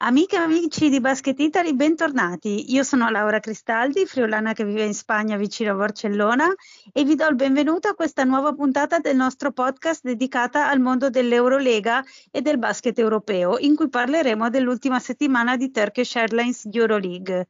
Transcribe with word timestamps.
Amiche 0.00 0.36
e 0.36 0.38
amici 0.38 0.90
di 0.90 1.00
Basket 1.00 1.36
Italy, 1.40 1.74
bentornati. 1.74 2.72
Io 2.72 2.84
sono 2.84 3.10
Laura 3.10 3.40
Cristaldi, 3.40 4.06
friulana 4.06 4.52
che 4.52 4.64
vive 4.64 4.84
in 4.84 4.94
Spagna 4.94 5.36
vicino 5.36 5.72
a 5.72 5.74
Barcellona 5.74 6.54
e 6.92 7.02
vi 7.02 7.16
do 7.16 7.26
il 7.26 7.34
benvenuto 7.34 7.88
a 7.88 7.94
questa 7.94 8.22
nuova 8.22 8.52
puntata 8.52 9.00
del 9.00 9.16
nostro 9.16 9.50
podcast 9.50 10.04
dedicata 10.04 10.68
al 10.68 10.78
mondo 10.78 11.10
dell'Eurolega 11.10 12.04
e 12.30 12.40
del 12.42 12.58
basket 12.58 12.96
europeo, 12.96 13.58
in 13.58 13.74
cui 13.74 13.88
parleremo 13.88 14.48
dell'ultima 14.50 15.00
settimana 15.00 15.56
di 15.56 15.72
Turkish 15.72 16.14
Airlines 16.14 16.68
Euroleague. 16.70 17.48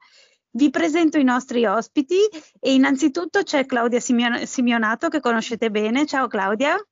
Vi 0.52 0.70
presento 0.70 1.18
i 1.18 1.24
nostri 1.24 1.66
ospiti 1.66 2.16
e 2.58 2.72
innanzitutto 2.72 3.42
c'è 3.42 3.66
Claudia 3.66 4.00
Simionato 4.00 5.08
che 5.08 5.20
conoscete 5.20 5.70
bene. 5.70 6.06
Ciao 6.06 6.26
Claudia. 6.28 6.82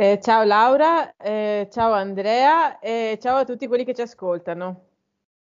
Eh, 0.00 0.18
ciao 0.22 0.44
Laura, 0.44 1.14
eh, 1.18 1.68
ciao 1.70 1.92
Andrea 1.92 2.78
e 2.78 3.18
ciao 3.20 3.36
a 3.36 3.44
tutti 3.44 3.66
quelli 3.66 3.84
che 3.84 3.94
ci 3.94 4.00
ascoltano. 4.00 4.86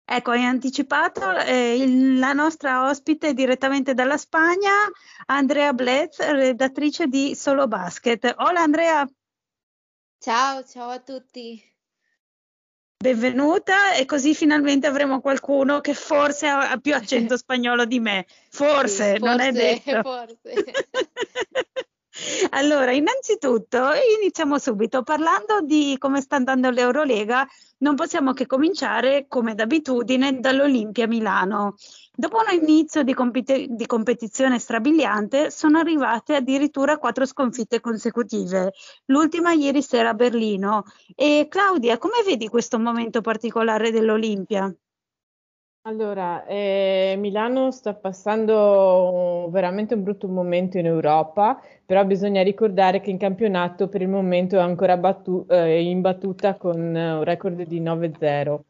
Ecco, 0.04 0.32
hai 0.32 0.44
anticipato 0.44 1.38
eh, 1.38 1.76
il, 1.76 2.18
la 2.18 2.34
nostra 2.34 2.86
ospite 2.86 3.32
direttamente 3.32 3.94
dalla 3.94 4.18
Spagna, 4.18 4.72
Andrea 5.24 5.72
Blez, 5.72 6.18
redattrice 6.18 7.06
di 7.06 7.34
Solo 7.34 7.66
Basket. 7.66 8.34
Hola 8.36 8.60
Andrea. 8.60 9.08
Ciao, 10.18 10.62
ciao 10.64 10.90
a 10.90 11.00
tutti. 11.00 11.58
Benvenuta 12.98 13.94
e 13.94 14.04
così 14.04 14.34
finalmente 14.34 14.86
avremo 14.86 15.22
qualcuno 15.22 15.80
che 15.80 15.94
forse 15.94 16.46
ha, 16.46 16.76
più 16.76 16.94
accento 16.94 17.38
spagnolo 17.40 17.86
di 17.86 18.00
me. 18.00 18.26
Forse, 18.50 19.14
sì, 19.14 19.18
forse 19.18 19.24
non 19.24 19.40
è 19.40 19.50
detto. 19.50 20.02
Forse. 20.02 20.52
Allora, 22.50 22.92
innanzitutto 22.92 23.78
iniziamo 24.20 24.58
subito 24.58 25.02
parlando 25.02 25.60
di 25.62 25.96
come 25.98 26.20
sta 26.20 26.36
andando 26.36 26.70
l'Eurolega. 26.70 27.46
Non 27.78 27.94
possiamo 27.94 28.32
che 28.32 28.46
cominciare, 28.46 29.26
come 29.28 29.54
d'abitudine, 29.54 30.38
dall'Olimpia 30.38 31.06
Milano. 31.06 31.74
Dopo 32.14 32.36
un 32.36 32.54
inizio 32.54 33.02
di, 33.02 33.14
compet- 33.14 33.64
di 33.66 33.86
competizione 33.86 34.58
strabiliante, 34.58 35.50
sono 35.50 35.78
arrivate 35.78 36.36
addirittura 36.36 36.98
quattro 36.98 37.24
sconfitte 37.24 37.80
consecutive. 37.80 38.72
L'ultima 39.06 39.52
ieri 39.52 39.82
sera 39.82 40.10
a 40.10 40.14
Berlino. 40.14 40.84
E 41.14 41.46
Claudia, 41.48 41.96
come 41.98 42.22
vedi 42.24 42.48
questo 42.48 42.78
momento 42.78 43.22
particolare 43.22 43.90
dell'Olimpia? 43.90 44.72
Allora, 45.84 46.44
eh, 46.46 47.16
Milano 47.18 47.72
sta 47.72 47.92
passando 47.92 49.48
veramente 49.50 49.94
un 49.94 50.04
brutto 50.04 50.28
momento 50.28 50.78
in 50.78 50.86
Europa, 50.86 51.60
però 51.84 52.04
bisogna 52.04 52.40
ricordare 52.42 53.00
che 53.00 53.10
in 53.10 53.18
campionato 53.18 53.88
per 53.88 54.00
il 54.00 54.08
momento 54.08 54.56
è 54.56 54.60
ancora 54.60 54.96
battu- 54.96 55.50
eh, 55.50 55.82
imbattuta 55.82 56.54
con 56.54 56.78
un 56.78 57.24
record 57.24 57.62
di 57.64 57.80
9-0. 57.80 58.64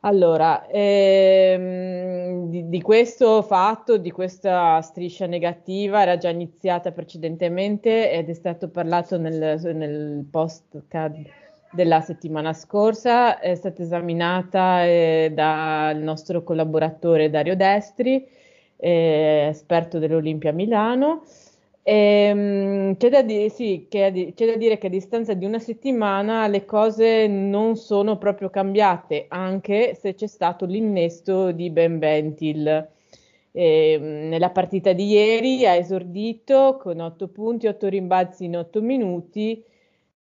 Allora, 0.00 0.66
ehm, 0.66 2.48
di, 2.48 2.70
di, 2.70 2.80
questo 2.80 3.42
fatto, 3.42 3.98
di 3.98 4.10
questa 4.10 4.80
striscia 4.80 5.26
negativa, 5.26 6.00
era 6.00 6.16
già 6.16 6.30
iniziata 6.30 6.90
precedentemente 6.92 8.10
ed 8.10 8.30
è 8.30 8.32
stato 8.32 8.70
parlato 8.70 9.18
nel, 9.18 9.60
nel 9.74 10.26
post-card 10.30 11.39
della 11.72 12.00
settimana 12.00 12.52
scorsa, 12.52 13.38
è 13.38 13.54
stata 13.54 13.82
esaminata 13.82 14.84
eh, 14.84 15.30
dal 15.32 15.98
nostro 15.98 16.42
collaboratore 16.42 17.30
Dario 17.30 17.56
Destri, 17.56 18.26
eh, 18.76 19.46
esperto 19.50 19.98
dell'Olimpia 19.98 20.52
Milano. 20.52 21.22
E, 21.82 21.94
ehm, 21.94 22.96
c'è, 22.96 23.08
da 23.08 23.22
di- 23.22 23.48
sì, 23.50 23.86
che, 23.88 24.32
c'è 24.34 24.46
da 24.46 24.56
dire 24.56 24.78
che 24.78 24.88
a 24.88 24.90
distanza 24.90 25.34
di 25.34 25.44
una 25.44 25.58
settimana 25.58 26.46
le 26.46 26.64
cose 26.64 27.26
non 27.26 27.76
sono 27.76 28.18
proprio 28.18 28.50
cambiate, 28.50 29.26
anche 29.28 29.94
se 29.94 30.14
c'è 30.14 30.26
stato 30.26 30.66
l'innesto 30.66 31.52
di 31.52 31.70
Ben 31.70 31.98
Bentil. 31.98 32.66
E, 33.52 33.92
ehm, 33.92 34.28
nella 34.28 34.50
partita 34.50 34.92
di 34.92 35.06
ieri 35.06 35.66
ha 35.66 35.74
esordito 35.74 36.78
con 36.80 37.00
8 37.00 37.28
punti, 37.28 37.66
8 37.66 37.88
rimbalzi 37.88 38.44
in 38.44 38.56
8 38.56 38.80
minuti 38.82 39.64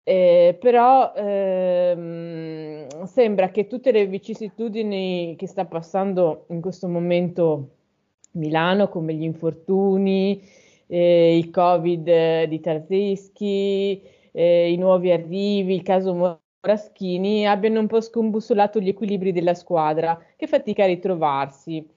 eh, 0.03 0.57
però 0.59 1.13
ehm, 1.15 3.05
sembra 3.05 3.49
che 3.49 3.67
tutte 3.67 3.91
le 3.91 4.05
vicissitudini 4.05 5.35
che 5.37 5.47
sta 5.47 5.65
passando 5.65 6.45
in 6.49 6.59
questo 6.59 6.89
momento 6.89 7.69
Milano, 8.31 8.89
come 8.89 9.13
gli 9.13 9.23
infortuni, 9.23 10.41
eh, 10.87 11.37
il 11.37 11.49
Covid 11.51 12.43
di 12.45 12.59
Tarzeschi, 12.59 14.01
eh, 14.31 14.71
i 14.71 14.77
nuovi 14.77 15.11
arrivi, 15.11 15.75
il 15.75 15.83
caso 15.83 16.13
Moraschini, 16.13 17.47
abbiano 17.47 17.79
un 17.79 17.87
po' 17.87 18.01
scombussolato 18.01 18.79
gli 18.79 18.89
equilibri 18.89 19.31
della 19.31 19.53
squadra, 19.53 20.19
che 20.35 20.47
fatica 20.47 20.83
a 20.83 20.87
ritrovarsi. 20.87 21.87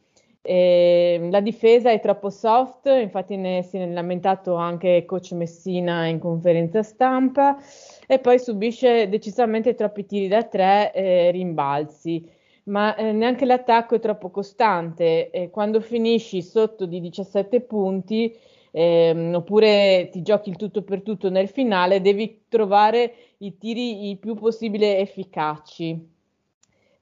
Eh, 0.42 1.26
la 1.28 1.40
difesa 1.40 1.90
è 1.90 1.98
troppo 2.00 2.30
soft, 2.30 2.86
infatti 2.86 3.36
ne 3.36 3.62
si 3.62 3.78
è 3.78 3.86
lamentato 3.86 4.54
anche 4.54 5.04
coach 5.04 5.32
Messina 5.32 6.06
in 6.06 6.20
conferenza 6.20 6.84
stampa 6.84 7.58
e 8.06 8.18
poi 8.18 8.38
subisce 8.38 9.08
decisamente 9.08 9.74
troppi 9.74 10.06
tiri 10.06 10.28
da 10.28 10.44
tre 10.44 10.92
e 10.92 11.30
rimbalzi. 11.30 12.24
Ma 12.64 12.94
eh, 12.96 13.12
neanche 13.12 13.44
l'attacco 13.44 13.94
è 13.94 14.00
troppo 14.00 14.30
costante. 14.30 15.30
E 15.30 15.50
quando 15.50 15.80
finisci 15.80 16.42
sotto 16.42 16.86
di 16.86 17.00
17 17.00 17.60
punti, 17.60 18.34
ehm, 18.72 19.34
oppure 19.34 20.08
ti 20.10 20.22
giochi 20.22 20.50
il 20.50 20.56
tutto 20.56 20.82
per 20.82 21.02
tutto 21.02 21.30
nel 21.30 21.48
finale, 21.48 22.00
devi 22.00 22.44
trovare 22.48 23.14
i 23.38 23.56
tiri 23.58 24.08
il 24.10 24.18
più 24.18 24.34
possibile 24.34 24.98
efficaci. 24.98 26.14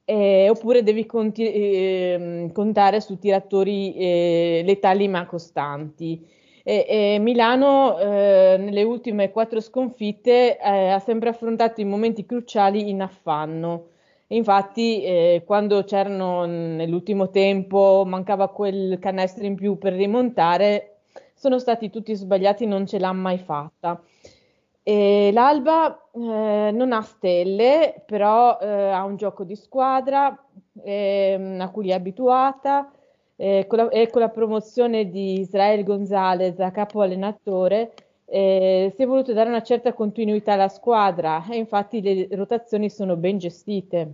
Eh, 0.07 0.49
oppure 0.49 0.83
devi 0.83 1.05
conti- 1.07 1.51
eh, 1.51 2.49
contare 2.53 3.01
su 3.01 3.17
tiratori 3.17 3.95
eh, 3.95 4.61
letali 4.63 5.07
ma 5.07 5.25
costanti. 5.25 6.23
E, 6.67 6.85
e 6.89 7.19
Milano 7.19 7.99
eh, 7.99 8.55
nelle 8.57 8.81
ultime 8.81 9.29
quattro 9.29 9.59
sconfitte 9.61 10.57
eh, 10.57 10.89
ha 10.89 10.97
sempre 10.97 11.29
affrontato 11.29 11.79
i 11.79 11.85
momenti 11.85 12.25
cruciali 12.25 12.89
in 12.89 13.01
affanno. 13.03 13.89
infatti, 14.29 15.03
eh, 15.03 15.43
quando 15.45 15.83
c'erano 15.83 16.45
nell'ultimo 16.45 17.29
tempo, 17.29 18.03
mancava 18.07 18.49
quel 18.49 18.97
canestro 18.99 19.45
in 19.45 19.53
più 19.53 19.77
per 19.77 19.93
rimontare, 19.93 21.01
sono 21.35 21.59
stati 21.59 21.91
tutti 21.91 22.15
sbagliati, 22.15 22.65
non 22.65 22.87
ce 22.87 22.97
l'ha 22.97 23.13
mai 23.13 23.37
fatta. 23.37 24.01
E 24.81 25.29
L'Alba 25.33 26.09
eh, 26.13 26.71
non 26.73 26.93
ha 26.93 27.01
stelle, 27.03 28.03
però 28.07 28.57
eh, 28.59 28.67
ha 28.67 29.03
un 29.03 29.17
gioco 29.17 29.43
di 29.43 29.55
squadra 29.55 30.35
ehm, 30.83 31.59
a 31.61 31.69
cui 31.69 31.89
è 31.89 31.93
abituata 31.93 32.91
eh, 33.37 33.65
con 33.67 33.77
la, 33.77 33.89
e 33.89 34.09
con 34.09 34.21
la 34.21 34.29
promozione 34.29 35.09
di 35.09 35.39
Israel 35.39 35.83
Gonzalez 35.83 36.59
a 36.59 36.71
capo 36.71 37.01
allenatore 37.01 37.93
eh, 38.25 38.91
si 38.95 39.01
è 39.03 39.05
voluto 39.05 39.33
dare 39.33 39.49
una 39.49 39.61
certa 39.61 39.93
continuità 39.93 40.53
alla 40.53 40.67
squadra 40.67 41.45
e 41.49 41.57
infatti 41.57 42.01
le 42.01 42.27
rotazioni 42.31 42.89
sono 42.89 43.15
ben 43.15 43.37
gestite. 43.37 44.13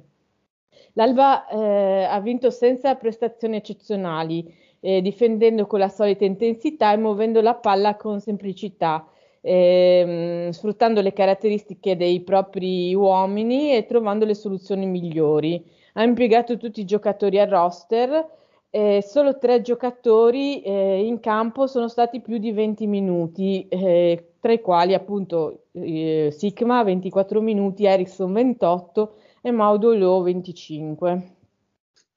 L'Alba 0.93 1.47
eh, 1.47 2.03
ha 2.03 2.19
vinto 2.19 2.49
senza 2.49 2.95
prestazioni 2.95 3.55
eccezionali, 3.57 4.53
eh, 4.81 5.01
difendendo 5.01 5.65
con 5.65 5.79
la 5.79 5.87
solita 5.87 6.25
intensità 6.25 6.91
e 6.91 6.97
muovendo 6.97 7.41
la 7.41 7.55
palla 7.55 7.95
con 7.95 8.19
semplicità, 8.19 9.07
ehm, 9.39 10.49
sfruttando 10.49 11.01
le 11.01 11.13
caratteristiche 11.13 11.95
dei 11.95 12.21
propri 12.21 12.93
uomini 12.93 13.73
e 13.73 13.85
trovando 13.85 14.25
le 14.25 14.35
soluzioni 14.35 14.85
migliori. 14.85 15.63
Ha 15.93 16.03
impiegato 16.03 16.57
tutti 16.57 16.81
i 16.81 16.85
giocatori 16.85 17.39
a 17.39 17.45
roster 17.45 18.39
eh, 18.73 19.03
solo 19.05 19.37
tre 19.37 19.61
giocatori 19.61 20.61
eh, 20.61 21.05
in 21.05 21.19
campo 21.19 21.67
sono 21.67 21.89
stati 21.89 22.21
più 22.21 22.37
di 22.37 22.53
20 22.53 22.87
minuti, 22.87 23.67
eh, 23.67 24.35
tra 24.39 24.53
i 24.53 24.61
quali 24.61 24.93
appunto 24.93 25.65
eh, 25.73 26.33
Sigma 26.35 26.81
24 26.81 27.41
minuti, 27.41 27.85
Ericsson 27.85 28.31
28 28.31 29.15
e 29.41 29.51
Maudolo 29.51 30.22
25. 30.22 31.35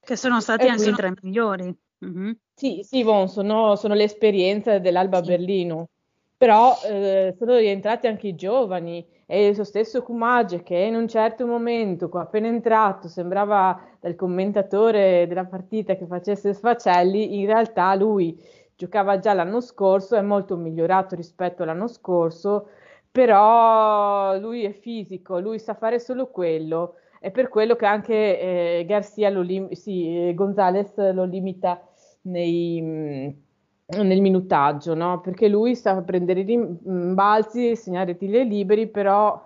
Che 0.01 0.17
sono 0.17 0.41
stati 0.41 0.69
anche 0.69 0.91
i 0.91 0.95
tre 0.95 1.13
migliori. 1.21 1.77
Mm-hmm. 2.05 2.31
Sì, 2.55 2.83
sì, 2.85 3.03
bon, 3.03 3.29
sono, 3.29 3.75
sono 3.75 3.95
l'esperienza 3.95 4.79
dell'Alba 4.79 5.23
sì. 5.23 5.31
Berlino, 5.31 5.89
però 6.37 6.79
eh, 6.85 7.35
sono 7.37 7.57
rientrati 7.57 8.07
anche 8.07 8.29
i 8.29 8.35
giovani 8.37 9.05
e 9.27 9.55
suo 9.55 9.65
stesso 9.65 10.03
Kumage 10.03 10.63
che 10.63 10.77
in 10.77 10.95
un 10.95 11.09
certo 11.09 11.47
momento, 11.47 12.09
appena 12.13 12.47
entrato, 12.49 13.09
sembrava 13.09 13.81
dal 14.01 14.15
commentatore 14.17 15.27
della 15.27 15.47
partita 15.47 15.97
che 15.97 16.07
facesse 16.07 16.53
sfacelli, 16.53 17.39
in 17.39 17.47
realtà 17.47 17.95
lui 17.95 18.39
giocava 18.77 19.19
già 19.19 19.33
l'anno 19.33 19.61
scorso, 19.61 20.17
è 20.17 20.21
molto 20.21 20.57
migliorato 20.57 21.15
rispetto 21.15 21.63
all'anno 21.63 21.87
scorso, 21.87 22.69
però 23.11 24.37
lui 24.39 24.65
è 24.65 24.73
fisico, 24.73 25.39
lui 25.39 25.59
sa 25.59 25.75
fare 25.75 25.99
solo 25.99 26.29
quello, 26.29 26.97
è 27.21 27.31
per 27.31 27.49
quello 27.49 27.77
che 27.77 27.87
anche 27.87 28.79
eh, 28.79 28.85
Garcia 28.87 29.31
lo 29.31 29.41
lim- 29.41 29.73
sì, 29.73 30.33
Gonzales 30.35 30.97
lo 31.13 31.25
limita 31.25 31.81
nei 32.23 33.44
nel 33.87 34.21
minutaggio, 34.21 34.95
no? 34.95 35.21
Perché 35.21 35.49
lui 35.49 35.77
sa 35.77 36.01
prendere 36.03 36.41
i 36.41 36.45
rimbalzi, 36.45 37.77
segnare 37.77 38.17
tiri 38.17 38.47
liberi, 38.47 38.89
però 38.89 39.41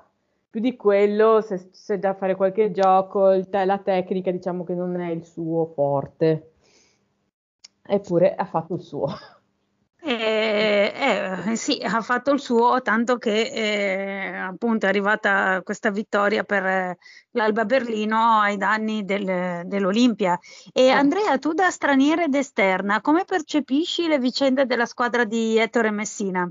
più 0.50 0.60
di 0.60 0.76
quello, 0.76 1.40
se, 1.40 1.68
se 1.72 1.98
da 1.98 2.14
fare 2.14 2.36
qualche 2.36 2.70
gioco, 2.70 3.32
il, 3.32 3.48
la 3.50 3.78
tecnica 3.78 4.30
diciamo 4.30 4.64
che 4.64 4.74
non 4.74 5.00
è 5.00 5.10
il 5.10 5.24
suo 5.24 5.66
forte. 5.66 6.52
Eppure 7.82 8.34
ha 8.34 8.44
fatto 8.44 8.74
il 8.74 8.82
suo. 8.82 9.08
Eh, 10.00 10.87
eh, 11.46 11.56
sì, 11.56 11.80
ha 11.82 12.00
fatto 12.00 12.30
il 12.32 12.40
suo, 12.40 12.80
tanto 12.82 13.18
che 13.18 13.42
eh, 13.42 14.36
appunto 14.36 14.86
è 14.86 14.88
arrivata 14.88 15.60
questa 15.62 15.90
vittoria 15.90 16.44
per 16.44 16.64
eh, 16.64 16.98
l'Alba 17.32 17.64
Berlino 17.64 18.40
ai 18.40 18.56
danni 18.56 19.04
del, 19.04 19.66
dell'Olimpia. 19.66 20.38
E 20.72 20.90
Andrea, 20.90 21.38
tu 21.38 21.52
da 21.52 21.70
straniera 21.70 22.24
ed 22.24 22.34
esterna, 22.34 23.00
come 23.00 23.24
percepisci 23.24 24.06
le 24.06 24.18
vicende 24.18 24.66
della 24.66 24.86
squadra 24.86 25.24
di 25.24 25.58
Ettore 25.58 25.90
Messina? 25.90 26.50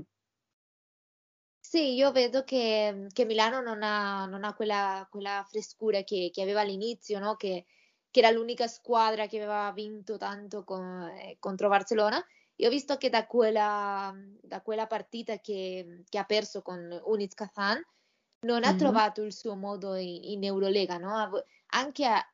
Sì, 1.70 1.92
io 1.94 2.10
vedo 2.12 2.44
che, 2.44 3.08
che 3.12 3.26
Milano 3.26 3.60
non 3.60 3.82
ha, 3.82 4.24
non 4.24 4.42
ha 4.44 4.54
quella, 4.54 5.06
quella, 5.10 5.44
frescura 5.46 6.02
che, 6.02 6.30
che 6.32 6.40
aveva 6.40 6.62
all'inizio, 6.62 7.18
no? 7.18 7.36
che, 7.36 7.66
che, 8.10 8.20
era 8.20 8.30
l'unica 8.30 8.66
squadra 8.66 9.26
che 9.26 9.36
aveva 9.36 9.70
vinto 9.72 10.16
tanto 10.16 10.64
con, 10.64 11.02
eh, 11.20 11.36
contro 11.38 11.68
Barcellona. 11.68 12.24
Io 12.60 12.66
ho 12.66 12.70
visto 12.70 12.96
che 12.96 13.08
da 13.08 13.26
quella, 13.26 14.12
da 14.40 14.60
quella 14.62 14.86
partita 14.86 15.38
che, 15.38 16.04
ha 16.10 16.24
perso 16.24 16.60
con 16.62 17.00
Uniz 17.04 17.34
Kazan 17.34 17.80
non 18.40 18.60
mm-hmm. 18.60 18.70
ha 18.70 18.74
trovato 18.76 19.22
il 19.22 19.32
suo 19.32 19.54
modo 19.54 19.94
in, 19.94 20.22
in 20.24 20.44
Eurolega, 20.44 20.98
no? 20.98 21.42
anche 21.68 22.04
ha, 22.04 22.24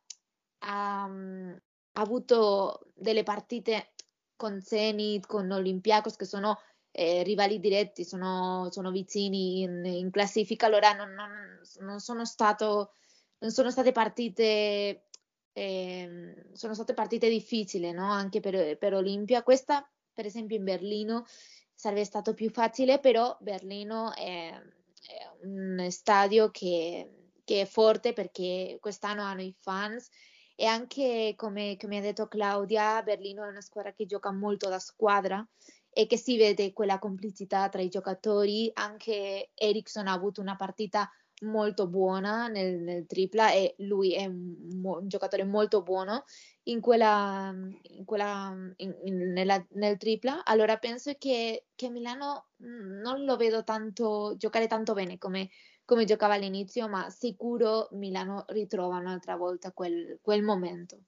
ha, 0.60 1.04
ha, 1.04 2.00
avuto 2.00 2.90
delle 2.94 3.22
partite 3.22 3.92
con 4.36 4.60
Zenit, 4.60 5.26
con 5.26 5.50
Olympiacos 5.50 6.16
che 6.16 6.24
sono 6.24 6.58
eh, 6.90 7.22
rivali 7.22 7.60
diretti, 7.60 8.04
sono, 8.04 8.68
sono 8.70 8.90
vicini 8.90 9.62
in, 9.62 9.84
in, 9.84 10.10
classifica, 10.10 10.66
allora 10.66 10.92
non, 10.92 11.12
non, 11.12 11.60
non, 11.80 12.00
sono 12.00 12.24
stato, 12.24 12.92
non 13.38 13.50
sono 13.50 13.70
state 13.70 13.92
partite, 13.92 15.06
eh, 15.52 16.46
sono 16.52 16.74
state 16.74 16.94
partite 16.94 17.28
difficili 17.28 17.90
no? 17.92 18.10
anche 18.10 18.40
per, 18.40 18.78
per 18.78 18.94
Olimpia. 18.94 19.42
Questa, 19.42 19.88
per 20.14 20.26
esempio, 20.26 20.56
in 20.56 20.64
Berlino 20.64 21.26
sarebbe 21.74 22.04
stato 22.04 22.34
più 22.34 22.50
facile, 22.50 23.00
però 23.00 23.36
Berlino 23.40 24.14
è, 24.14 24.50
è 24.50 25.30
un 25.42 25.86
stadio 25.90 26.50
che, 26.50 27.34
che, 27.44 27.62
è 27.62 27.66
forte 27.66 28.12
perché 28.12 28.78
quest'anno 28.80 29.22
hanno 29.22 29.42
i 29.42 29.54
fans 29.60 30.08
e 30.56 30.66
anche 30.66 31.34
come, 31.36 31.76
come 31.78 31.98
ha 31.98 32.00
detto 32.00 32.28
Claudia, 32.28 33.02
Berlino 33.02 33.44
è 33.44 33.48
una 33.48 33.60
squadra 33.60 33.92
che 33.92 34.06
gioca 34.06 34.32
molto 34.32 34.68
da 34.68 34.78
squadra 34.78 35.46
e 35.90 36.06
che 36.06 36.16
si 36.16 36.36
vede 36.36 36.72
quella 36.72 36.98
complicità 36.98 37.68
tra 37.68 37.82
i 37.82 37.88
giocatori. 37.88 38.70
Anche 38.74 39.50
Ericsson 39.54 40.06
ha 40.06 40.12
avuto 40.12 40.40
una 40.40 40.56
partita 40.56 41.10
molto 41.42 41.88
buona 41.88 42.48
nel, 42.48 42.80
nel 42.80 43.06
tripla 43.06 43.52
e 43.52 43.74
lui 43.78 44.14
è 44.14 44.26
un, 44.26 44.80
un, 44.82 45.08
giocatore 45.08 45.44
molto 45.44 45.82
buono 45.82 46.24
in 46.64 46.80
quella, 46.80 47.52
in 47.82 48.04
quella 48.04 48.54
in, 48.76 48.94
in, 49.04 49.32
nella, 49.32 49.64
nel 49.70 49.96
tripla. 49.96 50.44
Allora 50.44 50.76
penso 50.76 51.12
che, 51.18 51.66
che 51.74 51.90
Milano 51.90 52.48
mm, 52.62 53.00
non 53.00 53.24
lo 53.24 53.36
vedo 53.36 53.64
tanto 53.64 54.34
giocare 54.36 54.66
tanto 54.66 54.94
bene 54.94 55.18
come, 55.18 55.50
come 55.84 56.04
giocava 56.04 56.34
all'inizio, 56.34 56.88
ma 56.88 57.10
sicuro 57.10 57.88
Milano 57.92 58.44
ritrova 58.48 58.96
un'altra 58.96 59.36
volta 59.36 59.72
quel, 59.72 60.18
quel 60.22 60.42
momento. 60.42 60.98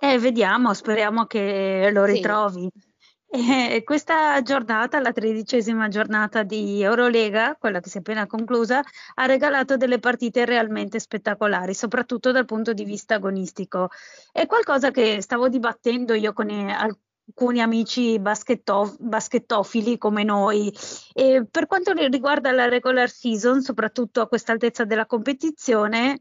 Eh, 0.00 0.18
vediamo, 0.18 0.74
speriamo 0.74 1.26
che 1.26 1.90
lo 1.92 2.04
ritrovi. 2.04 2.68
Sì. 2.72 2.87
Eh, 3.30 3.82
questa 3.84 4.40
giornata, 4.40 5.00
la 5.00 5.12
tredicesima 5.12 5.88
giornata 5.88 6.42
di 6.42 6.82
Eurolega, 6.82 7.56
quella 7.56 7.78
che 7.80 7.90
si 7.90 7.98
è 7.98 8.00
appena 8.00 8.26
conclusa, 8.26 8.82
ha 9.14 9.26
regalato 9.26 9.76
delle 9.76 9.98
partite 9.98 10.46
realmente 10.46 10.98
spettacolari, 10.98 11.74
soprattutto 11.74 12.32
dal 12.32 12.46
punto 12.46 12.72
di 12.72 12.84
vista 12.84 13.16
agonistico. 13.16 13.90
È 14.32 14.46
qualcosa 14.46 14.90
che 14.90 15.20
stavo 15.20 15.48
dibattendo 15.50 16.14
io 16.14 16.32
con 16.32 16.48
i, 16.48 16.72
alcuni 16.72 17.60
amici 17.60 18.18
baschettof- 18.18 18.96
baschettofili 18.98 19.98
come 19.98 20.24
noi. 20.24 20.72
E 21.12 21.46
per 21.50 21.66
quanto 21.66 21.92
riguarda 21.92 22.50
la 22.52 22.66
regular 22.66 23.10
season, 23.10 23.60
soprattutto 23.60 24.22
a 24.22 24.28
questa 24.28 24.52
altezza 24.52 24.84
della 24.86 25.04
competizione, 25.04 26.18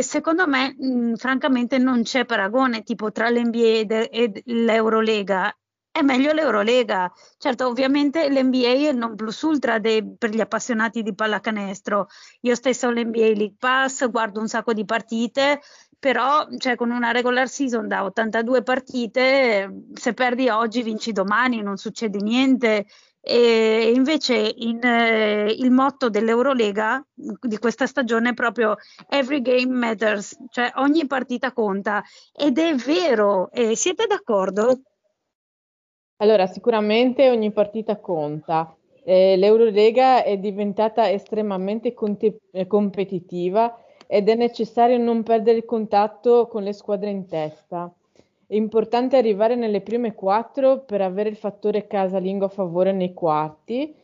secondo 0.00 0.48
me, 0.48 0.74
mh, 0.76 1.14
francamente, 1.14 1.78
non 1.78 2.02
c'è 2.02 2.24
paragone 2.24 2.82
tipo 2.82 3.12
tra 3.12 3.30
l'NBA 3.30 4.08
e 4.10 4.42
l'Eurolega 4.46 5.54
è 5.92 6.02
meglio 6.02 6.32
l'Eurolega. 6.32 7.12
Certo, 7.36 7.66
ovviamente 7.66 8.28
l'NBA 8.30 8.88
è 8.88 8.92
non 8.92 9.14
plus 9.16 9.42
ultra 9.42 9.78
dei, 9.78 10.16
per 10.16 10.30
gli 10.30 10.40
appassionati 10.40 11.02
di 11.02 11.14
pallacanestro. 11.14 12.06
Io 12.42 12.54
stessa 12.54 12.86
ho 12.86 12.90
l'NBA 12.90 13.32
League 13.34 13.56
Pass, 13.58 14.08
guardo 14.08 14.40
un 14.40 14.48
sacco 14.48 14.72
di 14.72 14.84
partite, 14.84 15.60
però 15.98 16.46
cioè, 16.56 16.76
con 16.76 16.90
una 16.90 17.10
regular 17.10 17.48
season 17.48 17.88
da 17.88 18.04
82 18.04 18.62
partite, 18.62 19.84
se 19.94 20.14
perdi 20.14 20.48
oggi 20.48 20.82
vinci 20.82 21.12
domani, 21.12 21.60
non 21.62 21.76
succede 21.76 22.18
niente. 22.18 22.86
E 23.22 23.92
invece 23.94 24.34
in, 24.34 24.82
eh, 24.82 25.52
il 25.52 25.70
motto 25.70 26.08
dell'Eurolega 26.08 27.04
di 27.14 27.58
questa 27.58 27.86
stagione 27.86 28.30
è 28.30 28.34
proprio 28.34 28.76
Every 29.08 29.42
game 29.42 29.74
matters, 29.76 30.36
cioè 30.48 30.72
ogni 30.76 31.06
partita 31.06 31.52
conta 31.52 32.02
ed 32.32 32.58
è 32.58 32.74
vero, 32.76 33.50
eh, 33.52 33.76
siete 33.76 34.06
d'accordo? 34.06 34.80
Allora, 36.22 36.46
sicuramente 36.46 37.30
ogni 37.30 37.50
partita 37.50 37.96
conta. 37.98 38.74
Eh, 39.04 39.36
L'Eurolega 39.36 40.22
è 40.22 40.36
diventata 40.36 41.10
estremamente 41.10 41.94
conte- 41.94 42.40
eh, 42.52 42.66
competitiva 42.66 43.82
ed 44.06 44.28
è 44.28 44.34
necessario 44.34 44.98
non 44.98 45.22
perdere 45.22 45.58
il 45.58 45.64
contatto 45.64 46.46
con 46.46 46.62
le 46.62 46.74
squadre 46.74 47.08
in 47.08 47.26
testa. 47.26 47.90
È 48.46 48.54
importante 48.54 49.16
arrivare 49.16 49.54
nelle 49.54 49.80
prime 49.80 50.12
quattro 50.14 50.80
per 50.80 51.00
avere 51.00 51.30
il 51.30 51.36
fattore 51.36 51.86
casalingo 51.86 52.44
a 52.46 52.48
favore 52.48 52.92
nei 52.92 53.14
quarti 53.14 53.94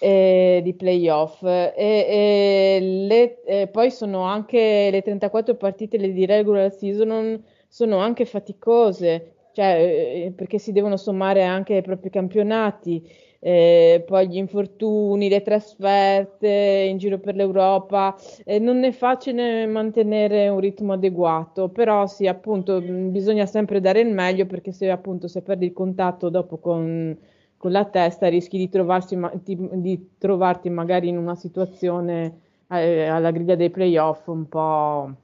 eh, 0.00 0.60
di 0.64 0.74
playoff. 0.74 1.44
E, 1.44 1.72
e 1.76 2.78
le, 2.80 3.42
eh, 3.44 3.68
poi 3.68 3.92
sono 3.92 4.22
anche 4.22 4.88
le 4.90 5.02
34 5.02 5.54
partite 5.54 5.98
di 5.98 6.26
regular 6.26 6.72
season 6.72 7.40
sono 7.68 7.98
anche 7.98 8.24
faticose 8.24 9.34
cioè, 9.52 10.26
eh, 10.26 10.32
perché 10.34 10.58
si 10.58 10.72
devono 10.72 10.96
sommare 10.96 11.44
anche 11.44 11.74
ai 11.74 11.82
propri 11.82 12.10
campionati, 12.10 13.02
eh, 13.42 14.04
poi 14.06 14.28
gli 14.28 14.36
infortuni, 14.36 15.28
le 15.28 15.42
trasferte 15.42 16.86
in 16.88 16.98
giro 16.98 17.18
per 17.18 17.34
l'Europa, 17.34 18.14
eh, 18.44 18.58
non 18.58 18.84
è 18.84 18.92
facile 18.92 19.66
mantenere 19.66 20.48
un 20.48 20.60
ritmo 20.60 20.92
adeguato, 20.92 21.68
però 21.70 22.06
sì, 22.06 22.26
appunto, 22.26 22.80
bisogna 22.80 23.46
sempre 23.46 23.80
dare 23.80 24.00
il 24.00 24.12
meglio 24.12 24.46
perché 24.46 24.72
se 24.72 24.90
appunto 24.90 25.26
se 25.26 25.42
perdi 25.42 25.66
il 25.66 25.72
contatto 25.72 26.28
dopo 26.28 26.58
con, 26.58 27.16
con 27.56 27.70
la 27.72 27.84
testa 27.86 28.28
rischi 28.28 28.58
di, 28.58 28.68
trovarsi, 28.68 29.18
di, 29.42 29.68
di 29.72 30.10
trovarti 30.18 30.68
magari 30.70 31.08
in 31.08 31.16
una 31.16 31.34
situazione 31.34 32.40
eh, 32.68 33.06
alla 33.06 33.30
griglia 33.30 33.54
dei 33.56 33.70
playoff 33.70 34.26
un 34.28 34.48
po' 34.48 35.14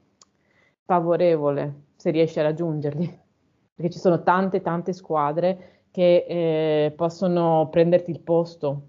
favorevole 0.85 1.85
se 1.95 2.11
riesci 2.11 2.39
a 2.39 2.43
raggiungerli 2.43 3.25
perché 3.77 3.91
ci 3.91 3.99
sono 3.99 4.23
tante 4.23 4.61
tante 4.61 4.91
squadre 4.91 5.85
che 5.91 6.25
eh, 6.27 6.91
possono 6.95 7.69
prenderti 7.69 8.09
il 8.09 8.21
posto, 8.21 8.81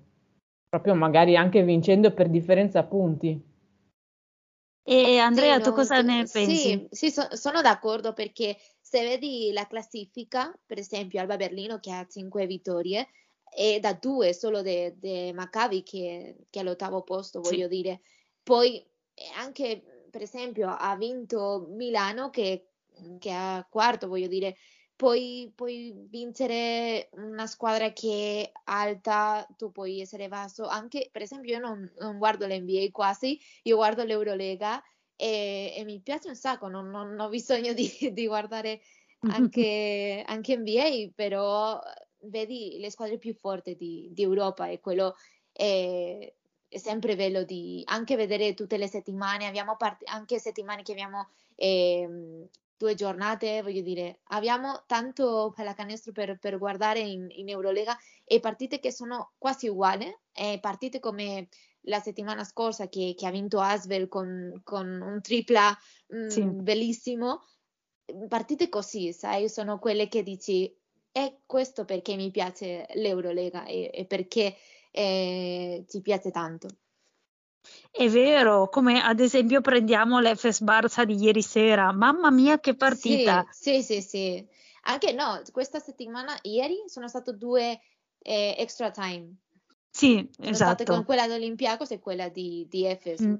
proprio 0.69 0.95
magari 0.95 1.37
anche 1.37 1.63
vincendo 1.63 2.13
per 2.13 2.31
differenza 2.31 2.83
punti. 2.85 3.41
E 4.83 5.19
Andrea, 5.19 5.57
sì, 5.57 5.63
tu 5.63 5.73
cosa 5.73 6.01
ne 6.01 6.25
pensi? 6.31 6.57
Sì, 6.57 6.89
sì 6.91 7.11
so, 7.11 7.29
sono 7.37 7.61
d'accordo 7.61 8.15
perché 8.15 8.57
se 8.81 9.03
vedi 9.05 9.51
la 9.53 9.67
classifica, 9.67 10.59
per 10.65 10.79
esempio 10.79 11.21
Alba 11.21 11.37
Berlino 11.37 11.79
che 11.79 11.93
ha 11.93 12.07
5 12.07 12.47
vittorie 12.47 13.07
e 13.55 13.81
da 13.81 13.93
due 13.93 14.33
solo 14.33 14.63
di 14.63 15.31
Maccabi 15.35 15.83
che, 15.83 16.37
che, 16.49 16.59
è 16.59 16.63
all'ottavo 16.63 17.03
posto, 17.03 17.41
voglio 17.41 17.69
sì. 17.69 17.83
dire. 17.83 18.01
Poi 18.43 18.83
anche, 19.37 20.07
per 20.11 20.23
esempio, 20.23 20.75
ha 20.75 20.97
vinto 20.97 21.67
Milano 21.71 22.31
che, 22.31 22.69
che 23.19 23.31
è 23.31 23.67
quarto, 23.69 24.09
voglio 24.09 24.29
dire 24.29 24.57
puoi, 24.99 25.53
puoi, 25.55 25.95
vincere 26.11 27.09
una 27.13 27.47
squadra 27.47 27.93
che 27.93 28.43
è 28.43 28.61
alta, 28.65 29.47
tu 29.57 29.71
puoi 29.71 30.01
essere 30.01 30.27
basso. 30.27 30.67
Anche, 30.67 31.09
per 31.13 31.23
esempio, 31.23 31.53
io 31.53 31.61
non, 31.61 31.89
non 32.01 32.19
guardo 32.19 32.49
l'NBA 32.49 32.89
quasi, 32.91 33.39
io 33.63 33.77
guardo 33.77 34.03
l'Eurolega 34.03 34.83
e, 35.15 35.73
e 35.77 35.85
mi 35.85 36.01
piace 36.01 36.27
un 36.27 36.35
sacco, 36.35 36.67
non, 36.67 36.91
non 36.91 37.17
ho 37.17 37.29
bisogno 37.29 37.73
di, 37.79 38.11
di 38.13 38.27
guardare 38.27 38.81
anche, 39.31 40.25
anche, 40.27 40.57
NBA, 40.57 41.13
però 41.15 41.81
vedi 42.23 42.79
le 42.81 42.91
squadre 42.91 43.19
più 43.19 43.35
forti 43.35 43.77
di, 43.77 44.09
di 44.13 44.23
Europa 44.23 44.67
e 44.67 44.81
quello 44.81 45.15
è, 45.53 46.35
è, 46.67 46.77
sempre 46.79 47.15
bello 47.15 47.45
di 47.45 47.85
anche 47.87 48.17
vedere 48.17 48.55
tutte 48.55 48.77
le 48.77 48.89
settimane, 48.89 49.47
abbiamo 49.47 49.77
part- 49.77 50.09
anche 50.09 50.41
settimane 50.41 50.83
che 50.83 50.91
abbiamo 50.91 51.29
eh, 51.55 52.49
due 52.79 52.95
giornate, 52.95 53.61
voglio 53.61 53.83
dire, 53.83 54.21
abbiamo 54.29 54.85
tanto 54.87 55.53
pallacanestro 55.55 56.13
per, 56.13 56.39
per 56.39 56.59
guardare 56.59 57.01
in, 57.01 57.27
in, 57.29 57.49
Eurolega 57.49 57.97
e 58.25 58.39
partite 58.41 58.79
che 58.79 58.93
sono 58.93 59.33
quasi 59.37 59.69
uguali, 59.69 60.07
e 60.33 60.59
partite 60.61 61.01
come 61.01 61.49
la 61.83 61.99
settimana 61.99 62.45
scorsa 62.45 62.89
che, 62.89 63.15
che 63.17 63.27
ha 63.27 63.31
vinto 63.31 63.61
Asvel 63.61 64.09
con, 64.09 64.61
con 64.63 64.87
un 64.87 65.21
tripla 65.21 65.77
mh, 66.07 66.17
mm, 66.17 66.29
sì. 66.29 66.45
bellissimo, 66.45 67.43
partite 68.29 68.69
così, 68.69 69.13
sai, 69.13 69.49
sono 69.49 69.79
quelle 69.79 70.09
che 70.09 70.23
dici 70.23 70.73
è 71.11 71.39
questo 71.47 71.85
perché 71.85 72.15
mi 72.15 72.31
piace 72.31 72.87
l'Eurolega 72.95 73.65
e, 73.65 73.91
e 73.93 74.05
perché 74.07 74.55
eh, 74.93 75.85
ci 75.89 76.01
piace 76.01 76.31
tanto. 76.31 76.69
È 77.91 78.09
vero, 78.09 78.69
come 78.69 79.03
ad 79.03 79.21
esempio 79.21 79.61
prendiamo 79.61 80.21
l'Efes 80.21 80.63
Barça 80.63 81.05
di 81.05 81.17
ieri 81.17 81.43
sera, 81.43 81.93
mamma 81.93 82.31
mia 82.31 82.61
che 82.61 82.75
partita! 82.75 83.47
Sì, 83.51 83.83
sì, 83.83 84.01
sì, 84.01 84.03
sì. 84.03 84.47
Anche 84.83 85.13
no, 85.13 85.43
questa 85.53 85.79
settimana, 85.79 86.39
ieri 86.43 86.85
sono 86.87 87.09
state 87.09 87.37
due 87.37 87.81
eh, 88.19 88.55
extra 88.59 88.91
time. 88.91 89.35
Sì, 89.91 90.29
sono 90.37 90.51
esatto. 90.51 90.85
con 90.85 91.05
quella 91.05 91.27
di 91.27 91.33
Olympiacos 91.33 91.91
e 91.91 91.99
quella 91.99 92.29
di, 92.29 92.67
di 92.69 92.87
Efes. 92.87 93.21
Mm. 93.23 93.35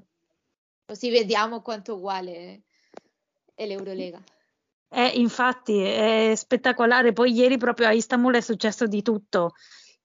Così 0.85 1.09
vediamo 1.09 1.61
quanto 1.61 1.95
uguale 1.95 2.63
è 3.53 3.65
l'Eurolega. 3.65 4.21
Eh, 4.89 5.07
infatti 5.19 5.79
è 5.79 6.33
spettacolare. 6.35 7.13
Poi 7.13 7.31
ieri 7.31 7.57
proprio 7.57 7.87
a 7.87 7.91
Istanbul 7.91 8.35
è 8.35 8.41
successo 8.41 8.87
di 8.87 9.01
tutto. 9.01 9.53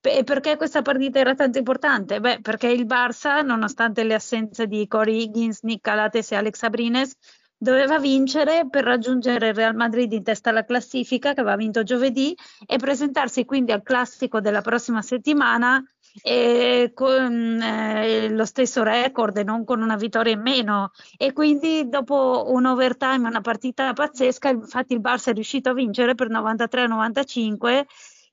E 0.07 0.23
perché 0.23 0.57
questa 0.57 0.83
partita 0.83 1.19
era 1.19 1.35
tanto 1.35 1.59
importante? 1.59 2.21
Beh, 2.21 2.41
perché 2.43 2.69
il 2.69 2.85
Barça, 2.85 3.43
nonostante 3.43 4.05
le 4.05 4.15
assenze 4.15 4.67
di 4.67 4.87
Corey 4.87 5.23
Higgins, 5.23 5.63
Nick 5.63 5.81
Calates 5.81 6.31
e 6.33 6.37
Alex 6.37 6.63
Abrines, 6.63 7.17
doveva 7.57 7.99
vincere 7.99 8.67
per 8.69 8.85
raggiungere 8.85 9.49
il 9.49 9.55
Real 9.55 9.75
Madrid 9.75 10.13
in 10.13 10.23
testa 10.23 10.51
alla 10.51 10.67
classifica 10.67 11.33
che 11.33 11.41
aveva 11.41 11.57
vinto 11.57 11.83
giovedì 11.83 12.37
e 12.67 12.77
presentarsi 12.77 13.47
quindi 13.47 13.73
al 13.73 13.83
classico 13.83 14.41
della 14.41 14.61
prossima 14.61 15.01
settimana 15.01 15.83
eh, 16.23 16.93
con 16.95 17.61
eh, 17.63 18.29
lo 18.29 18.45
stesso 18.45 18.83
record 18.83 19.39
e 19.39 19.45
non 19.45 19.65
con 19.65 19.81
una 19.81 19.97
vittoria 19.97 20.35
in 20.35 20.43
meno 20.43 20.91
e 21.17 21.33
quindi 21.33 21.89
dopo 21.89 22.45
un 22.49 22.67
overtime 22.67 23.27
una 23.27 23.41
partita 23.41 23.95
pazzesca 23.95 24.51
infatti 24.51 24.93
il 24.93 25.01
Barça 25.01 25.31
è 25.31 25.33
riuscito 25.33 25.71
a 25.71 25.75
vincere 25.75 26.15
per 26.15 26.29
93-95 26.31 27.85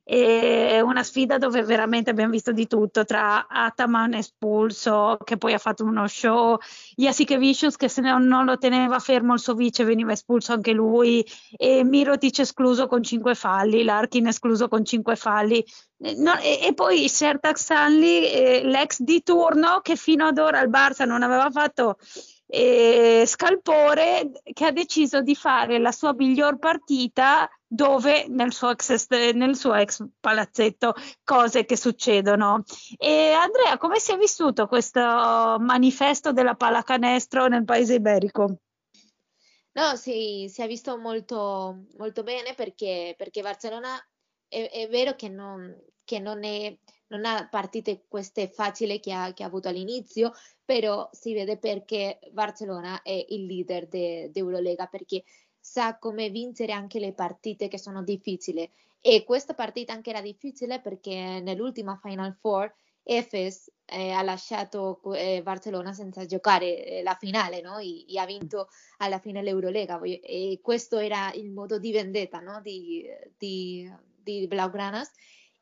è 0.03 0.79
una 0.81 1.03
sfida 1.03 1.37
dove 1.37 1.63
veramente 1.63 2.09
abbiamo 2.09 2.31
visto 2.31 2.51
di 2.51 2.67
tutto 2.67 3.05
tra 3.05 3.47
Ataman 3.47 4.15
espulso 4.15 5.17
che 5.23 5.37
poi 5.37 5.53
ha 5.53 5.59
fatto 5.59 5.83
uno 5.83 6.07
show 6.07 6.57
Jasikevicius 6.95 7.75
che 7.75 7.87
se 7.87 8.01
non, 8.01 8.27
lo 8.43 8.57
teneva 8.57 8.97
fermo 8.99 9.33
il 9.33 9.39
suo 9.39 9.53
vice 9.53 9.83
veniva 9.83 10.11
espulso 10.11 10.53
anche 10.53 10.71
lui 10.71 11.25
e 11.55 11.83
Mirotic 11.83 12.39
escluso 12.39 12.87
con 12.87 13.03
cinque 13.03 13.35
falli 13.35 13.83
Larkin 13.83 14.27
escluso 14.27 14.67
con 14.67 14.83
cinque 14.83 15.15
falli. 15.15 15.63
No, 16.17 16.35
e, 16.39 16.59
e, 16.63 16.73
poi 16.73 17.07
Sertak 17.07 17.59
Stanley 17.59 18.25
eh, 18.25 18.61
l'ex 18.63 19.01
di 19.01 19.21
turno 19.21 19.81
che 19.81 19.95
fino 19.95 20.25
ad 20.25 20.39
ora 20.39 20.59
il 20.61 20.69
Barça 20.69 21.05
non 21.05 21.21
aveva 21.21 21.51
fatto 21.51 21.97
eh, 22.47 23.23
Scalpore 23.27 24.31
che 24.51 24.65
ha 24.65 24.71
deciso 24.71 25.21
di 25.21 25.35
fare 25.35 25.77
la 25.77 25.91
sua 25.91 26.13
miglior 26.15 26.57
partita 26.57 27.47
dove 27.73 28.27
nel 28.27 28.51
suo, 28.51 28.71
ex, 28.71 29.07
nel 29.31 29.55
suo 29.55 29.73
ex 29.75 30.05
palazzetto 30.19 30.93
cose 31.23 31.63
che 31.63 31.77
succedono. 31.77 32.63
E 32.97 33.31
Andrea, 33.31 33.77
come 33.77 33.97
si 33.97 34.11
è 34.11 34.17
vissuto 34.17 34.67
questo 34.67 34.99
manifesto 34.99 36.33
della 36.33 36.55
pallacanestro 36.55 37.47
nel 37.47 37.63
paese 37.63 37.93
iberico? 37.93 38.57
No, 39.73 39.95
sì, 39.95 40.49
si 40.49 40.61
è 40.61 40.67
visto 40.67 40.97
molto, 40.97 41.85
molto 41.97 42.23
bene 42.23 42.55
perché, 42.55 43.13
perché 43.17 43.41
Barcellona 43.41 43.97
è, 44.49 44.69
è, 44.69 44.89
vero 44.89 45.15
che 45.15 45.29
non, 45.29 45.73
che 46.03 46.19
non, 46.19 46.43
è, 46.43 46.77
non 47.07 47.23
ha 47.23 47.47
partite 47.49 48.03
queste 48.09 48.49
facili 48.49 48.99
che 48.99 49.13
ha, 49.13 49.31
che 49.31 49.43
ha, 49.43 49.47
avuto 49.47 49.69
all'inizio, 49.69 50.33
però 50.65 51.07
si 51.13 51.33
vede 51.33 51.57
perché 51.57 52.19
Barcellona 52.33 53.01
è 53.01 53.25
il 53.29 53.45
leader 53.45 53.87
d'Eurolega, 53.87 54.83
de 54.83 54.89
perché 54.89 55.23
sa 55.71 55.97
come 55.97 56.29
vincere 56.29 56.73
anche 56.73 56.99
le 56.99 57.13
partite 57.13 57.69
che 57.69 57.79
sono 57.79 58.03
difficili. 58.03 58.69
E 58.99 59.23
questa 59.23 59.53
partita 59.53 59.93
anche 59.93 60.09
era 60.09 60.19
difficile 60.19 60.81
perché 60.81 61.39
nell'ultima 61.41 61.97
Final 62.01 62.35
Four 62.41 62.73
Efes 63.03 63.71
eh, 63.85 64.11
ha 64.11 64.21
lasciato 64.21 65.01
eh, 65.13 65.41
Barcellona 65.41 65.93
senza 65.93 66.25
giocare 66.25 66.83
eh, 66.85 67.03
la 67.03 67.15
finale 67.15 67.61
no? 67.61 67.77
e, 67.77 68.05
e, 68.05 68.19
ha 68.19 68.25
vinto 68.25 68.67
alla 68.97 69.19
fine 69.19 69.41
l'Eurolega 69.41 69.99
e 70.01 70.59
questo 70.61 70.97
era 70.97 71.31
il 71.33 71.49
modo 71.49 71.79
di 71.79 71.91
vendetta 71.93 72.39
no? 72.41 72.59
di, 72.61 73.05
di, 73.37 73.89
di 74.21 74.45
Blaugranas 74.47 75.09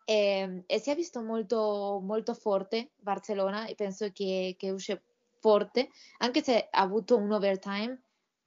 e, 0.05 0.13
ehm, 0.15 0.63
e, 0.65 0.79
si 0.79 0.89
è 0.89 0.95
visto 0.95 1.21
molto, 1.21 2.01
molto 2.03 2.33
forte 2.33 2.89
Barcellona 2.97 3.67
e 3.67 3.75
penso 3.75 4.11
che, 4.11 4.55
che 4.57 4.71
uscì 4.71 4.99
forte 5.39 5.89
anche 6.17 6.43
se 6.43 6.67
ha 6.69 6.81
avuto 6.81 7.15
un 7.15 7.31
overtime 7.31 8.01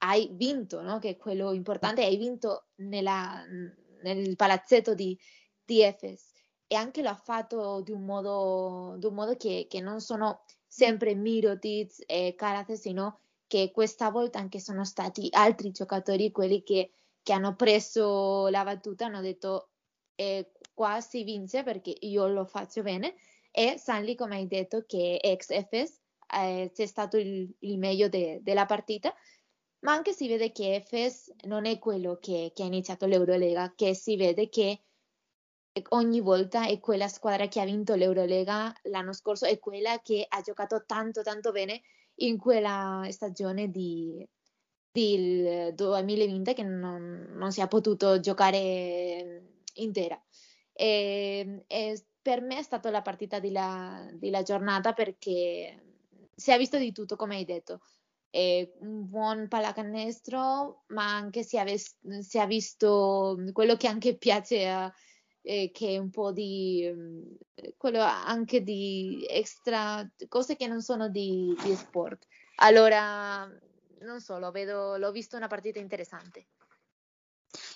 hai 0.05 0.29
vinto, 0.33 0.83
no? 0.83 0.99
che 0.99 1.11
è 1.11 1.17
quello 1.17 1.53
importante, 1.53 2.05
hai 2.05 2.17
vinto 2.17 2.67
nella, 2.77 3.43
nel 4.03 4.37
palazzetto 4.37 4.95
di, 4.95 5.19
di 5.65 5.83
Efes. 5.83 6.31
E 6.67 6.75
anche 6.75 7.03
l'ha 7.03 7.15
fatto 7.15 7.83
di 7.83 7.93
un 7.93 8.05
modo, 8.05 8.97
di 8.99 9.07
un 9.07 9.15
modo 9.15 9.37
che, 9.37 9.67
che, 9.69 9.81
non 9.81 10.01
sono 10.01 10.45
sempre 10.67 11.15
Mirotic 11.15 12.03
e 12.07 12.35
Karate, 12.37 12.77
sino 12.77 13.19
che 13.47 13.71
questa 13.73 14.11
volta 14.11 14.39
anche 14.39 14.59
sono 14.59 14.85
stati 14.85 15.29
altri 15.31 15.71
giocatori 15.71 16.31
quelli 16.31 16.63
che, 16.63 16.93
che 17.23 17.33
hanno 17.33 17.55
preso 17.55 18.49
la 18.49 18.65
battuta, 18.65 19.07
hanno 19.07 19.21
detto 19.21 19.69
eh, 20.15 20.53
qua 20.73 21.01
si 21.01 21.25
vince 21.25 21.63
perché 21.63 21.95
io 22.01 22.27
lo 22.27 22.47
faccio 22.47 22.83
bene. 22.83 23.15
E 23.51 23.77
Sanli 23.79 24.15
come 24.15 24.37
hai 24.37 24.47
detto 24.47 24.85
che 24.87 25.19
ex 25.23 25.51
Efes 25.51 26.01
eh, 26.35 26.71
c'è 26.73 26.87
stato 26.87 27.19
il, 27.19 27.55
il 27.61 27.79
meglio 27.79 28.09
de, 28.09 28.41
della 28.43 28.65
partita 28.65 29.15
ma 29.83 29.93
anche 29.93 30.13
si 30.13 30.29
vede 30.29 30.53
che 30.53 30.77
Efes 30.77 31.33
non 31.45 31.67
è 31.67 31.79
quello 31.79 32.19
che, 32.21 32.53
che 32.55 32.63
ha 32.63 32.67
iniziato 32.67 33.07
l'Eurolega, 33.07 33.73
che 33.75 33.95
si 33.95 34.17
vede 34.17 34.49
che 34.49 34.83
ogni 35.91 36.21
volta 36.21 36.67
è 36.67 36.79
quella 36.79 37.09
squadra 37.09 37.49
che 37.49 37.61
ha 37.61 37.65
vinto 37.65 37.95
l'Eurolega 37.95 38.73
l'anno 38.85 39.13
scorso, 39.13 39.47
è 39.47 39.59
quella 39.59 40.01
che 40.01 40.25
ha 40.29 40.41
giocato 40.41 40.85
tanto 40.87 41.23
tanto 41.23 41.51
bene 41.51 41.83
in 42.17 42.39
quella 42.39 43.07
stagione 43.11 43.71
di, 43.71 44.27
del 44.93 45.75
2020 45.75 46.55
che 46.55 46.63
non, 46.63 47.33
non, 47.33 47.51
si 47.51 47.61
è 47.61 47.69
potuto 47.69 48.21
giocare 48.21 49.63
intera. 49.75 50.21
E, 50.73 51.65
e 51.67 52.05
per 52.21 52.41
me 52.41 52.59
è 52.59 52.63
stata 52.63 52.91
la 52.91 53.03
partita 53.03 53.41
della, 53.41 54.09
della 54.15 54.43
giornata 54.43 54.93
perché 54.93 55.83
si 56.35 56.51
è 56.53 56.59
visto 56.59 56.79
di 56.79 56.93
tutto, 56.93 57.17
come 57.17 57.37
hai 57.37 57.45
detto 57.45 57.81
eh, 58.35 58.73
un 58.81 59.07
buon 59.07 59.47
pallacanestro, 59.47 60.85
ma 60.89 61.15
anche 61.15 61.43
si, 61.43 61.59
ave- 61.59 61.77
si 61.77 62.39
è 62.39 62.47
visto 62.47 63.37
quello 63.53 63.77
che 63.77 63.89
anche 63.89 64.17
piace 64.17 64.93
eh, 65.43 65.71
che 65.71 65.89
è 65.89 65.99
un 65.99 66.09
po' 66.09 66.33
di 66.33 66.91
quello 67.77 68.01
anche 68.01 68.63
di 68.63 69.27
extra 69.29 70.09
cose 70.29 70.57
che 70.57 70.67
non 70.67 70.81
sono 70.81 71.11
di, 71.11 71.55
di 71.63 71.75
sport. 71.75 72.27
Allora, 72.57 73.45
non 74.01 74.21
so, 74.21 74.39
lo 74.39 74.51
vedo, 74.51 74.97
l'ho 74.97 75.13
visto 75.13 75.37
una 75.37 75.49
partita 75.49 75.79
interessante. 75.79 76.47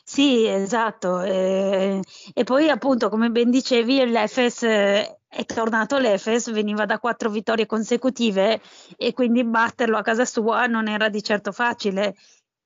Sì, 0.08 0.46
esatto. 0.46 1.20
E, 1.22 2.00
e 2.32 2.44
poi 2.44 2.68
appunto, 2.68 3.08
come 3.08 3.30
ben 3.30 3.50
dicevi, 3.50 4.04
l'Efes 4.06 4.62
è 4.62 5.44
tornato 5.46 5.98
l'Efes, 5.98 6.50
veniva 6.52 6.86
da 6.86 6.98
quattro 7.00 7.28
vittorie 7.28 7.66
consecutive 7.66 8.60
e 8.96 9.12
quindi 9.12 9.44
batterlo 9.44 9.96
a 9.98 10.02
casa 10.02 10.24
sua 10.24 10.66
non 10.66 10.86
era 10.88 11.08
di 11.08 11.22
certo 11.22 11.50
facile 11.52 12.14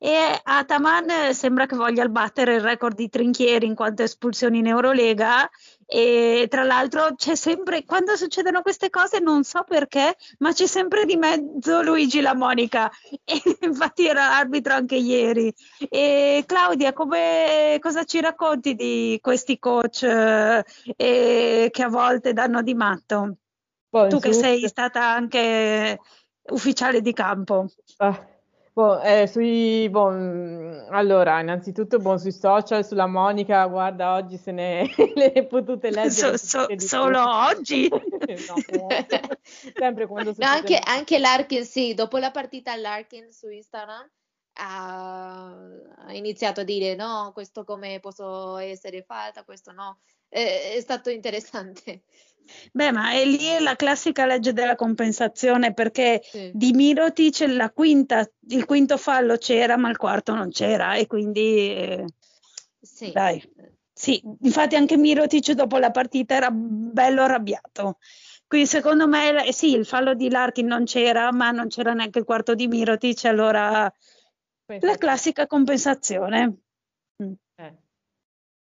e 0.03 0.41
Ataman 0.43 1.35
sembra 1.35 1.67
che 1.67 1.77
voglia 1.77 2.09
battere 2.09 2.55
il 2.55 2.63
record 2.63 2.97
di 2.97 3.11
Trinchieri 3.11 3.67
in 3.67 3.75
quanto 3.75 4.03
espulsioni 4.03 4.61
in 4.61 4.67
Eurolega 4.67 5.47
e 5.85 6.47
tra 6.49 6.63
l'altro 6.63 7.15
c'è 7.17 7.35
sempre 7.35 7.85
quando 7.85 8.17
succedono 8.17 8.63
queste 8.63 8.89
cose 8.89 9.19
non 9.19 9.45
so 9.45 9.63
perché 9.63 10.17
ma 10.39 10.55
c'è 10.55 10.67
sempre 10.67 11.05
di 11.05 11.17
mezzo 11.17 11.83
Luigi 11.83 12.23
La 12.23 12.35
Monica 12.35 12.91
e 13.23 13.43
infatti 13.61 14.07
era 14.07 14.39
arbitro 14.39 14.73
anche 14.73 14.97
ieri 14.97 15.53
e 15.91 16.45
Claudia 16.47 16.95
come, 16.95 17.77
cosa 17.79 18.05
ci 18.05 18.23
racconti 18.23 18.75
di 18.75 19.19
questi 19.21 19.59
coach 19.59 20.05
eh, 20.05 20.65
che 21.71 21.83
a 21.83 21.89
volte 21.89 22.33
danno 22.33 22.63
di 22.63 22.73
matto? 22.73 23.37
Poi, 23.91 24.09
tu 24.09 24.19
che 24.19 24.33
sei 24.33 24.67
stata 24.67 25.05
anche 25.05 25.99
ufficiale 26.53 27.03
di 27.03 27.13
campo. 27.13 27.67
Ah 27.99 28.39
Boh, 28.73 29.01
eh, 29.01 29.27
sui, 29.27 29.89
boh, 29.91 30.09
allora, 30.91 31.41
innanzitutto 31.41 31.99
boh, 31.99 32.17
sui 32.19 32.33
social, 32.33 32.85
sulla 32.87 33.07
Monica, 33.07 33.67
guarda, 33.67 34.15
oggi 34.15 34.37
se 34.37 34.53
ne 34.53 34.89
le 35.17 35.47
potute 35.47 35.91
leggere. 35.91 36.39
So, 36.39 36.67
so, 36.67 36.79
solo 36.79 37.21
oggi? 37.21 37.89
no, 37.91 37.97
sempre 39.77 40.07
quando 40.07 40.33
no, 40.37 40.47
anche, 40.47 40.79
anche 40.83 41.19
Larkin, 41.19 41.65
sì, 41.65 41.95
dopo 41.95 42.19
la 42.19 42.31
partita 42.31 42.77
Larkin 42.77 43.33
su 43.33 43.49
Instagram 43.49 44.09
ha, 44.61 45.49
ha 46.07 46.13
iniziato 46.15 46.61
a 46.61 46.65
dire 46.65 46.95
no, 46.95 47.31
questo 47.33 47.65
come 47.65 47.99
posso 47.99 48.57
essere 48.59 49.03
fatta, 49.03 49.43
questo 49.45 49.73
no. 49.73 49.99
È, 50.31 50.75
è 50.77 50.81
stato 50.81 51.11
interessante. 51.11 52.05
Beh, 52.73 52.91
ma 52.93 53.13
è 53.13 53.25
lì 53.25 53.59
la 53.61 53.77
classica 53.77 54.27
legge 54.27 54.53
della 54.53 54.75
compensazione 54.75 55.73
perché 55.73 56.21
sì. 56.23 56.51
di 56.55 56.73
Mirotic 56.73 57.45
la 57.49 57.71
quinta, 57.71 58.29
il 58.49 58.65
quinto 58.65 58.97
fallo 58.97 59.37
c'era, 59.37 59.77
ma 59.77 59.91
il 59.91 59.97
quarto 59.97 60.35
non 60.35 60.51
c'era 60.51 60.95
e 60.95 61.07
quindi 61.07 61.71
eh, 61.71 62.05
sì. 62.81 63.13
dai. 63.13 63.43
Sì, 63.93 64.23
infatti 64.41 64.77
anche 64.77 64.97
Mirotic 64.97 65.53
dopo 65.53 65.77
la 65.77 65.91
partita 65.91 66.35
era 66.35 66.51
bello 66.51 67.23
arrabbiato. 67.23 67.99
Quindi 68.47 68.67
secondo 68.67 69.07
me 69.07 69.53
sì, 69.53 69.75
il 69.75 69.85
fallo 69.85 70.15
di 70.15 70.31
Larkin 70.31 70.67
non 70.67 70.85
c'era, 70.85 71.31
ma 71.33 71.51
non 71.51 71.69
c'era 71.69 71.93
neanche 71.93 72.19
il 72.19 72.25
quarto 72.25 72.55
di 72.55 72.67
Mirotic, 72.67 73.27
allora 73.27 73.93
la 74.67 74.97
classica 74.97 75.47
compensazione. 75.47 76.63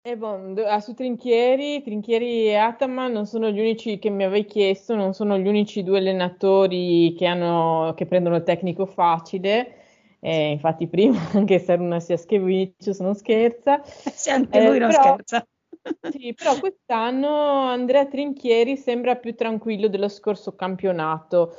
E 0.04 0.16
bon, 0.16 0.60
ah, 0.66 0.80
su 0.80 0.94
Trinchieri, 0.94 1.80
Trinchieri 1.80 2.48
e 2.48 2.56
Ataman 2.56 3.12
non 3.12 3.24
sono 3.24 3.50
gli 3.50 3.60
unici 3.60 4.00
che 4.00 4.10
mi 4.10 4.24
avevi 4.24 4.46
chiesto, 4.46 4.96
non 4.96 5.14
sono 5.14 5.38
gli 5.38 5.46
unici 5.46 5.84
due 5.84 5.98
allenatori 5.98 7.14
che, 7.16 7.24
hanno, 7.26 7.94
che 7.94 8.06
prendono 8.06 8.34
il 8.34 8.42
tecnico 8.42 8.84
facile. 8.84 9.76
Eh, 10.18 10.50
infatti 10.50 10.88
prima 10.88 11.20
anche 11.34 11.60
se 11.60 11.74
una 11.74 12.00
sia 12.00 12.16
Scheviccio, 12.16 12.92
se 12.92 13.02
non 13.04 13.14
scherza. 13.14 13.80
Sì, 13.84 14.30
anche 14.30 14.60
lui 14.66 14.76
eh, 14.76 14.80
non 14.80 14.88
però, 14.88 15.02
scherza. 15.02 15.46
Sì, 16.10 16.34
però 16.34 16.58
quest'anno 16.58 17.28
Andrea 17.28 18.06
Trinchieri 18.06 18.76
sembra 18.76 19.16
più 19.16 19.34
tranquillo 19.34 19.88
dello 19.88 20.08
scorso 20.08 20.54
campionato 20.54 21.54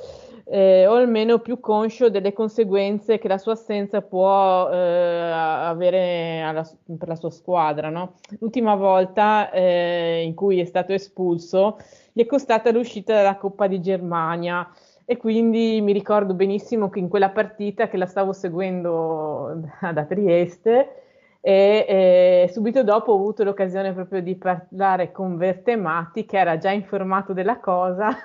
eh, 0.46 0.86
o 0.86 0.94
almeno 0.94 1.40
più 1.40 1.60
conscio 1.60 2.10
delle 2.10 2.32
conseguenze 2.32 3.18
che 3.18 3.28
la 3.28 3.38
sua 3.38 3.52
assenza 3.52 4.02
può 4.02 4.68
eh, 4.70 4.76
avere 4.76 6.42
alla, 6.42 6.68
per 6.98 7.08
la 7.08 7.16
sua 7.16 7.30
squadra. 7.30 7.90
No? 7.90 8.14
L'ultima 8.38 8.74
volta 8.74 9.50
eh, 9.50 10.22
in 10.24 10.34
cui 10.34 10.60
è 10.60 10.64
stato 10.64 10.92
espulso 10.92 11.78
gli 12.12 12.22
è 12.22 12.26
costata 12.26 12.70
l'uscita 12.70 13.14
dalla 13.14 13.36
Coppa 13.36 13.66
di 13.66 13.80
Germania 13.80 14.70
e 15.04 15.16
quindi 15.16 15.80
mi 15.82 15.92
ricordo 15.92 16.32
benissimo 16.32 16.88
che 16.88 16.98
in 16.98 17.08
quella 17.08 17.30
partita 17.30 17.88
che 17.88 17.96
la 17.96 18.06
stavo 18.06 18.32
seguendo 18.32 19.60
da 19.80 20.04
Trieste 20.04 21.03
e, 21.46 22.44
e 22.46 22.48
subito 22.50 22.82
dopo 22.82 23.12
ho 23.12 23.16
avuto 23.16 23.44
l'occasione 23.44 23.92
proprio 23.92 24.22
di 24.22 24.34
parlare 24.34 25.12
con 25.12 25.36
Vertemati 25.36 26.24
che 26.24 26.38
era 26.38 26.56
già 26.56 26.70
informato 26.70 27.32
della 27.34 27.60
cosa. 27.60 28.10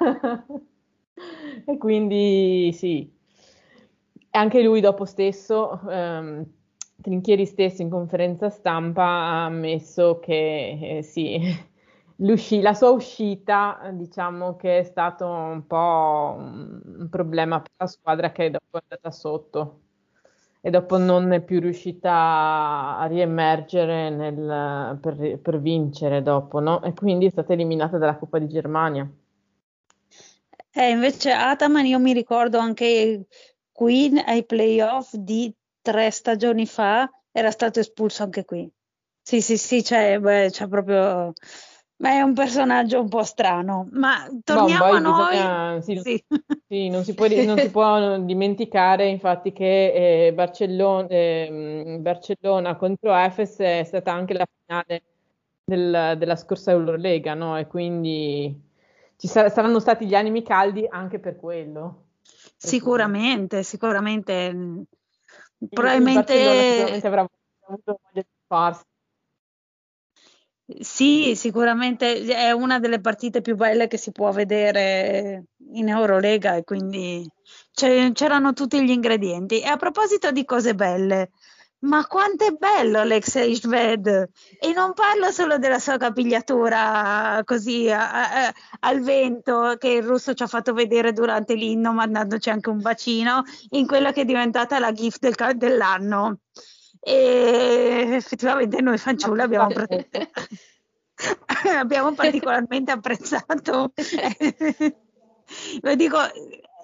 E 1.65 1.77
quindi 1.77 2.71
sì, 2.71 3.13
anche 4.31 4.63
lui 4.63 4.79
dopo 4.79 5.03
stesso, 5.03 5.81
ehm, 5.89 6.45
Trinchieri 7.01 7.45
stesso 7.45 7.81
in 7.81 7.89
conferenza 7.89 8.49
stampa 8.49 9.03
ha 9.03 9.45
ammesso 9.45 10.19
che 10.19 10.97
eh, 10.99 11.01
sì, 11.03 11.39
la 12.61 12.73
sua 12.73 12.91
uscita 12.91 13.81
diciamo 13.93 14.55
che 14.55 14.79
è 14.79 14.83
stato 14.83 15.27
un 15.27 15.67
po' 15.67 16.35
un 16.39 17.07
problema 17.09 17.59
per 17.59 17.71
la 17.75 17.87
squadra 17.87 18.31
che 18.31 18.49
dopo 18.49 18.77
è 18.77 18.81
andata 18.87 19.11
sotto 19.11 19.79
e 20.61 20.69
dopo 20.69 20.97
non 20.97 21.31
è 21.31 21.41
più 21.41 21.59
riuscita 21.59 22.97
a 22.97 23.05
riemergere 23.05 24.09
nel, 24.09 24.97
per, 24.99 25.39
per, 25.39 25.61
vincere 25.61 26.21
dopo, 26.21 26.59
no? 26.59 26.81
E 26.83 26.93
quindi 26.93 27.27
è 27.27 27.29
stata 27.29 27.53
eliminata 27.53 27.97
dalla 27.97 28.17
Coppa 28.17 28.39
di 28.39 28.47
Germania. 28.47 29.09
Eh, 30.71 30.89
invece 30.89 31.31
Ataman 31.31 31.85
io 31.85 31.99
mi 31.99 32.13
ricordo 32.13 32.59
anche 32.59 33.27
Queen 33.71 34.17
ai 34.17 34.45
playoff 34.45 35.13
di 35.13 35.53
tre 35.81 36.11
stagioni 36.11 36.65
fa 36.65 37.09
era 37.31 37.51
stato 37.51 37.79
espulso 37.79 38.23
anche 38.23 38.43
qui. 38.43 38.69
Sì, 39.21 39.41
sì, 39.41 39.57
sì, 39.57 39.81
beh, 39.81 40.49
c'è 40.49 40.67
proprio... 40.67 41.33
Ma 41.99 42.11
è 42.11 42.21
un 42.21 42.33
personaggio 42.33 43.01
un 43.01 43.09
po' 43.09 43.23
strano, 43.23 43.87
ma 43.91 44.25
torniamo 44.43 44.85
a 44.85 44.99
noi. 44.99 45.29
Bisogna, 45.31 45.81
sì, 45.83 45.99
sì. 46.01 46.23
sì 46.67 46.89
non, 46.89 47.03
si 47.03 47.13
può, 47.13 47.27
non, 47.27 47.57
si 47.59 47.69
può, 47.71 48.17
dimenticare 48.19 49.07
infatti 49.07 49.51
che 49.51 50.27
eh, 50.27 50.33
Barcellona, 50.33 51.07
eh, 51.09 51.97
Barcellona, 51.99 52.77
contro 52.77 53.13
Efes 53.13 53.57
è 53.57 53.83
stata 53.83 54.13
anche 54.13 54.33
la 54.33 54.47
finale 54.65 55.03
del, 55.65 56.15
della 56.17 56.35
scorsa 56.37 56.71
Eurolega, 56.71 57.33
no? 57.33 57.57
E 57.57 57.67
quindi 57.67 58.67
ci 59.17 59.27
sar- 59.27 59.51
saranno 59.51 59.79
stati 59.79 60.05
gli 60.05 60.15
animi 60.15 60.41
caldi 60.41 60.87
anche 60.89 61.19
per 61.19 61.35
quello. 61.35 62.05
Sicuramente, 62.55 63.63
sicuramente. 63.63 64.53
Mm, 64.53 64.81
probabilmente... 65.69 66.33
sicuramente 66.33 67.07
avrà 67.07 67.27
avuto 67.67 67.99
voglia 68.01 68.21
di 68.21 68.27
farsi. 68.47 68.83
Sì, 70.77 71.33
sicuramente 71.35 72.21
è 72.25 72.51
una 72.51 72.79
delle 72.79 73.01
partite 73.01 73.41
più 73.41 73.55
belle 73.55 73.87
che 73.87 73.97
si 73.97 74.11
può 74.11 74.31
vedere 74.31 75.45
in 75.73 75.89
Eurolega 75.89 76.55
e 76.55 76.63
quindi 76.63 77.27
c'erano 77.73 78.53
tutti 78.53 78.83
gli 78.83 78.91
ingredienti. 78.91 79.61
E 79.61 79.67
a 79.67 79.77
proposito 79.77 80.31
di 80.31 80.45
cose 80.45 80.75
belle, 80.75 81.31
ma 81.79 82.05
quanto 82.05 82.45
è 82.45 82.51
bello 82.51 82.99
Alexei 82.99 83.55
Shved! 83.55 84.29
E 84.59 84.71
non 84.73 84.93
parlo 84.93 85.31
solo 85.31 85.57
della 85.57 85.79
sua 85.79 85.97
capigliatura 85.97 87.41
così 87.45 87.89
a, 87.89 88.45
a, 88.47 88.53
al 88.81 88.99
vento 89.01 89.75
che 89.79 89.89
il 89.89 90.03
russo 90.03 90.35
ci 90.35 90.43
ha 90.43 90.47
fatto 90.47 90.73
vedere 90.73 91.13
durante 91.13 91.55
l'inno, 91.55 91.93
mandandoci 91.93 92.51
anche 92.51 92.69
un 92.69 92.79
bacino, 92.79 93.41
in 93.69 93.87
quella 93.87 94.11
che 94.11 94.21
è 94.21 94.25
diventata 94.25 94.77
la 94.77 94.91
gift 94.91 95.19
del, 95.21 95.57
dell'anno. 95.57 96.41
E 96.99 98.07
effettivamente 98.11 98.81
noi 98.81 98.97
fanciulle 98.97 99.43
abbiamo, 99.43 99.67
abbiamo 101.77 102.13
particolarmente 102.13 102.91
apprezzato. 102.91 103.93
Lo 105.81 105.95
dico, 105.95 106.17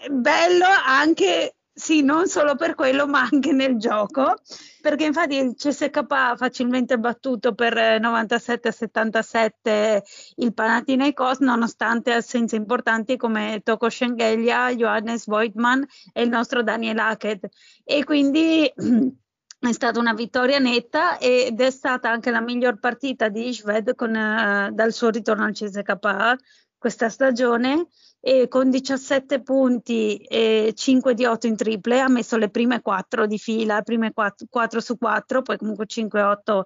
bello 0.09 0.65
anche 0.85 1.55
sì, 1.77 2.03
non 2.03 2.27
solo 2.27 2.55
per 2.55 2.73
quello, 2.73 3.05
ma 3.05 3.27
anche 3.29 3.51
nel 3.51 3.77
gioco, 3.77 4.35
perché 4.79 5.03
infatti 5.03 5.35
il 5.35 5.55
CSK 5.55 6.05
ha 6.07 6.35
facilmente 6.37 6.97
battuto 6.97 7.53
per 7.53 7.99
97 7.99 8.69
a 8.69 8.71
77 8.71 10.03
il 10.37 10.53
Panathinaikos, 10.53 11.39
nonostante 11.39 12.13
assenze 12.13 12.55
importanti 12.55 13.17
come 13.17 13.59
Toko 13.61 13.89
Schengelia, 13.89 14.73
Johannes 14.73 15.25
Voigtman 15.25 15.85
e 16.13 16.21
il 16.21 16.29
nostro 16.29 16.63
Daniel 16.63 16.97
Hackett. 16.97 17.49
E 17.83 18.05
quindi 18.05 18.71
è 19.69 19.73
stata 19.73 19.99
una 19.99 20.13
vittoria 20.13 20.59
netta 20.59 21.17
ed 21.17 21.59
è 21.59 21.71
stata 21.71 22.09
anche 22.09 22.31
la 22.31 22.41
miglior 22.41 22.79
partita 22.79 23.29
di 23.29 23.47
Ishved 23.47 23.95
con, 23.95 24.09
uh, 24.09 24.73
dal 24.73 24.93
suo 24.93 25.09
ritorno 25.09 25.45
al 25.45 25.53
CSKA 25.53 26.37
questa 26.77 27.09
stagione 27.09 27.87
e 28.19 28.47
con 28.47 28.69
17 28.69 29.41
punti 29.41 30.17
e 30.17 30.73
5 30.75 31.13
di 31.13 31.25
8 31.25 31.47
in 31.47 31.55
triple 31.55 31.99
ha 31.99 32.07
messo 32.09 32.37
le 32.37 32.49
prime 32.49 32.81
4 32.81 33.27
di 33.27 33.37
fila, 33.37 33.81
prime 33.81 34.13
4, 34.13 34.47
4 34.49 34.79
su 34.79 34.97
4, 34.97 35.41
poi 35.41 35.57
comunque 35.57 35.85
5-8 35.87 36.61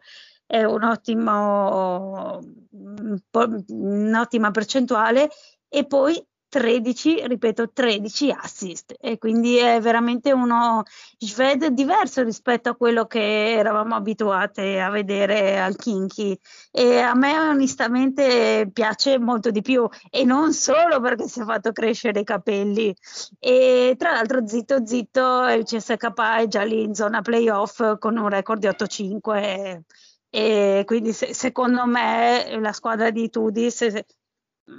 è 0.46 0.64
un 0.64 0.84
ottimo, 0.84 2.40
un'ottima 3.68 4.52
percentuale 4.52 5.30
e 5.68 5.86
poi 5.86 6.22
13, 6.50 7.28
ripeto, 7.28 7.72
13 7.72 8.32
assist. 8.32 8.96
E 9.00 9.18
quindi 9.18 9.58
è 9.58 9.80
veramente 9.80 10.32
uno 10.32 10.84
Sved 11.18 11.68
diverso 11.68 12.24
rispetto 12.24 12.70
a 12.70 12.76
quello 12.76 13.06
che 13.06 13.54
eravamo 13.54 13.96
abituate 13.96 14.80
a 14.80 14.90
vedere 14.90 15.60
al 15.60 15.76
Kinky 15.76 16.38
e 16.72 17.00
a 17.00 17.14
me 17.16 17.38
onestamente 17.40 18.70
piace 18.74 19.20
molto 19.20 19.52
di 19.52 19.62
più. 19.62 19.88
E 20.10 20.26
non 20.26 20.54
solo 20.54 21.00
perché 21.00 21.28
si 21.28 21.42
è 21.42 21.44
fatto 21.46 21.72
crescere 21.72 22.22
i 22.22 22.24
capelli. 22.24 22.96
E 23.40 23.96
tra 23.98 24.12
l'altro 24.12 24.46
zitto 24.48 24.86
zitto 24.86 25.48
il 25.50 25.64
CSK 25.64 26.14
è 26.40 26.48
già 26.48 26.64
lì 26.64 26.84
in 26.84 26.96
zona 26.96 27.22
playoff 27.22 27.98
con 28.00 28.18
un 28.18 28.30
record 28.30 28.60
di 28.60 28.68
8-5 28.68 29.82
e, 30.32 30.84
quindi 30.86 31.12
se, 31.12 31.34
secondo 31.34 31.86
me 31.88 32.58
la 32.60 32.72
squadra 32.72 33.10
di 33.10 33.30
Tudis 33.30 33.88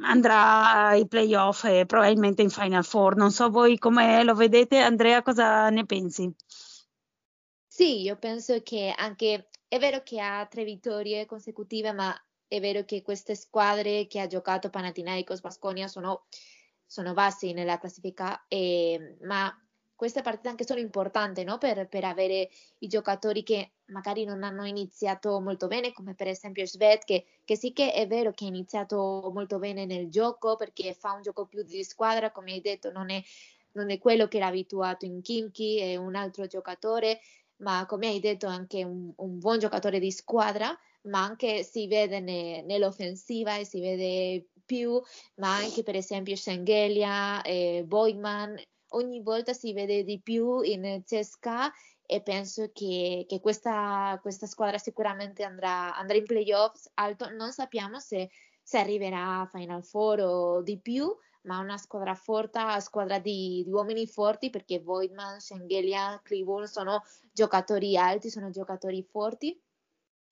andrà 0.03 0.88
ai 0.88 1.07
playoff 1.07 1.64
e 1.64 1.87
probabilmente 1.87 2.42
in 2.42 2.50
Final 2.50 2.85
Four. 2.85 3.16
Non 3.16 3.31
so 3.31 3.50
voi 3.50 3.79
come 3.79 4.22
lo 4.24 4.35
vedete, 4.35 4.79
Andrea, 4.79 5.22
cosa 5.22 5.68
ne 5.70 5.85
pensi? 5.87 6.33
Sì, 7.66 8.03
io 8.03 8.16
penso 8.16 8.61
che 8.62 8.92
anche 8.96 9.48
è 9.66 9.79
vero 9.79 10.03
che 10.03 10.20
ha 10.20 10.44
tre 10.46 10.64
vittorie 10.64 11.26
consecutive, 11.26 11.92
ma 11.92 12.14
è 12.46 12.61
vero 12.61 12.85
che 12.85 13.03
queste 13.03 13.35
squadre 13.37 14.07
che 14.09 14.20
ha 14.20 14.26
giocato 14.26 14.70
Panathinaikos, 14.70 15.40
Basconia 15.40 15.87
sono, 15.87 16.26
sono 16.85 17.12
bassi 17.12 17.53
nella 17.53 17.79
classifica, 17.79 18.44
e, 18.48 19.16
ma 19.22 19.50
queste 20.00 20.22
partite 20.22 20.48
anche 20.48 20.64
sono 20.64 20.80
importanti 20.80 21.44
no? 21.44 21.58
per, 21.58 21.86
per, 21.86 22.04
avere 22.04 22.48
i 22.78 22.86
giocatori 22.86 23.42
che 23.42 23.72
magari 23.88 24.24
non 24.24 24.42
hanno 24.42 24.64
iniziato 24.64 25.38
molto 25.40 25.66
bene, 25.66 25.92
come 25.92 26.14
per 26.14 26.26
esempio 26.26 26.64
Svet, 26.64 27.04
che, 27.04 27.26
che, 27.44 27.54
sì 27.54 27.74
che 27.74 27.92
è 27.92 28.06
vero 28.06 28.32
che 28.32 28.46
ha 28.46 28.48
iniziato 28.48 29.30
molto 29.34 29.58
bene 29.58 29.84
nel 29.84 30.08
gioco 30.08 30.56
perché 30.56 30.94
fa 30.94 31.12
un 31.12 31.20
gioco 31.20 31.44
più 31.44 31.62
di 31.64 31.84
squadra, 31.84 32.30
come 32.30 32.52
hai 32.52 32.62
detto, 32.62 32.90
non 32.90 33.10
è 33.10 33.22
non 33.72 33.90
è 33.90 33.98
quello 33.98 34.26
che 34.26 34.38
era 34.38 34.46
abituato 34.46 35.04
in 35.04 35.20
Kimchi, 35.20 35.78
è 35.78 35.96
un 35.96 36.14
altro 36.14 36.46
giocatore, 36.46 37.20
ma 37.56 37.84
come 37.86 38.06
hai 38.06 38.20
detto 38.20 38.46
anche 38.46 38.82
un, 38.82 39.12
un 39.14 39.38
buon 39.38 39.58
giocatore 39.58 39.98
di 39.98 40.10
squadra, 40.10 40.74
ma 41.02 41.22
anche 41.22 41.62
si 41.62 41.86
vede 41.88 42.20
ne, 42.20 42.62
nell'offensiva 42.62 43.58
e 43.58 43.66
si 43.66 43.80
vede 43.80 44.46
più, 44.64 44.98
ma 45.34 45.56
anche 45.56 45.82
per 45.82 45.94
esempio 45.94 46.36
Schengelia, 46.36 47.42
eh, 47.42 47.84
Boydman, 47.86 48.58
ogni 48.90 49.20
volta 49.22 49.53
si 49.53 49.72
vede 49.72 50.05
di 50.05 50.20
più 50.20 50.61
in 50.62 51.03
CSKA 51.05 51.72
e 52.11 52.22
penso 52.22 52.70
che, 52.72 53.24
che 53.29 53.40
questa, 53.40 54.18
questa, 54.20 54.46
squadra 54.46 54.79
sicuramente 54.79 55.44
andrà, 55.44 55.94
andrà, 55.96 56.16
in 56.16 56.24
playoffs 56.24 56.90
alto. 56.94 57.31
Non 57.31 57.53
sappiamo 57.53 58.00
se, 58.00 58.31
se, 58.62 58.79
arriverà 58.79 59.40
a 59.40 59.46
Final 59.46 59.85
Four 59.85 60.20
o 60.20 60.62
di 60.62 60.79
più, 60.81 61.07
ma 61.42 61.59
una 61.59 61.76
squadra 61.76 62.16
forte, 62.16 62.59
una 62.59 62.81
squadra 62.81 63.20
di, 63.20 63.62
di 63.64 63.70
uomini 63.70 64.09
forti 64.09 64.50
perché 64.50 64.81
Voidman, 64.81 65.38
Schengelia, 65.38 66.20
Cleveland 66.22 66.66
sono 66.66 67.05
giocatori 67.33 67.96
alti, 67.96 68.29
sono 68.29 68.50
giocatori 68.50 69.03
forti. 69.05 69.57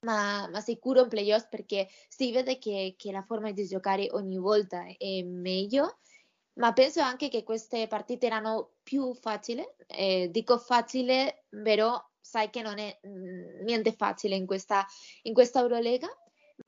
Ma, 0.00 0.48
ma 0.48 0.60
sicuro 0.60 1.02
in 1.02 1.08
playoffs 1.08 1.48
perché 1.48 1.88
si 2.08 2.32
vede 2.32 2.58
che, 2.58 2.94
che 2.96 3.10
la 3.12 3.22
forma 3.22 3.50
di 3.52 3.66
giocare 3.66 4.08
ogni 4.12 4.38
volta 4.38 4.84
è 4.96 5.22
meglio 5.22 5.98
ma 6.58 6.72
penso 6.72 7.00
anche 7.00 7.28
che 7.28 7.42
queste 7.42 7.86
partite 7.86 8.26
erano 8.26 8.74
più 8.82 9.14
facili. 9.14 9.66
Eh, 9.86 10.28
dico 10.30 10.58
facile, 10.58 11.44
però 11.48 12.00
sai 12.20 12.50
che 12.50 12.62
non 12.62 12.78
è 12.78 12.98
mm, 13.06 13.64
niente 13.64 13.92
facile 13.92 14.36
in 14.36 14.46
questa, 14.46 14.86
in 15.22 15.32
questa 15.34 15.60
Eurolega, 15.60 16.08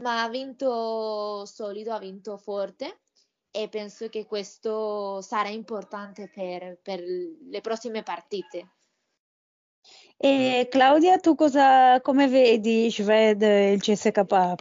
ma 0.03 0.22
ha 0.22 0.29
vinto 0.29 1.44
solido, 1.44 1.92
ha 1.92 1.98
vinto 1.98 2.37
forte 2.37 3.00
e 3.50 3.68
penso 3.68 4.09
che 4.09 4.26
questo 4.26 5.20
sarà 5.22 5.48
importante 5.48 6.31
per, 6.33 6.79
per 6.81 7.00
le 7.00 7.61
prossime 7.61 8.03
partite. 8.03 8.74
E 10.16 10.68
Claudia, 10.70 11.18
tu 11.18 11.35
cosa, 11.35 12.00
come 12.00 12.29
vedi 12.29 12.90
Sved 12.90 13.42
e 13.42 13.72
il 13.72 13.81
CSKA? 13.81 14.55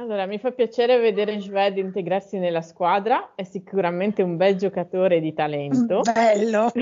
Allora, 0.00 0.24
mi 0.24 0.38
fa 0.38 0.50
piacere 0.50 0.98
vedere 0.98 1.38
Sved 1.40 1.76
integrarsi 1.76 2.38
nella 2.38 2.62
squadra, 2.62 3.34
è 3.34 3.42
sicuramente 3.42 4.22
un 4.22 4.38
bel 4.38 4.56
giocatore 4.56 5.20
di 5.20 5.34
talento. 5.34 6.00
Bello! 6.00 6.72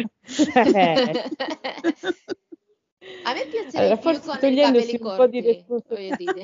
A 3.24 3.32
me 3.32 3.46
piacerebbe 3.46 3.74
allora, 3.74 3.96
più 3.96 4.20
con 4.20 4.38
togliendosi 4.38 4.92
un 4.92 4.98
corti, 5.00 5.16
po' 5.16 5.26
di 5.26 5.40
responsabilità. 5.40 6.42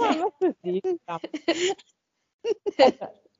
no, 0.00 0.16
ma 0.16 0.32
così. 0.38 0.80
No. 1.04 1.18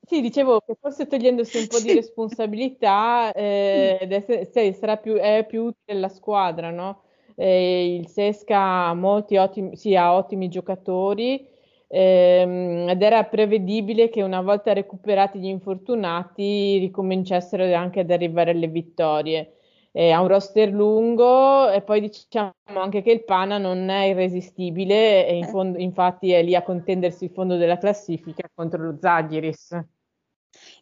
Sì, 0.07 0.21
dicevo 0.21 0.59
che 0.59 0.75
forse 0.79 1.07
togliendosi 1.07 1.57
un 1.57 1.65
po' 1.65 1.79
di 1.79 1.93
responsabilità 1.93 3.31
eh, 3.31 4.75
sarà 4.79 4.97
più, 4.97 5.15
è 5.15 5.43
più 5.47 5.63
utile 5.63 5.97
alla 5.97 6.09
squadra, 6.09 6.69
no? 6.69 7.04
Eh, 7.35 7.95
il 7.95 8.07
Sesca 8.07 8.87
ha, 8.87 8.93
molti 8.93 9.37
ottimi, 9.37 9.75
sì, 9.75 9.95
ha 9.95 10.15
ottimi 10.15 10.49
giocatori 10.49 11.47
ehm, 11.87 12.89
ed 12.89 13.01
era 13.01 13.23
prevedibile 13.23 14.09
che 14.09 14.21
una 14.21 14.41
volta 14.41 14.73
recuperati 14.73 15.39
gli 15.39 15.45
infortunati 15.45 16.77
ricominciassero 16.79 17.73
anche 17.75 18.01
ad 18.01 18.11
arrivare 18.11 18.51
alle 18.51 18.67
vittorie. 18.67 19.51
Eh, 19.91 20.11
ha 20.11 20.19
un 20.19 20.27
roster 20.27 20.69
lungo 20.71 21.69
e 21.71 21.81
poi 21.81 22.01
diciamo 22.01 22.51
anche 22.73 23.01
che 23.01 23.11
il 23.11 23.23
Pana 23.23 23.57
non 23.57 23.87
è 23.87 24.07
irresistibile 24.07 25.25
e 25.25 25.37
in 25.37 25.45
eh. 25.45 25.47
fondo, 25.47 25.77
infatti 25.77 26.31
è 26.33 26.43
lì 26.43 26.53
a 26.53 26.63
contendersi 26.63 27.23
il 27.25 27.29
fondo 27.29 27.55
della 27.55 27.77
classifica 27.77 28.49
contro 28.53 28.83
lo 28.83 28.97
Zaghiris. 28.99 29.79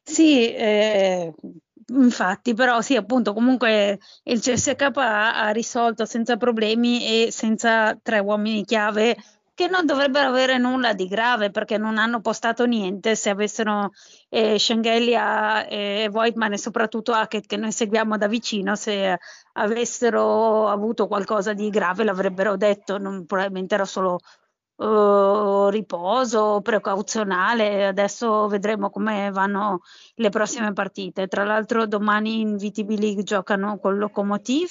Sì, 0.01 0.51
eh, 0.53 1.33
Infatti, 1.87 2.53
però 2.53 2.81
sì, 2.81 2.95
appunto, 2.95 3.33
comunque 3.33 3.99
il 4.23 4.39
CSK 4.39 4.91
ha, 4.95 5.49
risolto 5.49 6.05
senza 6.05 6.37
problemi 6.37 7.25
e 7.25 7.31
senza 7.31 7.97
tre 8.01 8.19
uomini 8.19 8.63
chiave 8.63 9.17
che 9.55 9.67
non 9.67 9.85
dovrebbero 9.85 10.29
avere 10.29 10.57
nulla 10.57 10.93
di 10.93 11.07
grave 11.07 11.51
perché 11.51 11.77
non 11.77 11.97
hanno 11.97 12.21
postato 12.21 12.65
niente. 12.65 13.15
Se 13.15 13.29
avessero 13.29 13.91
eh, 14.29 14.57
Schengelia 14.57 15.67
e 15.67 16.09
Voigtman 16.11 16.53
e 16.53 16.57
soprattutto 16.57 17.11
Hackett 17.13 17.45
che 17.45 17.57
noi 17.57 17.71
seguiamo 17.71 18.17
da 18.17 18.27
vicino 18.27 18.75
se 18.75 19.17
avessero 19.53 20.67
avuto 20.69 21.07
qualcosa 21.07 21.53
di 21.53 21.69
grave 21.69 22.03
l'avrebbero 22.03 22.57
detto. 22.57 22.97
Non, 22.97 23.25
probabilmente 23.25 23.75
era 23.75 23.85
solo 23.85 24.19
riposo 25.69 26.61
precauzionale. 26.61 27.87
Adesso 27.87 28.47
vedremo 28.47 28.89
come 28.89 29.31
vanno 29.31 29.81
le 30.15 30.29
prossime 30.29 30.73
partite. 30.73 31.27
Tra 31.27 31.43
l'altro 31.43 31.85
domani 31.87 32.41
in 32.41 32.57
VTB 32.57 32.97
League 32.99 33.23
giocano 33.23 33.77
con 33.79 33.97
Lokomotiv 33.97 34.69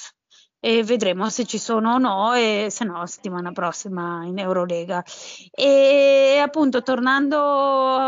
e 0.65 0.81
vedremo 0.81 1.29
se 1.29 1.43
ci 1.43 1.57
sono 1.57 1.95
o 1.95 1.97
no 1.97 2.33
e 2.35 2.67
se 2.69 2.85
no 2.85 3.05
settimana 3.05 3.51
prossima 3.51 4.23
in 4.23 4.39
Eurolega 4.39 5.03
e 5.51 6.39
appunto 6.41 6.81
tornando 6.81 7.37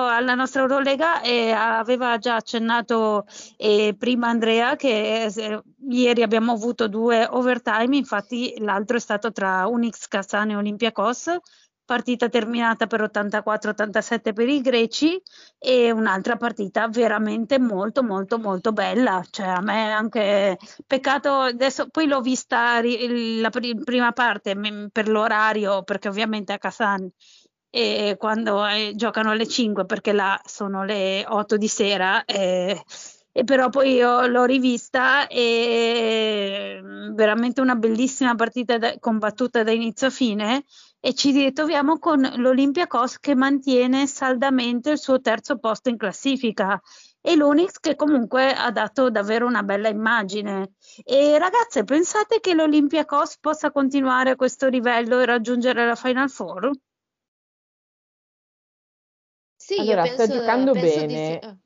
alla 0.07 0.35
nostra 0.35 0.61
Eurolega 0.61 1.21
eh, 1.21 1.51
aveva 1.51 2.17
già 2.17 2.35
accennato 2.35 3.25
eh, 3.57 3.93
prima 3.99 4.29
Andrea 4.29 4.77
che 4.77 5.25
eh, 5.25 5.61
ieri 5.89 6.23
abbiamo 6.23 6.53
avuto 6.53 6.87
due 6.87 7.27
overtime 7.29 7.97
infatti 7.97 8.53
l'altro 8.59 8.95
è 8.95 9.01
stato 9.01 9.33
tra 9.33 9.67
Unix 9.67 10.07
Kazan 10.07 10.51
e 10.51 10.55
Olympiacos 10.55 11.37
partita 11.85 12.29
terminata 12.29 12.87
per 12.87 13.01
84-87 13.01 14.33
per 14.33 14.49
i 14.49 14.61
greci 14.61 15.21
e 15.59 15.91
un'altra 15.91 16.35
partita 16.35 16.87
veramente 16.87 17.59
molto 17.59 18.03
molto 18.03 18.39
molto 18.39 18.71
bella. 18.71 19.23
Cioè 19.29 19.47
a 19.47 19.61
me 19.61 19.91
anche 19.91 20.57
peccato 20.85 21.31
adesso 21.31 21.87
poi 21.89 22.07
l'ho 22.07 22.21
vista 22.21 22.81
la 22.81 23.49
prima 23.83 24.11
parte 24.11 24.55
per 24.91 25.07
l'orario 25.07 25.83
perché 25.83 26.09
ovviamente 26.09 26.53
a 26.53 26.57
Kazan 26.57 27.09
e 27.69 28.15
quando 28.17 28.65
eh, 28.65 28.93
giocano 28.95 29.31
alle 29.31 29.47
5 29.47 29.85
perché 29.85 30.13
là 30.13 30.39
sono 30.45 30.85
le 30.85 31.25
8 31.27 31.57
di 31.57 31.67
sera 31.67 32.23
eh, 32.23 32.81
e 33.37 33.43
però 33.43 33.67
poi 33.67 33.95
io 33.95 34.27
l'ho 34.27 34.45
rivista 34.45 35.27
e 35.27 36.79
veramente 37.11 37.59
una 37.59 37.75
bellissima 37.75 38.33
partita 38.33 38.77
da, 38.77 38.97
combattuta 38.97 39.61
da 39.61 39.71
inizio 39.71 40.07
a 40.07 40.09
fine 40.09 40.63
e 41.05 41.13
ci 41.13 41.29
ritroviamo 41.29 41.99
con 41.99 42.19
l'Olympiacos 42.19 43.19
che 43.19 43.35
mantiene 43.35 44.07
saldamente 44.07 44.89
il 44.89 44.97
suo 44.97 45.21
terzo 45.21 45.59
posto 45.59 45.89
in 45.89 45.97
classifica 45.97 46.81
e 47.21 47.35
l'Unix 47.35 47.77
che 47.79 47.95
comunque 47.95 48.51
ha 48.51 48.71
dato 48.71 49.11
davvero 49.11 49.45
una 49.45 49.61
bella 49.61 49.87
immagine. 49.87 50.71
E 51.03 51.37
ragazze, 51.37 51.83
pensate 51.83 52.39
che 52.39 52.55
l'Olympiacos 52.55 53.37
possa 53.39 53.69
continuare 53.69 54.31
a 54.31 54.35
questo 54.35 54.67
livello 54.67 55.19
e 55.19 55.25
raggiungere 55.25 55.85
la 55.85 55.93
Final 55.93 56.27
Four? 56.31 56.71
Sì, 59.55 59.77
allora, 59.77 60.01
penso, 60.01 60.23
sta 60.23 60.33
giocando 60.33 60.71
bene. 60.73 61.39
Sì. 61.39 61.64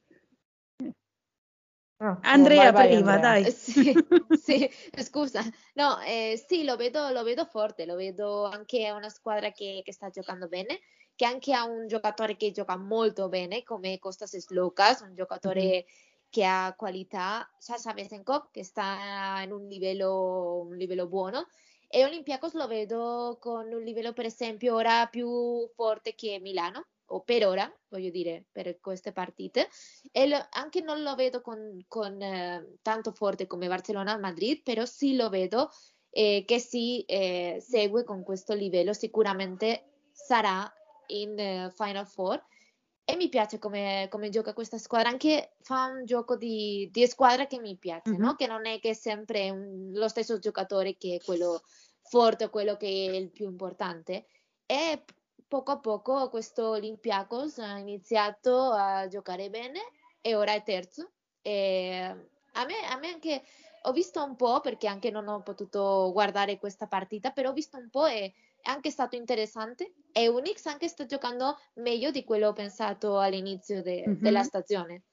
Ah, 2.02 2.18
Andrea 2.22 2.72
vai, 2.72 2.88
vai, 2.88 2.96
prima, 2.96 3.14
Andrea. 3.14 3.42
dai. 3.42 3.52
Sì, 3.52 3.94
sì, 4.42 4.70
scusa. 5.04 5.42
No, 5.74 6.00
eh, 6.00 6.42
sì, 6.48 6.64
lo 6.64 6.78
vedo, 6.78 7.10
lo 7.10 7.24
vedo, 7.24 7.44
forte, 7.44 7.86
lo 7.86 7.96
vedo 7.96 8.46
anche 8.46 8.90
una 8.92 9.10
squadra 9.10 9.52
che, 9.52 9.82
che, 9.84 9.92
sta 9.92 10.10
giocando 10.10 10.48
bene, 10.48 10.80
che 11.16 11.26
anche 11.26 11.54
ha 11.54 11.66
un 11.66 11.88
giocatore 11.88 12.38
che 12.38 12.52
gioca 12.52 12.78
molto 12.78 13.28
bene 13.28 13.64
come 13.64 14.00
Costas 14.00 14.38
Slokas, 14.38 15.02
un 15.02 15.14
giocatore 15.14 15.62
mm-hmm. 15.62 15.82
che 16.30 16.46
ha 16.46 16.74
qualità, 16.78 17.50
Sasha 17.58 17.92
Vesenkov 17.94 18.50
che 18.52 18.64
sta 18.64 19.42
in 19.44 19.52
un 19.52 19.68
livello, 19.68 20.62
un 20.70 20.78
livello 20.78 21.08
buono 21.08 21.48
e 21.92 22.06
Olympiacos 22.06 22.54
lo 22.54 22.68
vedo 22.68 23.38
con 23.42 23.68
un 23.74 23.82
livello 23.82 24.14
per 24.14 24.26
esempio 24.26 24.76
ora 24.76 25.08
più 25.08 25.68
forte 25.74 26.14
che 26.14 26.40
Milano 26.40 26.86
o 27.10 27.22
per 27.22 27.46
ora, 27.46 27.72
voglio 27.88 28.10
dire, 28.10 28.46
per 28.52 28.80
queste 28.80 29.12
partite. 29.12 29.70
E 30.12 30.28
lo, 30.28 30.38
anche 30.52 30.82
non 30.82 31.02
lo 31.02 31.16
vedo 31.16 31.42
con, 31.42 31.84
con 31.88 32.22
eh, 32.22 32.78
tanto 32.82 33.12
forte 33.12 33.48
come 33.48 33.68
Barcellona 33.68 34.16
o 34.16 34.20
Madrid, 34.20 34.62
però 34.64 34.86
sì 34.86 35.16
lo 35.16 35.30
vedo 35.30 35.70
eh, 36.12 36.44
che 36.46 36.60
si 36.60 37.04
eh, 37.06 37.58
segue 37.66 38.04
con 38.04 38.24
questo 38.24 38.54
livello, 38.54 38.94
sicuramente 38.94 40.08
sarà 40.12 40.72
in 41.08 41.32
uh, 41.32 41.72
Final 41.72 42.08
Four. 42.08 42.44
E 43.04 43.16
mi 43.16 43.28
piace 43.28 43.58
come, 43.58 44.06
come, 44.08 44.30
gioca 44.30 44.54
questa 44.54 44.78
squadra, 44.78 45.10
anche 45.10 45.56
fa 45.62 45.86
un 45.86 46.06
gioco 46.06 46.36
di, 46.36 46.90
di 46.92 47.08
squadra 47.08 47.48
che 47.48 47.60
mi 47.60 47.76
piace, 47.76 48.12
mm-hmm. 48.12 48.22
no? 48.22 48.36
che 48.36 48.46
non 48.46 48.68
è 48.68 48.80
che 48.80 48.90
è 48.90 48.94
sempre 48.94 49.50
un, 49.50 49.90
lo 49.94 50.08
stesso 50.08 50.38
giocatore 50.38 50.96
che 50.96 51.16
è 51.16 51.26
quello 51.26 51.64
forte 52.04 52.46
o 52.46 52.50
quello 52.50 52.78
che 52.78 52.86
è 52.86 53.16
il 53.16 53.32
più 53.32 53.48
importante. 53.48 54.28
E 54.68 55.04
poco 55.50 55.72
a 55.72 55.80
poco 55.80 56.30
questo 56.30 56.70
Olympiacos 56.70 57.58
ha 57.58 57.78
iniziato 57.80 58.72
a 58.72 59.08
giocare 59.08 59.50
bene 59.50 59.82
e 60.22 60.36
ora 60.36 60.54
è 60.54 60.64
terzo. 60.64 61.12
E 61.42 62.16
a, 62.54 62.66
me, 62.66 62.86
a 62.88 62.98
me 62.98 63.08
anche 63.10 63.42
ho 63.84 63.92
visto 63.92 64.24
un 64.24 64.36
po' 64.36 64.62
perché 64.62 64.88
anche 64.88 65.10
non 65.10 65.28
ho 65.28 65.42
potuto 65.42 66.12
guardare 66.14 66.60
questa 66.60 66.88
partita, 66.88 67.32
però 67.32 67.50
ho 67.50 67.54
visto 67.54 67.78
un 67.78 67.90
po' 67.90 68.06
e 68.06 68.34
è 68.62 68.70
anche 68.70 68.92
stato 68.92 69.16
interessante 69.16 69.94
e 70.12 70.28
Unix 70.28 70.66
anche 70.68 70.88
sta 70.88 71.06
giocando 71.06 71.58
meglio 71.76 72.12
di 72.12 72.24
quello 72.24 72.54
pensato 72.54 73.20
all'inizio 73.20 73.82
de- 73.82 74.04
mm-hmm. 74.08 74.22
della 74.22 74.44
stagione. 74.44 75.04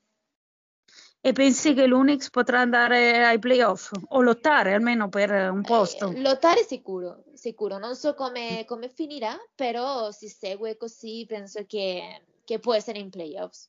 E 1.27 1.33
pensi 1.33 1.75
che 1.75 1.87
l'Unix 1.87 2.31
potrà 2.31 2.61
andare 2.61 3.25
ai 3.25 3.41
playoff 3.41 3.91
o 4.11 4.21
lottare 4.21 4.75
almeno 4.75 5.09
per 5.09 5.51
un 5.51 5.62
posto? 5.62 6.12
Eh, 6.12 6.21
lottare 6.21 6.62
sicuro, 6.62 7.25
sicuro. 7.35 7.79
Non 7.79 7.97
so 7.97 8.15
come, 8.15 8.62
come, 8.65 8.89
finirà, 8.89 9.35
però 9.57 10.12
si 10.12 10.29
segue 10.29 10.77
così, 10.77 11.25
penso 11.27 11.65
che, 11.67 12.23
che 12.45 12.61
può 12.61 12.75
essere 12.75 13.01
in 13.01 13.11
playoffs. 13.11 13.69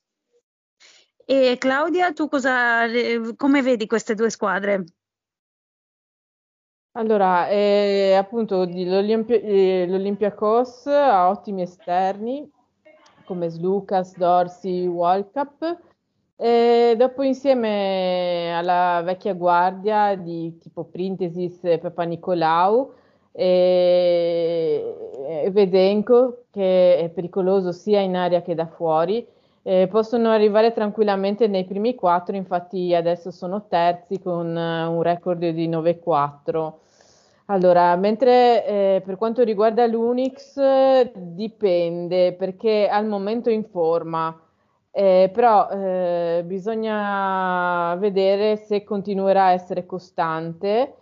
E 1.24 1.56
Claudia, 1.58 2.12
tu 2.12 2.28
cosa, 2.28 2.86
come 3.34 3.60
vedi 3.60 3.88
queste 3.88 4.14
due 4.14 4.30
squadre? 4.30 4.84
Allora, 6.92 7.48
eh, 7.48 8.14
appunto 8.14 8.58
l'Olimpia, 8.58 9.34
eh, 9.34 9.84
l'Olympiacos 9.88 10.86
ha 10.86 11.28
ottimi 11.28 11.62
esterni 11.62 12.48
come 13.24 13.48
Slucas, 13.48 14.16
Dorsi, 14.16 14.86
Walcap 14.86 15.86
e 16.40 16.94
dopo 16.96 17.24
insieme 17.24 18.54
alla 18.56 19.02
vecchia 19.04 19.34
guardia 19.34 20.14
di 20.14 20.56
tipo 20.58 20.84
Printesis 20.84 21.64
e 21.64 21.78
Papa 21.78 22.04
Nicolau 22.04 22.92
e, 23.32 24.94
Vedenko 25.50 26.44
che 26.52 26.98
è 26.98 27.08
pericoloso 27.08 27.72
sia 27.72 27.98
in 27.98 28.14
aria 28.14 28.42
che 28.42 28.54
da 28.54 28.66
fuori 28.66 29.26
eh, 29.62 29.88
possono 29.90 30.30
arrivare 30.30 30.72
tranquillamente 30.72 31.48
nei 31.48 31.64
primi 31.64 31.94
quattro, 31.96 32.36
infatti 32.36 32.94
adesso 32.94 33.30
sono 33.32 33.66
terzi 33.66 34.20
con 34.20 34.46
uh, 34.46 34.90
un 34.90 35.02
record 35.02 35.46
di 35.46 35.68
9-4. 35.68 36.72
Allora, 37.46 37.94
mentre 37.96 38.64
eh, 38.64 39.02
per 39.04 39.16
quanto 39.16 39.42
riguarda 39.42 39.86
l'Unix 39.86 40.58
dipende 41.14 42.32
perché 42.34 42.88
al 42.88 43.06
momento 43.06 43.50
in 43.50 43.64
forma, 43.64 44.34
eh, 44.98 45.30
però 45.32 45.68
eh, 45.68 46.42
bisogna 46.44 47.94
vedere 48.00 48.56
se 48.56 48.82
continuerà 48.82 49.44
a 49.44 49.52
essere 49.52 49.86
costante 49.86 50.94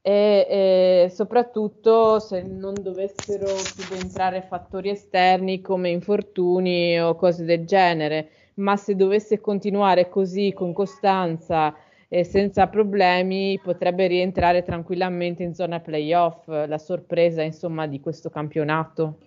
e, 0.00 0.46
e 0.48 1.10
soprattutto 1.10 2.18
se 2.18 2.40
non 2.40 2.72
dovessero 2.80 3.46
subentrare 3.48 4.40
fattori 4.40 4.88
esterni 4.88 5.60
come 5.60 5.90
infortuni 5.90 6.98
o 6.98 7.14
cose 7.14 7.44
del 7.44 7.66
genere, 7.66 8.30
ma 8.54 8.78
se 8.78 8.96
dovesse 8.96 9.38
continuare 9.42 10.08
così 10.08 10.54
con 10.54 10.72
costanza 10.72 11.74
e 12.08 12.24
senza 12.24 12.68
problemi 12.68 13.60
potrebbe 13.62 14.06
rientrare 14.06 14.62
tranquillamente 14.62 15.42
in 15.42 15.54
zona 15.54 15.78
playoff, 15.78 16.46
la 16.46 16.78
sorpresa 16.78 17.42
insomma 17.42 17.86
di 17.86 18.00
questo 18.00 18.30
campionato. 18.30 19.18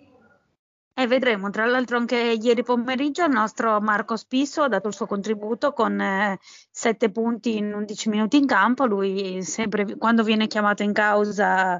E 0.98 1.06
vedremo, 1.06 1.50
tra 1.50 1.66
l'altro 1.66 1.98
anche 1.98 2.16
ieri 2.16 2.62
pomeriggio 2.62 3.22
il 3.26 3.30
nostro 3.30 3.82
Marco 3.82 4.16
Spisso 4.16 4.62
ha 4.62 4.68
dato 4.68 4.88
il 4.88 4.94
suo 4.94 5.04
contributo 5.04 5.74
con 5.74 6.00
eh, 6.00 6.38
7 6.70 7.10
punti 7.10 7.58
in 7.58 7.70
11 7.74 8.08
minuti 8.08 8.38
in 8.38 8.46
campo, 8.46 8.86
lui 8.86 9.42
sempre 9.42 9.98
quando 9.98 10.22
viene 10.22 10.46
chiamato 10.46 10.82
in 10.82 10.94
causa 10.94 11.78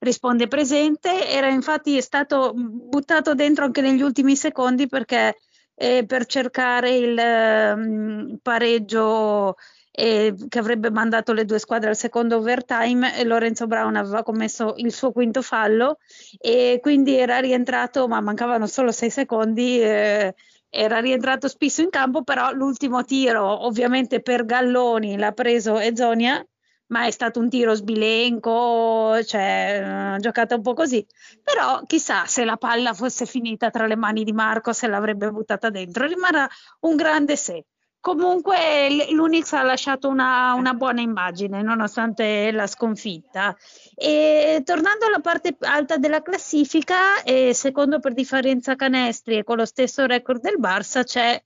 risponde 0.00 0.48
presente, 0.48 1.28
era 1.28 1.48
infatti 1.48 2.02
stato 2.02 2.54
buttato 2.56 3.34
dentro 3.36 3.66
anche 3.66 3.82
negli 3.82 4.02
ultimi 4.02 4.34
secondi 4.34 4.88
perché 4.88 5.36
eh, 5.76 6.04
per 6.04 6.26
cercare 6.26 6.96
il 6.96 7.16
eh, 7.16 8.38
pareggio 8.42 9.54
eh, 9.98 10.34
che 10.48 10.58
avrebbe 10.58 10.90
mandato 10.90 11.32
le 11.32 11.46
due 11.46 11.58
squadre 11.58 11.88
al 11.88 11.96
secondo 11.96 12.36
overtime 12.36 13.18
e 13.18 13.24
Lorenzo 13.24 13.66
Brown 13.66 13.96
aveva 13.96 14.22
commesso 14.22 14.74
il 14.76 14.92
suo 14.92 15.10
quinto 15.10 15.40
fallo 15.40 15.98
e 16.38 16.78
quindi 16.82 17.16
era 17.16 17.38
rientrato, 17.38 18.06
ma 18.06 18.20
mancavano 18.20 18.66
solo 18.66 18.92
sei 18.92 19.10
secondi. 19.10 19.80
Eh, 19.80 20.34
era 20.68 20.98
rientrato 20.98 21.48
spesso 21.48 21.80
in 21.80 21.88
campo, 21.88 22.22
però 22.22 22.52
l'ultimo 22.52 23.02
tiro, 23.04 23.64
ovviamente 23.64 24.20
per 24.20 24.44
Galloni, 24.44 25.16
l'ha 25.16 25.32
preso 25.32 25.78
Ezonia, 25.78 26.44
ma 26.88 27.06
è 27.06 27.10
stato 27.10 27.40
un 27.40 27.48
tiro 27.48 27.74
sbilenco, 27.74 29.22
cioè 29.24 30.16
giocata 30.18 30.54
un 30.56 30.62
po' 30.62 30.74
così. 30.74 31.06
Però 31.42 31.82
chissà 31.86 32.26
se 32.26 32.44
la 32.44 32.56
palla 32.58 32.92
fosse 32.92 33.24
finita 33.24 33.70
tra 33.70 33.86
le 33.86 33.96
mani 33.96 34.24
di 34.24 34.32
Marco, 34.32 34.72
se 34.74 34.86
l'avrebbe 34.86 35.30
buttata 35.30 35.70
dentro. 35.70 36.06
Rimarrà 36.06 36.46
un 36.80 36.96
grande 36.96 37.36
sé. 37.36 37.64
Comunque 38.06 39.08
l'Unix 39.10 39.52
ha 39.54 39.64
lasciato 39.64 40.06
una, 40.08 40.54
una, 40.54 40.74
buona 40.74 41.00
immagine 41.00 41.60
nonostante 41.60 42.52
la 42.52 42.68
sconfitta. 42.68 43.56
E, 43.96 44.62
tornando 44.64 45.06
alla 45.06 45.18
parte 45.18 45.56
alta 45.58 45.96
della 45.96 46.22
classifica, 46.22 47.16
secondo 47.50 47.98
per 47.98 48.14
differenza 48.14 48.76
canestri 48.76 49.38
e 49.38 49.42
con 49.42 49.56
lo 49.56 49.64
stesso 49.64 50.06
record 50.06 50.40
del 50.40 50.54
Barça 50.56 51.02
c'è 51.02 51.42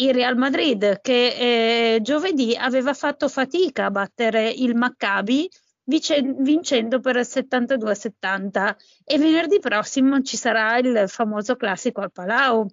il 0.00 0.12
Real 0.12 0.36
Madrid 0.36 1.00
che 1.00 1.94
eh, 1.94 2.00
giovedì 2.02 2.56
aveva 2.56 2.92
fatto 2.92 3.28
fatica 3.28 3.84
a 3.84 3.90
battere 3.92 4.50
il 4.50 4.74
Maccabi 4.74 5.48
vincendo 5.84 7.00
per 7.00 7.16
72-70 7.18 8.74
e 9.04 9.18
venerdì 9.18 9.58
prossimo 9.60 10.22
ci 10.22 10.36
sarà 10.36 10.78
il 10.78 11.04
famoso 11.06 11.56
classico 11.56 12.00
al 12.00 12.12
Palau 12.12 12.66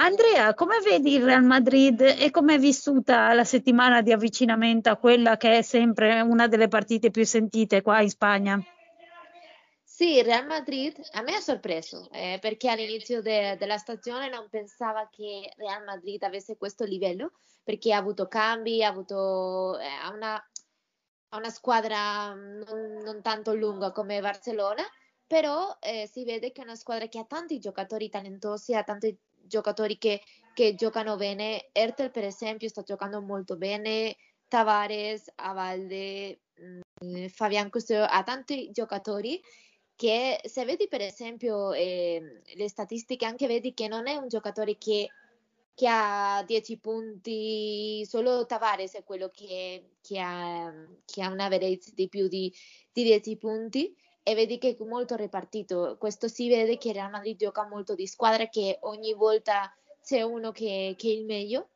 Andrea, 0.00 0.54
come 0.54 0.78
vedi 0.78 1.14
il 1.14 1.24
Real 1.24 1.42
Madrid 1.42 2.00
e 2.00 2.30
come 2.30 2.54
è 2.54 2.58
vissuta 2.58 3.32
la 3.34 3.42
settimana 3.42 4.00
di 4.00 4.12
avvicinamento 4.12 4.90
a 4.90 4.96
quella 4.96 5.36
che 5.36 5.58
è 5.58 5.62
sempre 5.62 6.20
una 6.20 6.46
delle 6.46 6.68
partite 6.68 7.10
più 7.10 7.26
sentite 7.26 7.82
qua 7.82 8.00
in 8.00 8.08
Spagna? 8.08 8.62
Sì, 9.82 10.18
il 10.18 10.24
Real 10.24 10.46
Madrid 10.46 10.96
a 11.14 11.22
me 11.22 11.34
ha 11.34 11.40
sorpreso 11.40 12.08
eh, 12.12 12.38
perché 12.40 12.70
all'inizio 12.70 13.20
de- 13.20 13.56
della 13.58 13.76
stagione 13.76 14.28
non 14.28 14.46
pensava 14.48 15.08
che 15.10 15.52
Real 15.56 15.82
Madrid 15.82 16.22
avesse 16.22 16.56
questo 16.56 16.84
livello 16.84 17.32
perché 17.64 17.92
ha 17.92 17.98
avuto 17.98 18.28
cambi, 18.28 18.84
ha 18.84 18.88
avuto 18.88 19.80
eh, 19.80 20.14
una, 20.14 20.40
una 21.30 21.50
squadra 21.50 22.32
non, 22.34 23.02
non, 23.02 23.20
tanto 23.20 23.52
lunga 23.52 23.90
come 23.90 24.20
Barcellona, 24.20 24.84
però 25.26 25.76
eh, 25.80 26.06
si 26.06 26.22
vede 26.22 26.52
che 26.52 26.60
è 26.60 26.64
una 26.64 26.76
squadra 26.76 27.08
che 27.08 27.18
ha 27.18 27.24
tanti 27.24 27.58
giocatori 27.58 28.08
talentosi, 28.08 28.76
ha 28.76 28.84
tanti 28.84 29.18
giocatori 29.48 29.98
che, 29.98 30.22
che 30.54 30.74
giocano 30.74 31.16
bene. 31.16 31.68
Ertel, 31.72 32.10
per 32.10 32.24
esempio, 32.24 32.68
sta 32.68 32.82
giocando 32.82 33.20
molto 33.20 33.56
bene. 33.56 34.16
Tavares, 34.46 35.32
Avalde, 35.36 36.40
mm, 37.04 37.26
Fabian 37.26 37.70
Custio, 37.70 38.04
ha 38.04 38.22
tanti 38.22 38.70
giocatori 38.70 39.40
che 39.98 40.38
se 40.44 40.64
vedi 40.64 40.86
per 40.86 41.00
esempio 41.00 41.72
eh, 41.72 42.42
le 42.54 42.68
statistiche 42.68 43.26
anche 43.26 43.48
vedi 43.48 43.74
che 43.74 43.88
non 43.88 44.06
è 44.06 44.14
un 44.14 44.28
giocatore 44.28 44.78
che, 44.78 45.10
che 45.74 45.88
ha 45.88 46.44
10 46.46 46.78
punti, 46.78 48.06
solo 48.06 48.46
Tavares 48.46 48.94
è 48.94 49.02
quello 49.02 49.28
che, 49.28 49.96
che, 50.00 50.20
ha, 50.20 50.72
che 51.04 51.22
ha 51.22 51.28
un 51.30 51.40
average 51.40 51.90
di 51.94 52.08
più 52.08 52.28
di, 52.28 52.52
di 52.92 53.02
10 53.02 53.36
punti 53.38 53.92
e 54.28 54.34
vedi 54.34 54.58
che 54.58 54.76
è 54.78 54.84
molto 54.84 55.16
ripartito. 55.16 55.96
Questo 55.98 56.28
si 56.28 56.48
vede 56.48 56.76
che 56.76 56.92
Real 56.92 57.08
Madrid 57.08 57.38
gioca 57.38 57.66
molto 57.66 57.94
di 57.94 58.06
squadra, 58.06 58.46
che 58.48 58.76
ogni 58.82 59.14
volta 59.14 59.74
c'è 60.02 60.20
uno 60.20 60.52
che, 60.52 60.94
che 60.98 61.08
è 61.08 61.12
il 61.12 61.24
meglio. 61.24 61.68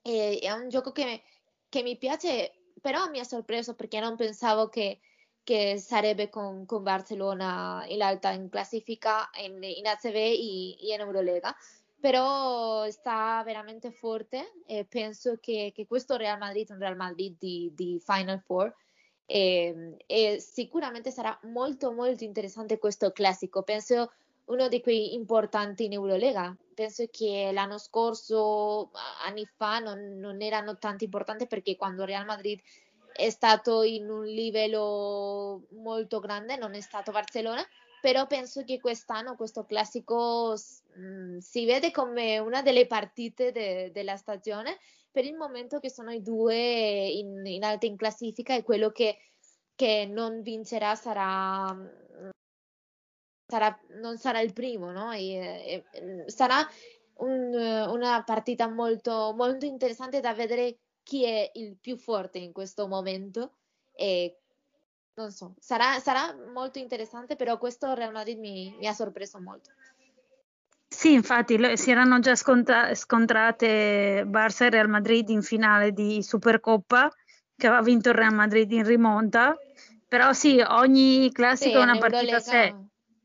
E, 0.00 0.38
è 0.40 0.52
un 0.52 0.68
gioco 0.68 0.92
che, 0.92 1.22
che, 1.68 1.82
mi 1.82 1.96
piace, 1.96 2.52
però 2.80 3.08
mi 3.10 3.18
ha 3.18 3.24
sorpreso 3.24 3.74
perché 3.74 3.98
non 3.98 4.14
pensavo 4.14 4.68
che, 4.68 5.00
che 5.42 5.78
sarebbe 5.78 6.28
con, 6.28 6.64
con, 6.64 6.84
Barcellona 6.84 7.84
in 7.88 8.02
alta 8.02 8.30
in 8.30 8.48
classifica 8.48 9.28
in, 9.42 9.60
in 9.60 9.86
ACB 9.86 10.14
e, 10.14 10.76
in 10.78 11.00
Eurolega 11.00 11.54
però 11.98 12.88
sta 12.88 13.42
veramente 13.44 13.90
forte 13.90 14.62
e 14.64 14.86
penso 14.86 15.36
che, 15.38 15.70
che, 15.74 15.86
questo 15.86 16.16
Real 16.16 16.38
Madrid 16.38 16.70
è 16.70 16.72
un 16.72 16.78
Real 16.78 16.96
Madrid 16.96 17.36
di, 17.38 17.70
di 17.74 18.00
Final 18.02 18.40
Four 18.40 18.74
e, 19.32 19.94
e, 20.06 20.40
sicuramente 20.40 21.12
sarà 21.12 21.38
molto 21.42 21.92
molto 21.92 22.24
interessante 22.24 22.78
questo 22.78 23.12
classico. 23.12 23.62
Penso 23.62 24.10
uno 24.46 24.66
di 24.66 24.80
quei 24.80 25.14
importanti 25.14 25.84
in 25.84 25.92
Eurolega. 25.92 26.52
Penso 26.74 27.04
che 27.12 27.50
l'anno 27.52 27.78
scorso, 27.78 28.90
anni 29.24 29.48
fa, 29.54 29.78
non, 29.78 30.18
non 30.18 30.42
erano 30.42 30.78
tanto 30.78 31.04
importanti 31.04 31.46
perché 31.46 31.76
quando 31.76 32.04
Real 32.04 32.24
Madrid 32.24 32.60
è 33.12 33.30
stato 33.30 33.82
in 33.82 34.10
un 34.10 34.24
livello 34.24 35.62
molto 35.80 36.18
grande, 36.18 36.56
non 36.56 36.74
è 36.74 36.80
stato 36.80 37.12
Barcellona, 37.12 37.64
però 38.00 38.26
penso 38.26 38.64
che 38.64 38.80
quest'anno 38.80 39.36
questo 39.36 39.64
classico 39.64 40.56
mh, 40.94 41.02
mm, 41.02 41.38
si 41.38 41.64
vede 41.66 41.92
come 41.92 42.38
una 42.38 42.62
delle 42.62 42.86
partite 42.88 43.52
de, 43.52 43.92
della 43.92 44.16
stagione 44.16 44.78
per 45.10 45.24
il 45.24 45.36
momento 45.36 45.78
che 45.78 45.90
sono 45.90 46.10
i 46.10 46.22
due 46.22 47.08
in, 47.08 47.44
in 47.44 47.64
alta 47.64 47.86
in 47.86 47.96
classifica 47.96 48.54
e 48.54 48.62
quello 48.62 48.90
che, 48.90 49.18
che 49.74 50.06
non 50.06 50.42
vincerà 50.42 50.94
sarà, 50.94 51.76
sarà, 53.46 53.80
non 54.00 54.16
sarà 54.18 54.40
il 54.40 54.52
primo, 54.52 54.92
no? 54.92 55.12
E, 55.12 55.84
e, 55.92 56.24
sarà 56.26 56.66
un, 57.18 57.54
una 57.54 58.22
partita 58.24 58.68
molto, 58.68 59.32
molto 59.36 59.66
interessante 59.66 60.20
da 60.20 60.32
vedere 60.32 60.78
chi 61.02 61.24
è 61.24 61.50
il 61.54 61.76
più 61.76 61.96
forte 61.96 62.38
in 62.38 62.52
questo 62.52 62.86
momento 62.86 63.56
e 63.92 64.36
non 65.14 65.32
so, 65.32 65.54
sarà, 65.58 65.98
sarà 65.98 66.34
molto 66.52 66.78
interessante, 66.78 67.36
però 67.36 67.58
questo 67.58 67.92
Real 67.94 68.12
Madrid 68.12 68.38
mi, 68.38 68.74
mi 68.78 68.86
ha 68.86 68.92
sorpreso 68.92 69.40
molto. 69.40 69.70
Sì, 70.92 71.12
infatti 71.12 71.56
si 71.76 71.90
erano 71.92 72.18
già 72.18 72.34
scontra- 72.34 72.94
scontrate 72.94 74.24
Barça 74.26 74.64
e 74.64 74.70
Real 74.70 74.88
Madrid 74.88 75.28
in 75.28 75.40
finale 75.40 75.92
di 75.92 76.20
Supercoppa, 76.20 77.08
che 77.56 77.66
aveva 77.68 77.80
vinto 77.80 78.08
il 78.08 78.16
Real 78.16 78.34
Madrid 78.34 78.70
in 78.72 78.84
rimonta, 78.84 79.56
però 80.08 80.32
sì, 80.32 80.60
ogni 80.60 81.30
classico 81.32 81.70
sì, 81.70 81.76
è 81.78 81.82
una 81.82 81.98
partita 81.98 82.36
a 82.36 82.40
sé. 82.40 82.74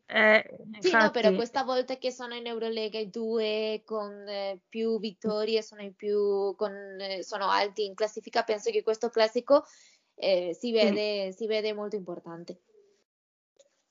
Eh, 0.06 0.46
sì, 0.80 0.90
infatti... 0.90 1.04
no, 1.04 1.12
però 1.12 1.34
questa 1.34 1.64
volta 1.64 1.98
che 1.98 2.12
sono 2.12 2.36
in 2.36 2.46
Eurolega 2.46 3.00
i 3.00 3.10
due 3.10 3.82
con 3.84 4.12
eh, 4.28 4.60
più 4.70 5.00
vittorie 5.00 5.64
sono, 5.64 5.92
più, 5.98 6.54
con, 6.56 6.72
eh, 7.00 7.24
sono, 7.24 7.50
alti 7.50 7.86
in 7.86 7.96
classifica, 7.96 8.44
penso 8.44 8.70
che 8.70 8.84
questo 8.84 9.10
classico 9.10 9.66
eh, 10.14 10.56
si, 10.58 10.72
vede, 10.72 11.32
sì. 11.32 11.38
si 11.40 11.48
vede 11.48 11.74
molto 11.74 11.96
importante. 11.96 12.60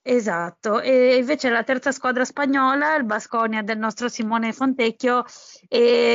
Esatto, 0.06 0.82
e 0.82 1.16
invece 1.16 1.48
la 1.48 1.62
terza 1.62 1.90
squadra 1.90 2.26
spagnola, 2.26 2.94
il 2.96 3.04
Basconia 3.04 3.62
del 3.62 3.78
nostro 3.78 4.10
Simone 4.10 4.52
Fontecchio, 4.52 5.24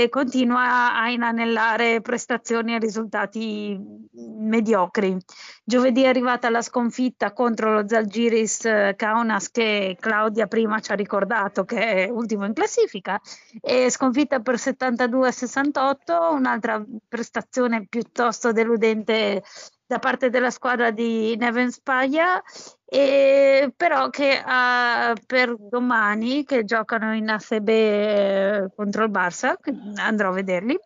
continua 0.09 0.93
a 0.93 1.09
inanellare 1.09 1.99
prestazioni 1.99 2.75
e 2.75 2.77
risultati 2.77 3.75
mediocri. 4.11 5.17
Giovedì 5.63 6.03
è 6.03 6.07
arrivata 6.07 6.51
la 6.51 6.61
sconfitta 6.61 7.33
contro 7.33 7.73
lo 7.73 7.87
Zalgiris 7.87 8.65
eh, 8.65 8.93
Kaunas 8.95 9.49
che 9.49 9.97
Claudia 9.99 10.45
prima 10.45 10.79
ci 10.81 10.91
ha 10.91 10.95
ricordato 10.95 11.65
che 11.65 12.05
è 12.05 12.09
ultimo 12.09 12.45
in 12.45 12.53
classifica, 12.53 13.19
e 13.59 13.89
sconfitta 13.89 14.39
per 14.39 14.55
72-68, 14.55 16.31
un'altra 16.35 16.85
prestazione 17.07 17.87
piuttosto 17.87 18.51
deludente 18.51 19.41
da 19.89 19.97
parte 19.97 20.29
della 20.29 20.51
squadra 20.51 20.91
di 20.91 21.35
Neven 21.35 21.71
Spaglia, 21.71 22.39
e 22.85 23.73
però 23.75 24.11
che 24.11 24.39
uh, 24.39 25.19
per 25.25 25.55
domani 25.57 26.43
che 26.43 26.63
giocano 26.63 27.15
in 27.15 27.27
ACB 27.27 27.67
eh, 27.69 28.69
contro 28.75 29.03
il 29.03 29.09
Barça, 29.09 29.55
andrò 29.95 30.29
a 30.29 30.33
vederli, 30.33 30.77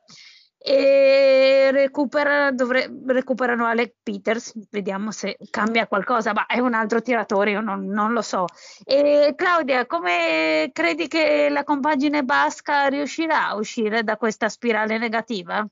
e 0.57 1.69
recupera, 1.73 2.51
dovre, 2.51 2.89
recuperano 3.05 3.65
Alec 3.65 3.95
Peters, 4.01 4.53
vediamo 4.71 5.11
se 5.11 5.35
cambia 5.49 5.85
qualcosa, 5.85 6.31
ma 6.31 6.45
è 6.45 6.59
un 6.59 6.73
altro 6.73 7.01
tiratore, 7.01 7.51
io 7.51 7.59
non, 7.59 7.85
non 7.85 8.13
lo 8.13 8.21
so. 8.21 8.45
E 8.85 9.33
Claudia, 9.35 9.85
come 9.85 10.69
credi 10.71 11.09
che 11.09 11.49
la 11.49 11.65
compagine 11.65 12.23
basca 12.23 12.87
riuscirà 12.87 13.49
a 13.49 13.55
uscire 13.55 14.01
da 14.03 14.15
questa 14.15 14.47
spirale 14.47 14.97
negativa? 14.97 15.67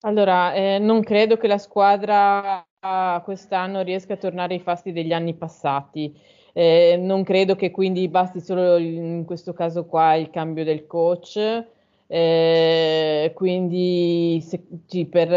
Allora, 0.00 0.52
eh, 0.54 0.78
non 0.78 1.02
credo 1.02 1.36
che 1.36 1.46
la 1.46 1.58
squadra 1.58 2.64
quest'anno 3.24 3.80
riesca 3.82 4.14
a 4.14 4.16
tornare 4.16 4.54
ai 4.54 4.60
fasti 4.60 4.92
degli 4.92 5.12
anni 5.12 5.34
passati. 5.34 6.14
Eh, 6.52 6.96
non 7.00 7.24
credo 7.24 7.56
che 7.56 7.70
quindi 7.70 8.08
basti 8.08 8.40
solo 8.40 8.76
in 8.78 9.24
questo 9.26 9.52
caso 9.52 9.86
qua 9.86 10.14
il 10.14 10.30
cambio 10.30 10.64
del 10.64 10.86
coach. 10.86 11.64
Eh, 12.06 13.32
quindi 13.34 14.40
se, 14.42 14.62
sì, 14.86 15.06
per, 15.06 15.28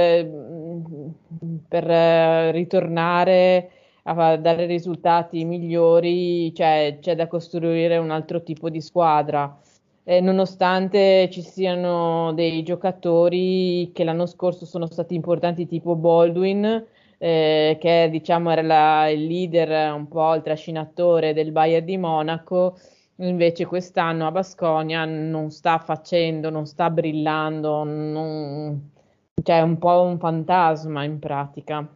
per, 1.68 2.54
ritornare 2.54 3.72
a 4.04 4.38
dare 4.38 4.66
risultati 4.66 5.46
migliori 5.46 6.54
cioè, 6.54 6.98
c'è 7.02 7.16
da 7.16 7.28
costruire 7.28 7.98
un 7.98 8.12
altro 8.12 8.44
tipo 8.44 8.70
di 8.70 8.82
squadra 8.82 9.60
eh, 10.10 10.22
nonostante 10.22 11.30
ci 11.30 11.44
siano 11.44 12.34
dei 12.34 12.64
giocatori 12.64 13.92
che 13.94 14.04
l'anno 14.04 14.26
scorso 14.26 14.66
sono 14.66 14.88
stati 14.88 15.14
importanti 15.14 15.68
tipo 15.68 15.96
Baldwin, 15.96 16.84
eh, 17.20 17.78
che 17.80 18.08
diciamo 18.10 18.50
era 18.50 18.64
la, 18.64 19.08
il 19.10 19.28
leader, 19.28 19.94
un 19.94 20.08
po' 20.08 20.34
il 20.34 20.42
trascinatore 20.42 21.34
del 21.34 21.52
Bayern 21.52 21.86
di 21.86 21.98
Monaco, 21.98 22.80
invece 23.18 23.68
quest'anno 23.68 24.26
a 24.26 24.32
Basconia 24.32 25.06
non 25.06 25.52
sta 25.52 25.78
facendo, 25.78 26.50
non 26.50 26.66
sta 26.66 26.90
brillando, 26.90 27.84
non, 27.84 28.92
cioè 29.44 29.60
è 29.60 29.62
un 29.62 29.78
po' 29.78 30.02
un 30.02 30.18
fantasma 30.18 31.04
in 31.04 31.20
pratica. 31.20 31.88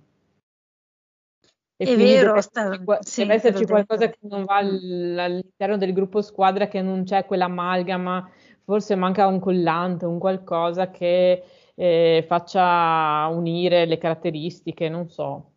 E 1.83 1.93
è 1.93 1.97
vero, 1.97 2.27
deve, 2.29 2.41
sta, 2.41 2.79
sì, 3.01 3.21
deve 3.21 3.33
esserci 3.35 3.65
qualcosa 3.65 4.09
che 4.09 4.17
non 4.21 4.43
va 4.45 4.57
all'interno 4.57 5.77
del 5.77 5.93
gruppo 5.93 6.21
squadra, 6.21 6.67
che 6.67 6.81
non 6.81 7.03
c'è 7.03 7.25
quell'amalgama, 7.25 8.29
forse 8.63 8.95
manca 8.95 9.27
un 9.27 9.39
collante, 9.39 10.05
un 10.05 10.19
qualcosa 10.19 10.89
che 10.89 11.43
eh, 11.75 12.25
faccia 12.27 13.27
unire 13.27 13.85
le 13.85 13.97
caratteristiche, 13.97 14.89
non 14.89 15.09
so. 15.09 15.52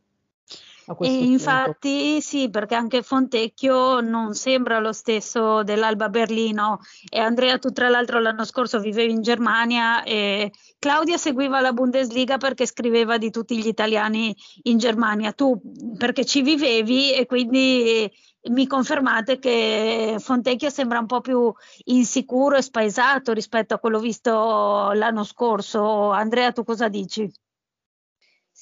Infatti 1.00 2.20
sì, 2.20 2.48
perché 2.48 2.76
anche 2.76 3.02
Fontecchio 3.02 4.00
non 4.00 4.34
sembra 4.34 4.78
lo 4.78 4.92
stesso 4.92 5.64
dell'Alba 5.64 6.08
Berlino 6.08 6.78
e 7.08 7.18
Andrea 7.18 7.58
tu 7.58 7.72
tra 7.72 7.88
l'altro 7.88 8.20
l'anno 8.20 8.44
scorso 8.44 8.78
vivevi 8.78 9.12
in 9.12 9.22
Germania 9.22 10.04
e 10.04 10.52
Claudia 10.78 11.16
seguiva 11.16 11.60
la 11.60 11.72
Bundesliga 11.72 12.36
perché 12.36 12.66
scriveva 12.66 13.18
di 13.18 13.30
tutti 13.30 13.58
gli 13.58 13.66
italiani 13.66 14.34
in 14.62 14.78
Germania, 14.78 15.32
tu 15.32 15.60
perché 15.98 16.24
ci 16.24 16.42
vivevi 16.42 17.12
e 17.12 17.26
quindi 17.26 18.08
mi 18.48 18.66
confermate 18.68 19.40
che 19.40 20.16
Fontecchio 20.20 20.70
sembra 20.70 21.00
un 21.00 21.06
po' 21.06 21.20
più 21.20 21.52
insicuro 21.86 22.56
e 22.56 22.62
spaesato 22.62 23.32
rispetto 23.32 23.74
a 23.74 23.78
quello 23.80 23.98
visto 23.98 24.92
l'anno 24.92 25.24
scorso. 25.24 26.10
Andrea, 26.10 26.52
tu 26.52 26.62
cosa 26.62 26.88
dici? 26.88 27.28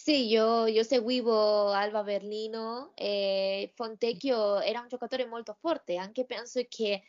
Sì, 0.04 0.26
io, 0.26 0.66
io 0.66 0.82
seguivo 0.82 1.70
Alba 1.70 2.02
Berlino 2.02 2.92
e 2.94 3.72
Fontecchio 3.74 4.60
era 4.60 4.80
un 4.80 4.88
giocatore 4.88 5.24
molto 5.24 5.56
forte, 5.58 5.96
anche 5.96 6.26
penso 6.26 6.60
che, 6.68 7.02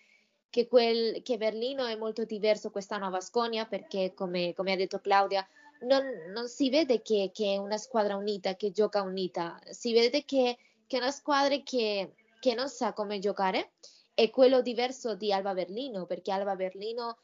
che, 0.49 0.69
quel, 0.69 1.21
che 1.21 1.35
Berlino 1.35 1.83
è 1.83 1.97
molto 1.97 2.23
diverso 2.23 2.71
quest'anno 2.71 3.07
a 3.07 3.09
Vasconia 3.09 3.65
perché, 3.65 4.13
come, 4.13 4.53
come 4.53 4.71
ha 4.71 4.77
detto 4.77 4.99
Claudia, 4.99 5.45
non, 5.81 6.05
non 6.33 6.47
si 6.47 6.69
vede 6.69 7.01
che, 7.01 7.31
che, 7.33 7.55
è 7.55 7.57
una 7.57 7.75
squadra 7.75 8.15
unita, 8.15 8.55
che 8.55 8.71
gioca 8.71 9.01
unita, 9.01 9.59
si 9.71 9.91
vede 9.91 10.23
che, 10.23 10.57
è 10.87 10.95
una 10.95 11.11
squadra 11.11 11.57
che, 11.63 12.13
non 12.55 12.69
sa 12.69 12.93
come 12.93 13.19
giocare, 13.19 13.73
è 14.13 14.29
quello 14.29 14.61
diverso 14.61 15.15
di 15.15 15.33
Alba 15.33 15.53
Berlino, 15.53 16.05
perché 16.05 16.31
Alba 16.31 16.55
Berlino 16.55 17.17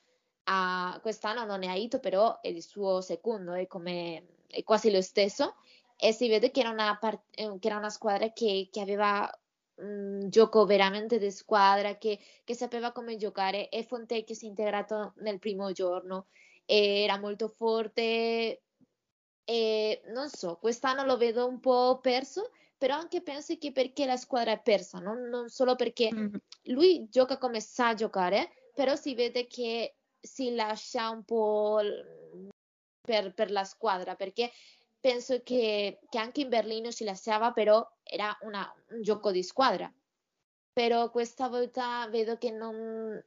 ha, 0.43 0.99
quest'anno 1.01 1.45
non 1.45 1.63
è 1.63 1.67
Aito, 1.67 2.01
però 2.01 2.41
è 2.41 2.49
il 2.49 2.61
suo 2.61 2.99
secondo, 2.99 3.53
è 3.53 3.67
come 3.67 4.39
è 4.51 4.63
quasi 4.63 4.91
lo 4.91 5.01
stesso 5.01 5.55
e 5.97 6.11
si 6.13 6.27
vede 6.27 6.51
che 6.51 6.61
era 6.61 6.69
una, 6.69 6.97
part- 6.97 7.27
eh, 7.31 7.57
che 7.59 7.67
era 7.67 7.77
una 7.77 7.89
squadra 7.89 8.31
che, 8.31 8.69
che 8.71 8.81
aveva 8.81 9.29
un 9.75 10.27
gioco 10.29 10.65
veramente 10.65 11.17
di 11.17 11.31
squadra, 11.31 11.97
che, 11.97 12.19
che 12.43 12.53
sapeva 12.53 12.91
come 12.91 13.17
giocare 13.17 13.69
e 13.69 13.83
Fontecchio 13.83 14.35
si 14.35 14.45
è 14.45 14.49
integrato 14.49 15.13
nel 15.17 15.39
primo 15.39 15.71
giorno, 15.71 16.27
era 16.65 17.17
molto 17.19 17.47
forte 17.47 18.61
e 19.43 20.01
non 20.07 20.29
so, 20.29 20.57
quest'anno 20.57 21.03
lo 21.03 21.17
vedo 21.17 21.47
un 21.47 21.59
po' 21.59 21.99
perso, 22.01 22.51
però 22.77 22.95
anche 22.95 23.21
penso 23.21 23.57
che 23.57 23.71
perché 23.71 24.05
la 24.05 24.17
squadra 24.17 24.51
è 24.51 24.61
persa, 24.61 24.99
non, 24.99 25.23
non 25.29 25.49
solo 25.49 25.75
perché 25.75 26.09
mm-hmm. 26.13 26.35
lui 26.65 27.07
gioca 27.09 27.37
come 27.37 27.59
sa 27.59 27.93
giocare, 27.93 28.49
però 28.73 28.95
si 28.95 29.13
vede 29.13 29.47
che 29.47 29.95
si 30.19 30.53
lascia 30.53 31.09
un 31.09 31.23
po' 31.23 31.79
per, 33.01 33.33
per 33.33 33.51
la 33.51 33.63
squadra, 33.63 34.15
perché 34.15 34.51
penso 34.99 35.41
che, 35.43 35.99
che, 36.09 36.19
anche 36.19 36.41
in 36.41 36.49
Berlino 36.49 36.91
si 36.91 37.03
lasciava, 37.03 37.51
però 37.51 37.85
era 38.03 38.37
una, 38.41 38.71
un 38.91 39.01
gioco 39.01 39.31
di 39.31 39.43
squadra. 39.43 39.91
Però 40.73 41.09
questa 41.09 41.49
volta 41.49 42.07
vedo 42.09 42.37
che 42.37 42.51
non, 42.51 43.21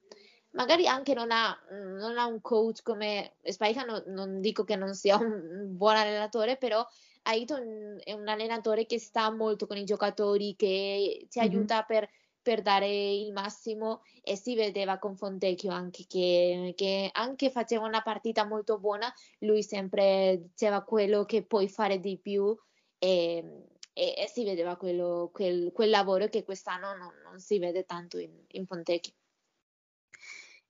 magari 0.50 0.86
anche 0.86 1.12
non 1.12 1.30
ha, 1.30 1.54
non 1.70 2.16
ha 2.16 2.26
un 2.26 2.40
coach 2.40 2.82
come 2.82 3.34
Spaica, 3.42 3.82
no, 3.82 4.02
non 4.06 4.40
dico 4.40 4.64
che 4.64 4.76
non 4.76 4.94
sia 4.94 5.16
un 5.18 5.76
buon 5.76 5.96
allenatore, 5.96 6.56
però 6.56 6.86
Aiton 7.22 7.98
è 8.02 8.12
un 8.12 8.28
allenatore 8.28 8.86
che 8.86 8.98
sta 8.98 9.30
molto 9.30 9.66
con 9.66 9.76
i 9.76 9.84
giocatori, 9.84 10.54
che 10.56 11.26
ti 11.28 11.38
mm-hmm. 11.38 11.48
aiuta 11.48 11.82
per 11.82 12.08
per 12.44 12.60
dare 12.60 12.86
il 12.86 13.32
massimo 13.32 14.02
e 14.22 14.36
si 14.36 14.54
vedeva 14.54 14.98
con 14.98 15.16
Fontecchio 15.16 15.70
anche 15.72 16.04
che, 16.06 16.74
che, 16.76 17.08
anche 17.10 17.50
faceva 17.50 17.86
una 17.86 18.02
partita 18.02 18.44
molto 18.44 18.78
buona, 18.78 19.10
lui 19.40 19.62
sempre 19.62 20.42
diceva 20.42 20.82
quello 20.82 21.24
che 21.24 21.42
puoi 21.42 21.70
fare 21.70 21.98
di 21.98 22.18
più 22.18 22.54
e, 22.98 23.64
e, 23.94 24.14
e 24.16 24.28
si 24.28 24.44
vedeva 24.44 24.76
quello, 24.76 25.30
quel, 25.32 25.72
quel, 25.72 25.88
lavoro 25.88 26.28
che 26.28 26.44
quest'anno 26.44 26.94
non, 26.94 27.14
non 27.24 27.40
si 27.40 27.58
vede 27.58 27.86
tanto 27.86 28.18
in, 28.18 28.30
in 28.48 28.66
Fontecchio. 28.66 29.14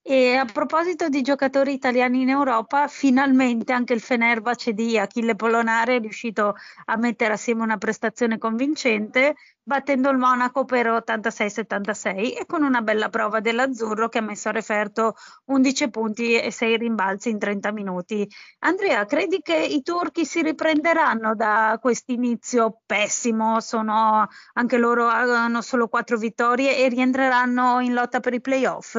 E 0.07 0.37
a 0.37 0.45
proposito 0.45 1.09
di 1.09 1.23
giocatori 1.23 1.73
italiani 1.73 2.21
in 2.21 2.29
Europa, 2.29 2.89
finalmente 2.89 3.73
anche 3.73 3.95
il 3.95 4.03
Fenerbahce 4.03 4.75
di 4.75 4.99
Achille 4.99 5.35
Polonare 5.35 5.97
è 5.97 6.01
riuscito 6.01 6.57
a 6.85 6.97
mettere 6.99 7.33
assieme 7.33 7.63
una 7.63 7.79
prestazione 7.79 8.37
convincente, 8.37 9.35
battendo 9.63 10.11
il 10.11 10.19
Monaco 10.19 10.67
per 10.67 10.89
86-76 10.89 12.37
e 12.39 12.45
con 12.47 12.63
una 12.65 12.83
bella 12.83 13.09
prova 13.09 13.41
dell'Azzurro 13.41 14.11
che 14.11 14.19
ha 14.19 14.21
messo 14.21 14.51
a 14.51 14.53
referto 14.53 15.15
11 15.47 15.89
punti 15.89 16.39
e 16.39 16.51
6 16.51 16.77
rimbalzi 16.77 17.31
in 17.31 17.39
30 17.39 17.73
minuti. 17.73 18.29
Andrea, 18.59 19.07
credi 19.07 19.41
che 19.41 19.57
i 19.57 19.81
turchi 19.83 20.27
si 20.27 20.43
riprenderanno 20.43 21.35
da 21.35 21.79
questo 21.81 22.13
inizio 22.13 22.83
pessimo? 22.85 23.59
Sono 23.61 24.29
anche 24.53 24.77
loro 24.77 25.07
hanno 25.07 25.63
solo 25.63 25.89
4 25.89 26.19
vittorie 26.19 26.77
e 26.77 26.89
rientreranno 26.91 27.81
in 27.81 27.95
lotta 27.95 28.21
per 28.21 28.35
i 28.35 28.43
playoff? 28.43 28.99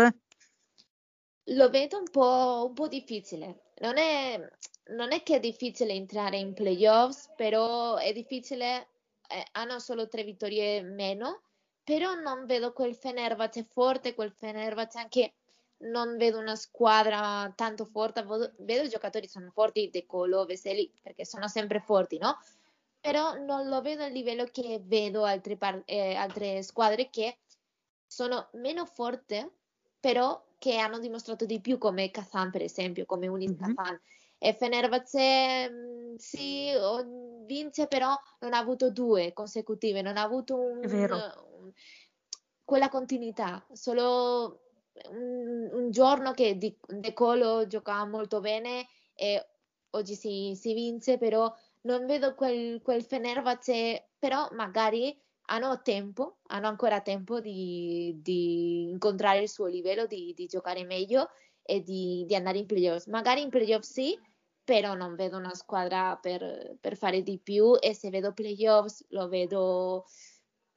Lo 1.50 1.70
vedo 1.70 1.98
un 1.98 2.10
po', 2.10 2.66
un 2.68 2.74
po 2.74 2.88
difficile. 2.88 3.72
Non 3.80 3.98
è, 3.98 4.40
non 4.92 5.12
è, 5.12 5.22
che 5.24 5.36
è 5.36 5.40
difficile 5.40 5.94
entrare 5.94 6.38
in 6.38 6.54
playoffs, 6.54 7.32
però 7.36 7.96
è 7.98 8.14
difficile, 8.14 8.88
eh, 9.28 9.46
hanno 9.54 9.80
solo 9.80 10.08
tre 10.08 10.24
vittorie 10.24 10.82
meno, 10.82 11.42
però 11.84 12.16
non 12.16 12.46
vedo 12.46 12.74
quel 12.74 12.96
Fenerbahce 12.96 13.64
forte, 13.64 14.16
quel 14.16 14.32
Fenerbahce 14.32 14.98
anche 14.98 15.34
non 15.78 16.18
vedo 16.18 16.40
una 16.40 16.56
squadra 16.56 17.52
tanto 17.56 17.86
forte, 17.86 18.24
vedo 18.60 18.84
i 18.84 18.90
giocatori 18.90 19.28
sono 19.28 19.52
forti, 19.52 19.90
De 19.92 20.06
Colo, 20.06 20.46
Veseli, 20.46 20.92
perché 21.02 21.26
sono 21.26 21.48
sempre 21.48 21.80
forti, 21.80 22.18
no? 22.18 22.40
Però 23.00 23.36
non 23.36 23.68
lo 23.68 23.82
vedo 23.82 24.04
al 24.04 24.12
livello 24.12 24.46
che 24.46 24.82
vedo 24.84 25.26
altre, 25.26 25.58
par- 25.58 25.84
eh, 25.86 26.16
altre 26.16 26.64
squadre 26.64 27.10
che 27.10 27.38
sono 28.08 28.50
meno 28.54 28.86
forti, 28.86 29.48
però 30.06 30.40
che 30.60 30.78
hanno 30.78 31.00
dimostrato 31.00 31.48
di 31.48 31.60
più 31.60 31.80
come 31.80 32.12
Kazan, 32.12 32.52
per 32.52 32.62
esempio, 32.62 33.08
come 33.08 33.26
Unis 33.26 33.50
mm-hmm. 33.50 33.74
Kazan. 33.74 34.00
E 34.38 34.54
Fenerbahce 34.54 35.68
mm, 35.68 36.16
sì, 36.18 36.70
vince, 37.48 37.88
però 37.88 38.16
non 38.42 38.54
ha 38.54 38.60
avuto 38.60 38.92
due 38.92 39.34
consecutive, 39.34 40.04
non 40.04 40.18
ha 40.18 40.22
avuto 40.22 40.58
un, 40.58 40.80
un, 40.84 41.72
quella 42.64 42.90
continuità, 42.90 43.66
solo 43.72 44.60
un, 45.10 45.70
un 45.72 45.90
giorno 45.90 46.34
che 46.34 46.56
Di, 46.56 46.78
De 46.86 47.14
Colo 47.14 47.66
giocava 47.66 48.06
molto 48.06 48.42
bene 48.42 48.86
e 49.16 49.44
oggi 49.90 50.14
si, 50.14 50.54
si 50.56 50.76
vince, 50.76 51.18
però 51.18 51.52
non 51.82 52.06
vedo 52.06 52.36
quel, 52.36 52.80
quel 52.84 53.02
Fenerbahce, 53.02 54.10
però 54.20 54.50
magari 54.52 55.20
hanno 55.48 55.82
tempo, 55.82 56.38
hanno 56.48 56.68
ancora 56.68 57.02
tempo 57.02 57.40
di, 57.40 58.18
di 58.22 58.90
incontrare 58.90 59.42
il 59.42 59.50
suo 59.50 59.68
livello, 59.68 60.06
di, 60.06 60.34
di 60.36 60.46
giocare 60.48 60.84
meglio 60.84 61.30
e 61.62 61.82
di, 61.82 62.24
di, 62.28 62.36
andare 62.36 62.60
in 62.60 62.66
playoffs. 62.66 63.08
Magari 63.08 63.42
in 63.42 63.50
playoffs 63.50 63.92
sì, 63.92 64.20
però 64.64 64.94
non 64.96 65.16
vedo 65.16 65.38
una 65.38 65.54
squadra 65.54 66.18
per, 66.18 66.78
per 66.80 66.98
fare 66.98 67.22
di 67.22 67.40
più 67.40 67.78
e 67.80 67.94
se 67.94 68.10
vedo 68.10 68.34
playoffs 68.34 69.06
lo 69.10 69.28
vedo 69.28 70.06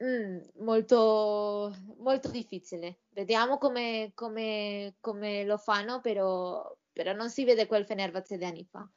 mm, 0.03 0.39
molto, 0.59 1.73
molto 1.97 2.29
difficile. 2.29 2.99
Vediamo 3.09 3.57
come, 3.57 4.11
come, 4.13 4.95
come 4.99 5.43
lo 5.45 5.57
fanno, 5.57 6.01
però, 6.01 6.75
però, 6.91 7.13
non 7.13 7.29
si 7.29 7.43
vede 7.43 7.67
quel 7.67 7.85
Fenerbahce 7.85 8.37
di 8.37 8.45
anni 8.45 8.65
fa. 8.65 8.87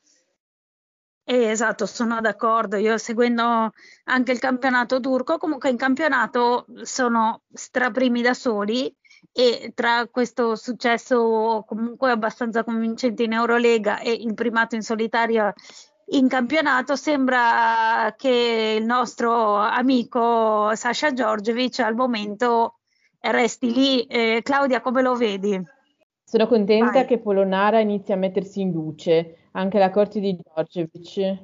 Eh, 1.25 1.51
esatto, 1.51 1.87
sono 1.87 2.21
d'accordo. 2.21 2.77
Io 2.77 2.99
seguendo 2.99 3.73
anche 4.05 4.33
il 4.33 4.39
campionato 4.39 4.99
turco, 5.01 5.39
comunque 5.39 5.71
in 5.71 5.77
campionato 5.77 6.67
sono 6.83 7.43
straprimi 7.53 8.23
da 8.23 8.35
soli 8.35 8.95
e 9.33 9.73
tra 9.75 10.09
questo 10.11 10.57
successo 10.57 11.65
comunque 11.67 12.11
abbastanza 12.11 12.65
convincente 12.65 13.23
in 13.23 13.33
Eurolega 13.33 14.01
e 14.01 14.13
il 14.13 14.35
primato 14.35 14.75
in 14.75 14.83
solitaria 14.83 15.55
in 16.07 16.29
campionato 16.29 16.97
sembra 16.97 18.15
che 18.19 18.77
il 18.79 18.85
nostro 18.85 19.57
amico 19.57 20.75
Sasha 20.75 21.13
Giorgevic 21.13 21.79
al 21.79 21.95
momento 21.95 22.81
resti 23.21 23.73
lì. 23.73 24.03
Eh, 24.03 24.41
Claudia, 24.43 24.81
come 24.81 25.03
lo 25.03 25.15
vedi? 25.15 25.61
Sono 26.33 26.47
contenta 26.47 26.93
Vai. 26.93 27.05
che 27.05 27.19
Polonara 27.19 27.81
inizi 27.81 28.11
a 28.11 28.17
mettersi 28.17 28.63
in 28.63 28.73
luce, 28.73 29.49
anche 29.51 29.79
la 29.79 29.91
corte 29.91 30.19
di 30.19 30.35
Giorgevic. 30.35 31.39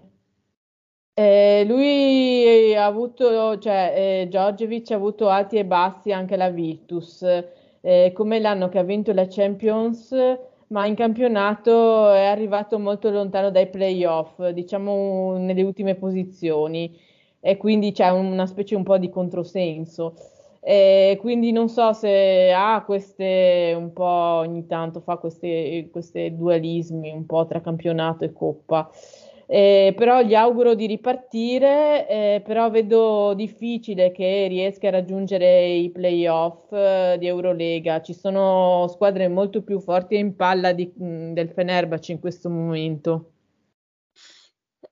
Eh, 1.12 1.64
lui 1.68 2.74
ha 2.74 2.86
avuto, 2.86 3.58
cioè, 3.58 4.22
eh, 4.22 4.28
Giorgevic 4.30 4.90
ha 4.92 4.94
avuto 4.94 5.28
alti 5.28 5.58
e 5.58 5.66
bassi 5.66 6.10
anche 6.10 6.36
la 6.36 6.48
Virtus. 6.48 7.22
Eh, 7.82 8.12
come 8.14 8.40
l'anno 8.40 8.70
che 8.70 8.78
ha 8.78 8.82
vinto 8.82 9.12
la 9.12 9.26
Champions, 9.28 10.16
ma 10.68 10.86
in 10.86 10.94
campionato 10.94 12.10
è 12.10 12.24
arrivato 12.24 12.78
molto 12.78 13.10
lontano 13.10 13.50
dai 13.50 13.68
playoff, 13.68 14.42
diciamo 14.48 15.36
nelle 15.36 15.64
ultime 15.64 15.96
posizioni, 15.96 16.98
e 17.40 17.58
quindi 17.58 17.92
c'è 17.92 18.08
una 18.08 18.46
specie 18.46 18.74
un 18.74 18.84
po' 18.84 18.96
di 18.96 19.10
controsenso. 19.10 20.14
E 20.68 21.16
quindi 21.18 21.50
non 21.50 21.70
so 21.70 21.94
se 21.94 22.52
ha 22.54 22.82
queste 22.84 23.72
un 23.74 23.90
po' 23.94 24.04
ogni 24.04 24.66
tanto 24.66 25.00
fa 25.00 25.16
questi 25.16 25.90
dualismi 26.36 27.10
un 27.10 27.24
po' 27.24 27.46
tra 27.46 27.62
campionato 27.62 28.26
e 28.26 28.34
coppa. 28.34 28.90
Eh, 29.46 29.94
però 29.96 30.20
gli 30.20 30.34
auguro 30.34 30.74
di 30.74 30.86
ripartire, 30.86 32.06
eh, 32.06 32.42
però 32.44 32.68
vedo 32.68 33.32
difficile 33.32 34.12
che 34.12 34.46
riesca 34.46 34.88
a 34.88 34.90
raggiungere 34.90 35.68
i 35.68 35.90
playoff 35.90 36.70
eh, 36.70 37.16
di 37.18 37.26
Eurolega. 37.26 38.02
Ci 38.02 38.12
sono 38.12 38.88
squadre 38.88 39.26
molto 39.28 39.62
più 39.62 39.80
forti 39.80 40.18
in 40.18 40.36
palla 40.36 40.72
di, 40.72 40.92
del 40.94 41.48
Fenerbahce 41.48 42.12
in 42.12 42.20
questo 42.20 42.50
momento. 42.50 43.30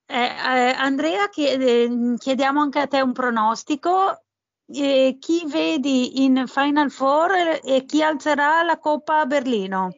Eh, 0.06 0.14
eh, 0.16 0.74
Andrea, 0.78 1.28
chiede, 1.28 2.14
chiediamo 2.16 2.62
anche 2.62 2.78
a 2.78 2.86
te 2.86 3.02
un 3.02 3.12
pronostico. 3.12 4.22
Chi 4.68 5.44
vedi 5.46 6.24
in 6.24 6.44
Final 6.46 6.90
Four 6.90 7.60
e 7.62 7.84
chi 7.86 8.02
alzerà 8.02 8.62
la 8.62 8.78
Coppa 8.78 9.20
a 9.20 9.26
Berlino? 9.26 9.94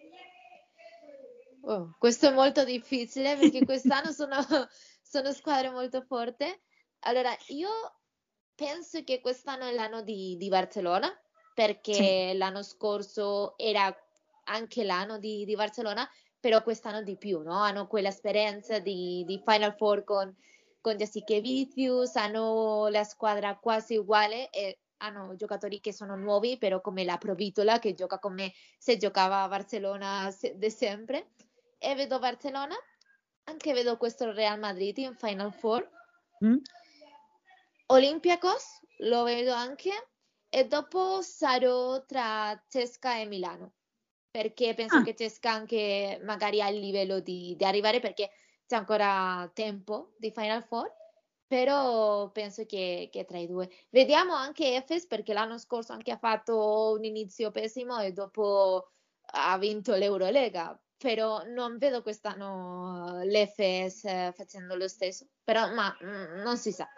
Oh, 1.62 1.94
questo 1.98 2.28
è 2.28 2.32
molto 2.32 2.64
difficile 2.64 3.36
perché 3.36 3.64
quest'anno 3.66 4.10
sono, 4.12 4.36
sono 5.02 5.32
squadre 5.32 5.70
molto 5.70 6.02
forti. 6.02 6.44
Allora, 7.00 7.34
io 7.48 7.68
penso 8.54 9.04
che 9.04 9.20
quest'anno 9.20 9.66
è 9.66 9.72
l'anno 9.72 10.02
di, 10.02 10.36
di 10.36 10.48
Barcellona 10.48 11.08
perché 11.54 12.30
sì. 12.30 12.36
l'anno 12.36 12.62
scorso 12.62 13.56
era 13.56 13.94
anche 14.44 14.84
l'anno 14.84 15.18
di, 15.18 15.44
di, 15.44 15.54
Barcellona, 15.56 16.08
però 16.40 16.62
quest'anno 16.62 17.02
di 17.02 17.16
più, 17.16 17.40
no? 17.42 17.54
Hanno 17.54 17.86
quell'esperienza 17.86 18.78
di, 18.78 19.24
di 19.26 19.42
Final 19.44 19.74
Four 19.76 20.04
con, 20.04 20.34
con 20.88 20.96
Jessica 20.96 21.38
Vicius, 21.38 22.16
hanno 22.16 22.88
la 22.88 23.04
squadra 23.04 23.58
quasi 23.58 23.98
uguale 23.98 24.48
e 24.48 24.78
hanno 24.98 25.36
giocatori 25.36 25.80
che 25.80 25.92
sono 25.92 26.16
nuovi, 26.16 26.56
però 26.56 26.80
come 26.80 27.04
la 27.04 27.18
Provitola 27.18 27.78
che 27.78 27.92
gioca 27.92 28.18
come 28.18 28.54
se 28.78 28.96
giocava 28.96 29.42
a 29.42 29.48
Barcellona 29.48 30.34
di 30.54 30.70
sempre 30.70 31.32
e 31.76 31.94
vedo 31.94 32.18
Barcellona, 32.18 32.74
anche 33.44 33.74
vedo 33.74 33.98
questo 33.98 34.32
Real 34.32 34.58
Madrid 34.58 34.96
in 34.96 35.14
Final 35.14 35.52
Four. 35.52 35.86
Mm. 36.42 36.56
Olympiacos 37.88 38.80
lo 39.00 39.24
vedo 39.24 39.52
anche 39.52 39.90
e 40.48 40.66
dopo 40.66 41.20
sarò 41.20 42.02
tra 42.06 42.58
Cesca 42.66 43.18
e 43.18 43.26
Milano 43.26 43.74
perché 44.30 44.72
penso 44.72 44.96
ah. 44.96 45.02
che 45.02 45.14
Cesca 45.14 45.50
anche 45.50 46.18
magari 46.22 46.62
ha 46.62 46.68
il 46.68 46.80
livello 46.80 47.20
di, 47.20 47.54
di, 47.56 47.64
arrivare 47.64 48.00
perché 48.00 48.30
c'è 48.68 48.76
ancora 48.76 49.50
tempo 49.54 50.12
di 50.18 50.30
Final 50.30 50.62
Four 50.62 50.94
però 51.48 52.30
penso 52.30 52.66
che, 52.66 53.08
che, 53.10 53.24
tra 53.24 53.38
i 53.38 53.46
due 53.46 53.68
vediamo 53.88 54.34
anche 54.34 54.76
Efes 54.76 55.06
perché 55.06 55.32
l'anno 55.32 55.58
scorso 55.58 55.92
anche 55.92 56.12
ha 56.12 56.18
fatto 56.18 56.92
un 56.96 57.04
inizio 57.04 57.50
pessimo 57.50 57.98
e 57.98 58.12
dopo 58.12 58.90
ha 59.32 59.58
vinto 59.58 59.94
l'Eurolega 59.94 60.78
però 60.98 61.44
non 61.44 61.78
vedo 61.78 62.02
quest'anno 62.02 63.22
l'Efes 63.22 64.00
facendo 64.34 64.74
lo 64.74 64.88
stesso, 64.88 65.28
però 65.44 65.72
ma 65.72 65.96
mm, 66.04 66.42
non 66.42 66.58
si 66.58 66.72
sa. 66.72 66.88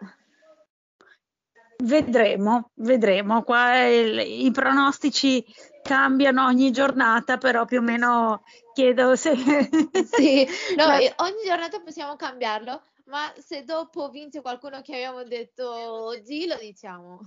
Vedremo, 1.83 2.71
vedremo. 2.75 3.43
Qua 3.43 3.87
il, 3.87 4.19
i 4.19 4.51
pronostici 4.51 5.45
cambiano 5.81 6.45
ogni 6.45 6.71
giornata, 6.71 7.37
però 7.37 7.65
più 7.65 7.79
o 7.79 7.81
meno 7.81 8.43
chiedo 8.73 9.15
se... 9.15 9.35
sì, 10.11 10.47
no, 10.75 10.85
ogni 11.23 11.43
giornata 11.45 11.79
possiamo 11.81 12.15
cambiarlo, 12.15 12.81
ma 13.05 13.31
se 13.37 13.63
dopo 13.63 14.09
vince 14.09 14.41
qualcuno 14.41 14.81
che 14.81 14.93
abbiamo 14.93 15.23
detto 15.23 15.69
oggi, 15.71 16.47
lo 16.47 16.57
diciamo. 16.57 17.19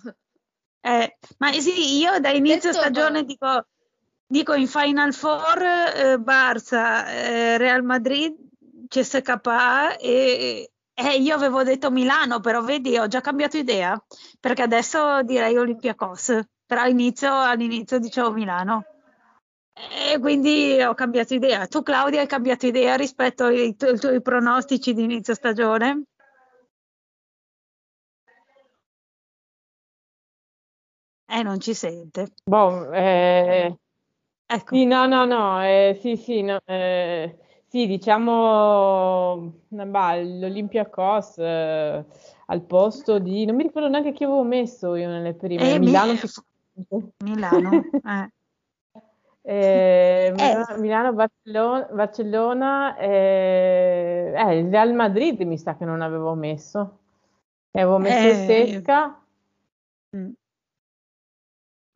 Eh, 0.80 1.16
ma 1.38 1.50
sì, 1.52 1.96
io 1.96 2.20
da 2.20 2.30
inizio 2.30 2.70
detto 2.70 2.82
stagione 2.82 3.20
no. 3.20 3.26
dico 3.26 3.66
Dico 4.26 4.54
in 4.54 4.66
Final 4.66 5.12
Four 5.12 5.62
eh, 5.62 6.18
Barça, 6.18 7.06
eh, 7.06 7.58
Real 7.58 7.82
Madrid, 7.82 8.34
CSKA 8.88 9.96
e, 9.98 10.72
eh, 10.94 11.16
io 11.18 11.34
avevo 11.34 11.62
detto 11.62 11.90
Milano, 11.90 12.40
però 12.40 12.62
vedi, 12.62 12.96
ho 12.96 13.06
già 13.06 13.20
cambiato 13.20 13.58
idea, 13.58 14.02
perché 14.40 14.62
adesso 14.62 15.22
direi 15.22 15.56
Olympiacos, 15.56 16.40
però 16.74 16.86
all'inizio, 16.86 17.32
all'inizio 17.32 18.00
dicevo 18.00 18.32
Milano. 18.32 18.84
E 20.12 20.18
quindi 20.18 20.80
ho 20.82 20.94
cambiato 20.94 21.34
idea. 21.34 21.66
Tu 21.68 21.82
Claudia 21.82 22.20
hai 22.20 22.26
cambiato 22.26 22.66
idea 22.66 22.96
rispetto 22.96 23.44
ai, 23.44 23.76
tu- 23.76 23.86
ai 23.86 23.98
tuoi 23.98 24.20
pronostici 24.20 24.92
di 24.92 25.04
inizio 25.04 25.34
stagione? 25.34 26.02
Eh, 31.26 31.42
non 31.42 31.60
ci 31.60 31.74
sente. 31.74 32.32
Boh, 32.44 32.92
eh, 32.92 33.76
Ecco. 34.46 34.74
Sì, 34.74 34.84
no, 34.84 35.06
no, 35.06 35.24
no, 35.24 35.64
eh, 35.64 35.96
sì, 36.00 36.16
sì, 36.16 36.42
no, 36.42 36.58
eh, 36.66 37.38
sì, 37.66 37.86
diciamo, 37.86 39.52
bah, 39.68 40.16
l'Olympiacos 40.20 41.38
eh, 41.38 42.04
al 42.46 42.62
posto 42.62 43.18
di, 43.18 43.46
non 43.46 43.56
mi 43.56 43.62
ricordo 43.62 43.88
neanche 43.88 44.12
chi 44.12 44.24
avevo 44.24 44.42
messo 44.42 44.94
io 44.96 45.08
nelle 45.08 45.34
prime, 45.34 45.72
eh, 45.72 45.78
Milano. 45.78 46.12
Mi... 46.12 46.18
Milano, 47.24 47.70
eh. 48.04 48.28
Eh, 49.46 50.34
eh. 50.34 50.78
Milano-Barcellona, 50.78 51.88
Barcellona 51.92 52.96
eh, 52.96 54.32
eh, 54.34 54.58
il 54.58 54.70
Real 54.70 54.94
Madrid 54.94 55.38
mi 55.42 55.58
sa 55.58 55.76
che 55.76 55.84
non 55.84 56.00
avevo 56.00 56.32
messo. 56.34 57.00
Avevo 57.72 57.98
messo 57.98 58.26
il 58.26 58.46
Sesca. 58.46 59.22
Mm. 60.16 60.30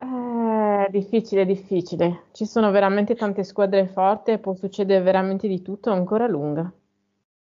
Eh, 0.01 0.87
difficile, 0.91 1.45
difficile. 1.45 2.25
Ci 2.33 2.45
sono 2.45 2.69
veramente 2.69 3.15
tante 3.15 3.43
squadre 3.43 3.87
forti 3.87 4.31
e 4.31 4.37
può 4.37 4.53
succedere 4.53 5.01
veramente 5.03 5.47
di 5.47 5.61
tutto, 5.63 5.89
è 5.89 5.93
ancora 5.93 6.27
lunga. 6.27 6.71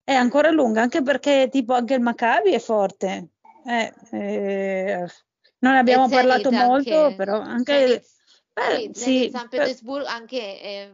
È 0.05 0.13
ancora 0.13 0.51
lunga, 0.51 0.83
anche 0.83 1.03
perché 1.03 1.49
tipo 1.51 1.73
anche 1.73 1.95
il 1.95 2.01
Maccabi 2.01 2.53
è 2.53 2.59
forte. 2.59 3.31
Eh, 3.65 3.93
eh, 4.13 5.07
non 5.67 5.77
abbiamo 5.77 6.09
parlato 6.09 6.51
molto, 6.51 7.03
anche, 7.05 7.17
però 7.17 7.41
anche... 7.41 8.05
Beh, 8.53 8.91
sì, 8.95 9.29
San 9.31 9.49
Pietroburgo 9.49 10.07
anche 10.07 10.61
è, 10.61 10.93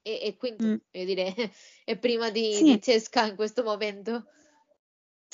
è, 0.00 0.20
è 0.22 0.36
quinto, 0.36 0.64
mm. 0.64 0.76
dire, 0.90 1.34
è 1.84 1.96
prima 1.98 2.30
di, 2.30 2.54
sì. 2.54 2.64
di 2.64 2.80
Cesca 2.80 3.26
in 3.26 3.36
questo 3.36 3.62
momento. 3.62 4.24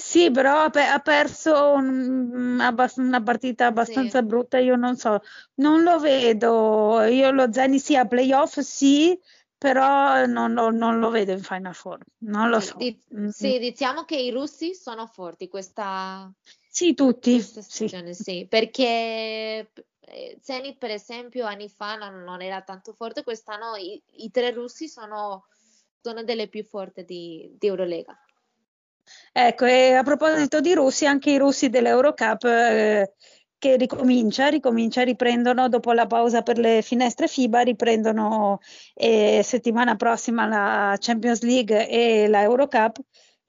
Sì, 0.01 0.30
però 0.30 0.62
ha, 0.62 0.99
perso 1.01 1.72
un, 1.72 2.64
una 2.97 3.22
partita 3.22 3.66
abbastanza 3.66 4.20
sì. 4.20 4.24
brutta, 4.24 4.59
io 4.59 4.76
non 4.76 4.97
so, 4.97 5.20
non 5.55 5.82
lo 5.82 5.99
vedo, 5.99 7.03
io 7.03 7.32
lo 7.32 7.53
Zeni 7.53 7.80
sì 7.80 7.97
a 7.97 8.07
playoff 8.07 8.61
sì, 8.61 9.18
però 9.59 10.24
non, 10.24 10.53
non, 10.53 10.76
non, 10.76 11.01
lo 11.01 11.11
vedo 11.11 11.32
in 11.32 11.43
Final 11.43 11.74
Four, 11.74 11.99
non 12.18 12.49
lo 12.49 12.61
so. 12.61 12.76
Di, 12.76 12.97
mm-hmm. 13.12 13.28
Sì, 13.30 13.59
diciamo 13.59 14.05
che 14.05 14.14
i 14.14 14.30
russi 14.30 14.72
sono 14.72 15.05
forti 15.07 15.49
questa, 15.49 16.32
sì, 16.79 16.95
tutti, 16.95 17.33
questa 17.33 17.61
stagione, 17.61 18.14
sì. 18.14 18.22
sì. 18.22 18.47
perché 18.49 19.72
eh, 19.99 20.39
Zenit 20.41 20.79
per 20.79 20.93
esempio 20.93 21.45
anni 21.45 21.68
fa 21.68 21.97
non, 21.97 22.22
non 22.22 22.41
era 22.41 22.62
tanto 22.62 22.93
forte, 22.93 23.24
quest'anno 23.24 23.74
i, 23.74 24.01
i 24.18 24.31
tre 24.31 24.53
russi 24.53 24.87
sono, 24.87 25.47
sono, 26.01 26.22
delle 26.22 26.47
più 26.47 26.62
forti 26.62 27.05
di, 27.05 27.53
di 27.59 27.66
Eurolega. 27.66 28.16
Ecco, 29.33 29.64
e 29.64 29.95
a 29.95 30.05
proposito 30.05 30.61
di 30.61 30.72
russi, 30.72 31.05
anche 31.05 31.31
i 31.33 31.39
russi 31.39 31.68
dell'Eurocup 31.68 32.45
eh, 32.45 33.12
che 33.59 33.76
ricomincia, 33.76 34.47
ricomincia, 34.47 35.03
riprendono 35.03 35.68
dopo 35.68 35.91
la 35.91 36.07
pausa 36.07 36.43
per 36.43 36.59
le 36.59 36.83
finestre 36.83 37.26
FIBA, 37.26 37.62
riprendono 37.62 38.61
eh, 38.95 39.41
settimana 39.43 39.97
prossima 39.97 40.47
la 40.47 40.97
Champions 40.97 41.43
League 41.43 41.89
e 41.89 42.29
la 42.29 42.43
Eurocup 42.43 43.01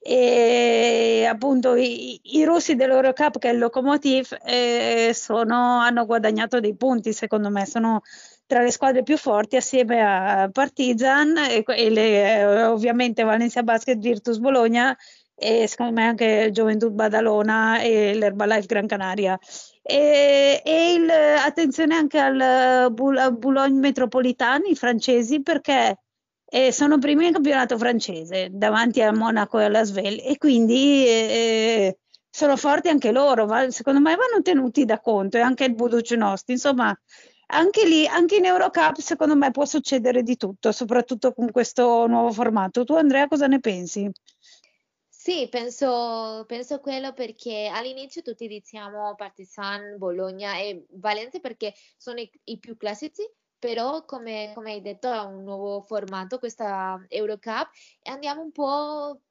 e 0.01 1.27
appunto 1.29 1.75
i, 1.75 2.19
i 2.23 2.45
russi 2.45 2.75
dell'Eurocup 2.75 3.37
che 3.37 3.49
è 3.49 3.53
il 3.53 3.59
Lokomotiv 3.59 4.37
eh, 4.45 5.13
hanno 5.27 6.05
guadagnato 6.05 6.59
dei 6.59 6.75
punti 6.75 7.11
secondo 7.11 7.49
me, 7.49 7.65
sono 7.65 8.01
tra 8.45 8.61
le 8.61 8.71
squadre 8.71 9.03
più 9.03 9.17
forti 9.17 9.57
assieme 9.57 10.01
a 10.01 10.49
Partizan 10.51 11.37
e, 11.37 11.63
e 11.65 11.89
le, 11.89 12.65
ovviamente 12.65 13.23
Valencia 13.23 13.61
Basket 13.61 13.99
Virtus 13.99 14.39
Bologna 14.39 14.97
e 15.35 15.67
secondo 15.67 15.93
me 15.93 16.05
anche 16.05 16.49
Gioventù 16.51 16.89
Badalona 16.91 17.79
e 17.79 18.13
l'Herbalife 18.13 18.65
Gran 18.65 18.87
Canaria. 18.87 19.39
E, 19.81 20.61
e 20.63 20.93
il, 20.93 21.09
attenzione 21.09 21.95
anche 21.95 22.19
al 22.19 22.91
Boulogne 22.91 23.79
Metropolitani, 23.79 24.75
francesi, 24.75 25.41
perché 25.41 25.97
eh, 26.49 26.71
sono 26.71 26.97
primi 26.97 27.23
nel 27.23 27.33
campionato 27.33 27.77
francese 27.77 28.49
davanti 28.51 29.01
a 29.01 29.13
Monaco 29.13 29.59
e 29.59 29.65
alla 29.65 29.83
Svel 29.83 30.19
e 30.23 30.37
quindi 30.37 31.05
eh, 31.05 31.97
sono 32.29 32.57
forti 32.57 32.89
anche 32.89 33.11
loro, 33.11 33.45
va, 33.45 33.69
secondo 33.69 33.99
me 33.99 34.15
vanno 34.15 34.41
tenuti 34.41 34.85
da 34.85 34.99
conto 34.99 35.37
e 35.37 35.41
anche 35.41 35.65
il 35.65 35.75
Buducnosti, 35.75 36.51
insomma 36.51 36.97
anche 37.51 37.85
lì, 37.85 38.05
anche 38.07 38.37
in 38.37 38.45
Eurocup 38.45 38.97
secondo 38.97 39.35
me 39.35 39.51
può 39.51 39.65
succedere 39.65 40.23
di 40.23 40.37
tutto, 40.37 40.71
soprattutto 40.71 41.33
con 41.33 41.51
questo 41.51 42.05
nuovo 42.07 42.31
formato. 42.31 42.83
Tu 42.83 42.93
Andrea 42.93 43.27
cosa 43.27 43.47
ne 43.47 43.59
pensi? 43.59 44.09
Sì, 45.07 45.47
penso, 45.49 46.45
penso 46.47 46.79
quello 46.79 47.13
perché 47.13 47.69
all'inizio 47.71 48.21
tutti 48.21 48.47
diciamo 48.47 49.15
Partizan, 49.15 49.97
Bologna 49.97 50.57
e 50.57 50.85
Valencia 50.91 51.39
perché 51.39 51.73
sono 51.97 52.19
i, 52.19 52.31
i 52.45 52.57
più 52.57 52.77
classici, 52.77 53.21
però 53.59 54.05
come, 54.05 54.51
come, 54.55 54.71
hai 54.71 54.81
detto 54.81 55.11
è 55.11 55.19
un 55.19 55.43
nuovo 55.43 55.81
formato 55.81 56.39
questa 56.39 57.03
Eurocup 57.09 57.69
e 58.01 58.09
andiamo 58.09 58.41
un 58.41 58.51
po' 58.51 59.21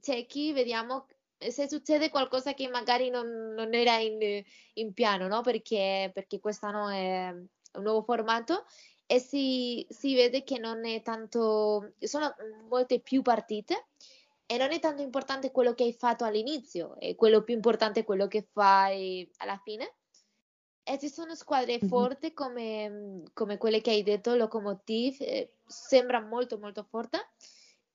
ciechi, 0.00 0.52
vediamo 0.52 1.06
se 1.38 1.68
succede 1.68 2.10
qualcosa 2.10 2.54
che 2.54 2.68
magari 2.68 3.10
non, 3.10 3.52
non 3.54 3.74
era 3.74 3.98
in, 3.98 4.42
in, 4.74 4.92
piano, 4.92 5.26
no? 5.26 5.42
Perché, 5.42 6.10
perché 6.12 6.40
quest'anno 6.40 6.88
è 6.88 7.28
un 7.28 7.82
nuovo 7.82 8.02
formato 8.02 8.64
e 9.06 9.18
si, 9.18 9.86
si 9.90 10.14
vede 10.14 10.44
che 10.44 10.58
non 10.58 10.84
è 10.86 11.02
tanto, 11.02 11.94
sono 11.98 12.34
molte 12.68 13.00
più 13.00 13.22
partite 13.22 13.88
e 14.46 14.56
non 14.56 14.72
è 14.72 14.78
tanto 14.78 15.02
importante 15.02 15.50
quello 15.50 15.74
che 15.74 15.84
hai 15.84 15.92
fatto 15.92 16.24
all'inizio, 16.24 16.98
è 16.98 17.14
quello 17.14 17.42
più 17.42 17.54
importante 17.54 18.04
quello 18.04 18.26
che 18.26 18.46
fai 18.52 19.28
alla 19.38 19.60
fine. 19.62 19.96
E 20.86 20.98
ci 20.98 21.08
sono 21.08 21.34
squadre 21.34 21.78
mm-hmm. 21.78 21.88
forti 21.88 22.34
come, 22.34 23.22
come, 23.32 23.56
quelle 23.56 23.80
che 23.80 23.90
hai 23.90 24.02
detto, 24.02 24.34
Lokomotiv, 24.34 25.16
eh, 25.20 25.54
sembra 25.66 26.20
molto 26.20 26.58
molto 26.58 26.82
forte 26.82 27.18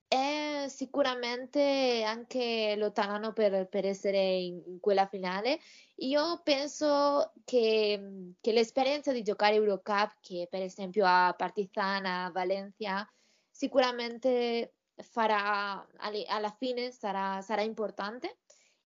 e 0.07 0.65
sicuramente 0.69 2.01
anche 2.03 2.73
lotteranno 2.75 3.31
per, 3.31 3.67
per 3.69 3.85
essere 3.85 4.17
in, 4.17 4.59
in, 4.65 4.79
quella 4.79 5.05
finale. 5.05 5.59
Io 5.97 6.41
penso 6.43 7.31
che, 7.45 8.33
che, 8.41 8.51
l'esperienza 8.51 9.11
di 9.13 9.21
giocare 9.21 9.53
Eurocup, 9.53 10.15
che 10.19 10.47
per 10.49 10.63
esempio 10.63 11.05
a 11.05 11.35
Partizan, 11.37 12.05
a 12.07 12.31
Valencia, 12.31 13.07
sicuramente 13.51 14.73
farà 14.95 15.87
alla 16.27 16.55
fine 16.57 16.91
sarà, 16.91 17.41
sarà 17.41 17.61
importante 17.61 18.39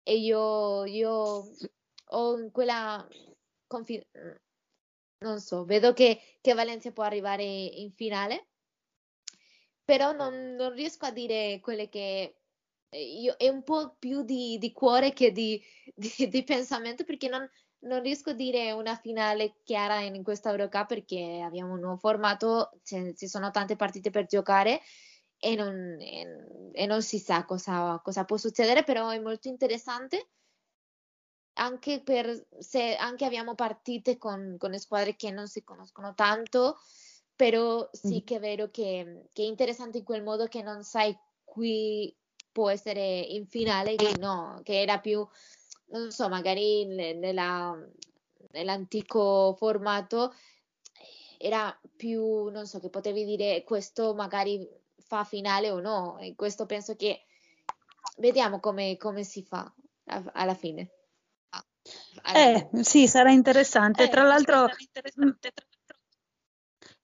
e 0.03 0.17
io, 0.17 0.85
io 0.87 1.45
ho 2.07 2.51
quella 2.51 3.07
confidenza 3.73 4.41
non 5.23 5.41
so, 5.41 5.65
vedo 5.65 5.93
che, 5.93 6.21
che, 6.41 6.55
Valencia 6.55 6.93
può 6.93 7.05
arrivare 7.05 7.45
in 7.45 7.93
finale, 7.93 8.49
però 9.85 10.13
non, 10.13 10.55
non 10.55 10.73
riesco 10.73 11.07
a 11.07 11.13
dire 11.13 11.61
quelle 11.61 11.89
che 11.89 12.37
eh, 12.91 13.21
io, 13.21 13.37
è 13.37 13.49
un 13.49 13.63
po' 13.63 13.97
più 13.99 14.23
di, 14.23 14.59
di 14.59 14.73
cuore 14.73 15.13
che 15.13 15.33
di, 15.33 15.63
di, 15.95 16.29
di 16.29 16.45
pensamento 16.45 17.05
perché 17.05 17.29
non, 17.29 17.49
non, 17.81 18.03
riesco 18.03 18.31
a 18.31 18.35
dire 18.35 18.73
una 18.73 18.97
finale 18.97 19.57
chiara 19.65 20.01
in, 20.01 20.23
questa 20.23 20.51
Eurocup 20.51 20.89
perché 20.89 21.41
abbiamo 21.43 21.73
un 21.73 21.81
nuovo 21.81 21.97
formato, 21.97 22.71
ci 22.83 23.29
sono 23.29 23.51
tante 23.51 23.77
partite 23.77 24.11
per 24.11 24.27
giocare 24.27 24.81
e 25.39 25.55
non, 25.57 25.97
e, 26.01 26.71
e 26.73 26.87
non 26.87 27.03
si 27.03 27.19
sa 27.19 27.45
cosa, 27.45 28.01
cosa, 28.03 28.25
può 28.25 28.37
succedere, 28.37 28.85
però 28.85 29.09
è 29.09 29.19
molto 29.19 29.49
interessante 29.49 30.29
anche 31.55 32.01
per 32.01 32.47
se 32.59 32.95
anche 32.95 33.25
abbiamo 33.25 33.55
partite 33.55 34.19
con, 34.19 34.57
con 34.59 34.79
squadre 34.79 35.17
che 35.17 35.31
non 35.31 35.47
si 35.47 35.63
conoscono 35.65 36.15
tanto, 36.15 36.79
però 37.35 37.89
sì 37.93 38.23
che 38.25 38.37
è 38.37 38.41
vero 38.41 38.71
che, 38.71 39.27
che, 39.33 39.43
è 39.43 39.47
interessante 39.47 39.99
in 39.99 40.05
quel 40.05 40.23
modo 40.23 40.47
che 40.47 40.63
non 40.63 40.83
sai 40.83 41.17
qui 41.45 42.15
può 42.51 42.71
essere 42.71 43.19
in 43.19 43.47
finale, 43.47 43.97
che 43.97 44.17
no, 44.19 44.61
che 44.63 44.81
era 44.81 44.99
più, 44.99 45.27
non 45.87 46.11
so, 46.11 46.29
magari 46.29 46.85
nella, 46.87 47.77
nell'antico 48.51 49.55
formato 49.57 50.35
era 51.39 51.77
più, 51.97 52.49
non 52.51 52.67
so, 52.67 52.79
che 52.79 52.89
potevi 52.89 53.25
dire 53.25 53.65
questo 53.65 54.15
magari 54.15 54.69
fa 54.97 55.25
finale 55.25 55.71
o 55.71 55.81
no. 55.81 56.19
E 56.19 56.35
questo 56.37 56.67
penso 56.67 56.95
che 56.95 57.25
vediamo 58.19 58.61
come, 58.61 58.97
come 58.97 59.25
si 59.25 59.43
fa 59.43 59.73
alla 60.05 60.55
fine. 60.55 61.02
Eh, 62.35 62.69
sì, 62.83 63.07
sarà 63.07 63.31
interessante. 63.31 64.05
Eh, 64.05 64.09
Tra 64.09 64.23
l'altro, 64.23 64.69
interessante. 64.79 65.53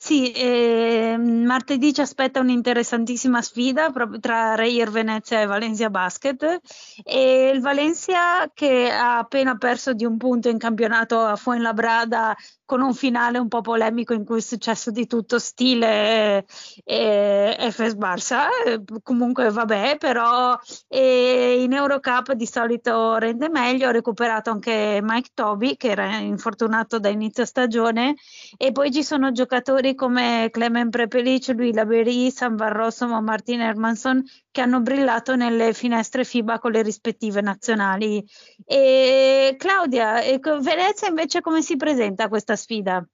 Sì, 0.00 0.30
eh, 0.30 1.16
martedì 1.18 1.92
ci 1.92 2.00
aspetta 2.00 2.38
un'interessantissima 2.38 3.42
sfida 3.42 3.90
proprio 3.90 4.20
tra 4.20 4.54
Reyer 4.54 4.90
Venezia 4.90 5.40
e 5.40 5.46
Valencia 5.46 5.90
Basket 5.90 6.60
e 7.02 7.50
il 7.52 7.60
Valencia 7.60 8.48
che 8.54 8.90
ha 8.90 9.18
appena 9.18 9.56
perso 9.56 9.94
di 9.94 10.04
un 10.04 10.16
punto 10.16 10.48
in 10.48 10.58
campionato 10.58 11.18
a 11.20 11.34
Fuenlabrada 11.34 12.36
con 12.68 12.82
un 12.82 12.92
finale 12.92 13.38
un 13.38 13.48
po' 13.48 13.62
polemico 13.62 14.12
in 14.12 14.26
cui 14.26 14.40
è 14.40 14.42
successo 14.42 14.90
di 14.90 15.06
tutto 15.06 15.38
stile 15.38 16.44
eh, 16.84 17.56
FS 17.70 17.94
Barça, 17.94 18.48
eh, 18.66 18.82
comunque 19.02 19.48
vabbè, 19.48 19.96
però 19.98 20.54
eh, 20.86 21.62
in 21.62 21.72
Eurocup 21.72 22.32
di 22.32 22.44
solito 22.44 23.16
rende 23.16 23.48
meglio, 23.48 23.88
ha 23.88 23.90
recuperato 23.90 24.50
anche 24.50 25.00
Mike 25.02 25.30
Toby 25.32 25.78
che 25.78 25.88
era 25.88 26.18
infortunato 26.18 26.98
da 26.98 27.08
inizio 27.08 27.46
stagione. 27.46 28.16
E 28.58 28.70
poi 28.70 28.92
ci 28.92 29.02
sono 29.02 29.32
giocatori 29.32 29.94
come 29.94 30.50
Clement 30.50 30.90
Prepelic, 30.90 31.48
Louis 31.56 31.72
Laberi, 31.72 32.30
San 32.30 32.54
Barroso, 32.54 33.06
Martin 33.22 33.62
Hermanson 33.62 34.22
che 34.50 34.64
hanno 34.64 34.80
brillato 34.80 35.36
nelle 35.36 35.72
finestre 35.72 36.24
FIBA 36.24 36.58
con 36.58 36.72
le 36.72 36.82
rispettive 36.82 37.40
nazionali. 37.40 38.22
E 38.66 39.27
Claudia, 39.58 40.22
Venezia 40.60 41.08
invece 41.08 41.42
come 41.42 41.60
si 41.60 41.76
presenta 41.76 42.28
questa 42.28 42.56
sfida? 42.56 43.06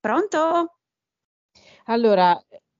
Pronto? 0.00 0.78
Allora, 1.84 2.36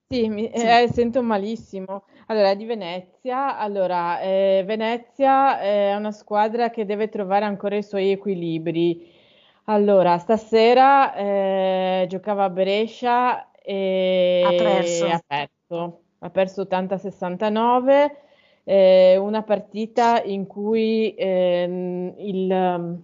sì, 0.09 0.29
mi, 0.29 0.51
sì. 0.53 0.67
Eh, 0.67 0.89
sento 0.93 1.23
malissimo. 1.23 2.05
Allora, 2.27 2.55
di 2.55 2.65
Venezia. 2.65 3.59
Allora, 3.59 4.21
eh, 4.21 4.65
Venezia 4.67 5.61
è 5.61 5.95
una 5.95 6.13
squadra 6.13 6.71
che 6.71 6.85
deve 6.85 7.09
trovare 7.09 7.45
ancora 7.45 7.77
i 7.77 7.83
suoi 7.83 8.11
equilibri. 8.11 9.13
Allora, 9.65 10.19
stasera 10.19 11.15
eh, 11.15 12.07
giocava 12.09 12.45
a 12.45 12.51
Brescia 12.51 13.51
e 13.53 14.43
ha 14.45 14.51
perso. 14.51 15.07
Ha 15.07 15.23
perso, 15.27 16.03
ha 16.21 16.31
perso 16.31 16.63
80-69, 16.63 18.17
eh, 18.69 19.17
una 19.17 19.43
partita 19.43 20.23
in 20.25 20.47
cui 20.47 21.15
ehm, 21.17 22.15
il, 22.19 23.01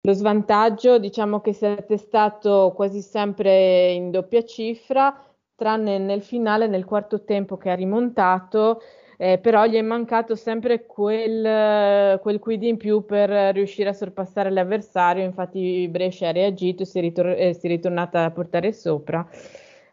lo 0.00 0.12
svantaggio 0.12 0.98
diciamo 0.98 1.40
che 1.40 1.52
si 1.52 1.64
è 1.64 1.70
attestato 1.70 2.72
quasi 2.74 3.00
sempre 3.00 3.92
in 3.92 4.10
doppia 4.10 4.44
cifra, 4.44 5.16
tranne 5.54 5.98
nel 5.98 6.22
finale, 6.22 6.66
nel 6.66 6.84
quarto 6.84 7.22
tempo 7.22 7.56
che 7.56 7.70
ha 7.70 7.74
rimontato 7.74 8.80
eh, 9.16 9.38
però 9.38 9.64
gli 9.66 9.76
è 9.76 9.82
mancato 9.82 10.34
sempre 10.34 10.86
quel, 10.86 12.18
quel 12.20 12.38
quid 12.38 12.62
in 12.62 12.76
più 12.76 13.04
per 13.04 13.30
riuscire 13.54 13.90
a 13.90 13.92
sorpassare 13.92 14.50
l'avversario, 14.50 15.22
infatti 15.22 15.86
Brescia 15.88 16.28
ha 16.28 16.32
reagito 16.32 16.82
e 16.82 16.86
si, 16.86 17.00
ritor- 17.00 17.36
eh, 17.38 17.54
si 17.54 17.66
è 17.66 17.70
ritornata 17.70 18.24
a 18.24 18.30
portare 18.30 18.72
sopra. 18.72 19.26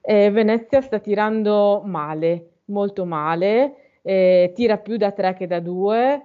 Eh, 0.01 0.31
Venezia 0.31 0.81
sta 0.81 0.99
tirando 0.99 1.81
male, 1.85 2.61
molto 2.65 3.05
male, 3.05 3.90
eh, 4.01 4.51
tira 4.55 4.77
più 4.77 4.97
da 4.97 5.11
tre 5.11 5.33
che 5.33 5.47
da 5.47 5.59
due. 5.59 6.23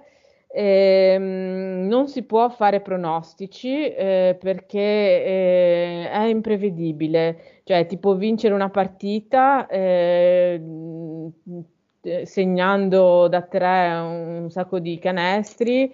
Eh, 0.49 1.17
non 1.19 2.07
si 2.07 2.23
può 2.23 2.49
fare 2.49 2.79
pronostici 2.79 3.85
eh, 3.93 4.37
perché 4.39 4.79
eh, 4.79 6.09
è 6.09 6.23
imprevedibile, 6.23 7.61
cioè 7.63 7.85
ti 7.85 7.97
può 7.97 8.15
vincere 8.15 8.53
una 8.53 8.69
partita, 8.69 9.67
eh, 9.67 10.61
segnando 12.23 13.27
da 13.27 13.41
tre 13.41 13.89
un 13.97 14.49
sacco 14.49 14.79
di 14.79 14.97
canestri, 14.99 15.93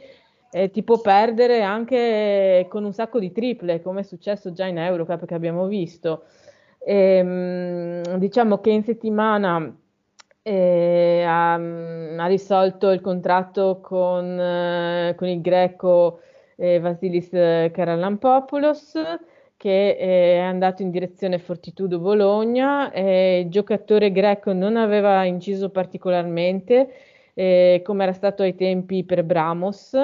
ti 0.71 0.83
può 0.83 1.01
perdere 1.01 1.63
anche 1.63 2.67
con 2.69 2.83
un 2.85 2.93
sacco 2.93 3.17
di 3.17 3.31
triple, 3.31 3.81
come 3.81 4.01
è 4.01 4.03
successo 4.03 4.53
già 4.53 4.67
in 4.67 4.77
Eurocup 4.77 5.25
che 5.25 5.33
abbiamo 5.33 5.65
visto. 5.65 6.25
Ehm, 6.85 8.17
diciamo 8.17 8.59
che 8.59 8.69
in 8.69 8.83
settimana 8.83 9.75
eh, 10.43 11.23
ha, 11.25 11.53
ha, 11.53 12.27
risolto 12.27 12.89
il 12.91 13.01
contratto 13.01 13.79
con, 13.81 14.39
eh, 14.39 15.15
con 15.17 15.27
il 15.27 15.41
greco 15.41 16.19
eh, 16.57 16.79
Vasilis 16.79 17.29
Karalampopoulos 17.29 18.93
che 19.63 19.95
è 19.95 20.39
andato 20.39 20.81
in 20.81 20.91
direzione 20.91 21.39
Fortitudo 21.39 21.97
Bologna, 21.97 22.91
eh, 22.91 23.39
il 23.45 23.49
giocatore 23.49 24.11
greco 24.11 24.51
non 24.51 24.75
aveva 24.75 25.23
inciso 25.23 25.69
particolarmente 25.69 26.89
eh, 27.33 27.81
come 27.85 28.03
era 28.03 28.11
stato 28.11 28.43
ai 28.43 28.55
tempi 28.55 29.05
per 29.05 29.23
Bramos 29.23 29.97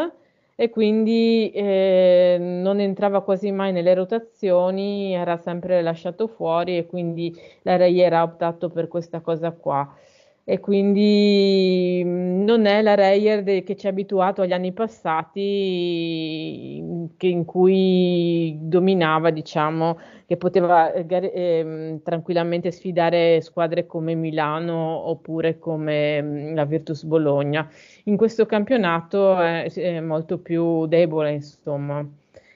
e 0.55 0.69
quindi 0.69 1.51
eh, 1.51 2.37
non 2.39 2.79
entrava 2.79 3.21
quasi 3.21 3.51
mai 3.51 3.73
nelle 3.73 3.93
rotazioni, 3.93 5.13
era 5.13 5.35
sempre 5.35 5.81
lasciato 5.81 6.27
fuori 6.27 6.77
e 6.77 6.85
quindi 6.85 7.37
la 7.63 7.75
Reyer 7.75 8.13
ha 8.13 8.23
optato 8.23 8.69
per 8.69 8.87
questa 8.87 9.19
cosa 9.19 9.51
qua 9.51 9.93
e 10.43 10.59
quindi 10.59 12.01
mm, 12.03 12.43
non 12.43 12.65
è 12.65 12.81
la 12.81 12.95
Reyer 12.95 13.43
de- 13.43 13.63
che 13.63 13.75
ci 13.75 13.87
ha 13.87 13.91
abituato 13.91 14.41
agli 14.41 14.51
anni 14.51 14.73
passati 14.73 16.81
in 17.19 17.45
cui 17.45 18.57
dominava, 18.59 19.29
diciamo, 19.29 19.99
che 20.25 20.37
poteva 20.37 20.91
eh, 20.91 21.05
eh, 21.07 21.99
tranquillamente 22.03 22.71
sfidare 22.71 23.41
squadre 23.41 23.85
come 23.85 24.15
Milano 24.15 24.75
oppure 25.09 25.59
come 25.59 26.21
mm, 26.21 26.55
la 26.55 26.65
Virtus 26.65 27.03
Bologna. 27.03 27.69
In 28.05 28.17
questo 28.17 28.45
campionato 28.45 29.39
è, 29.39 29.71
è 29.71 29.99
molto 29.99 30.39
più 30.39 30.85
debole, 30.87 31.33
insomma. 31.33 32.05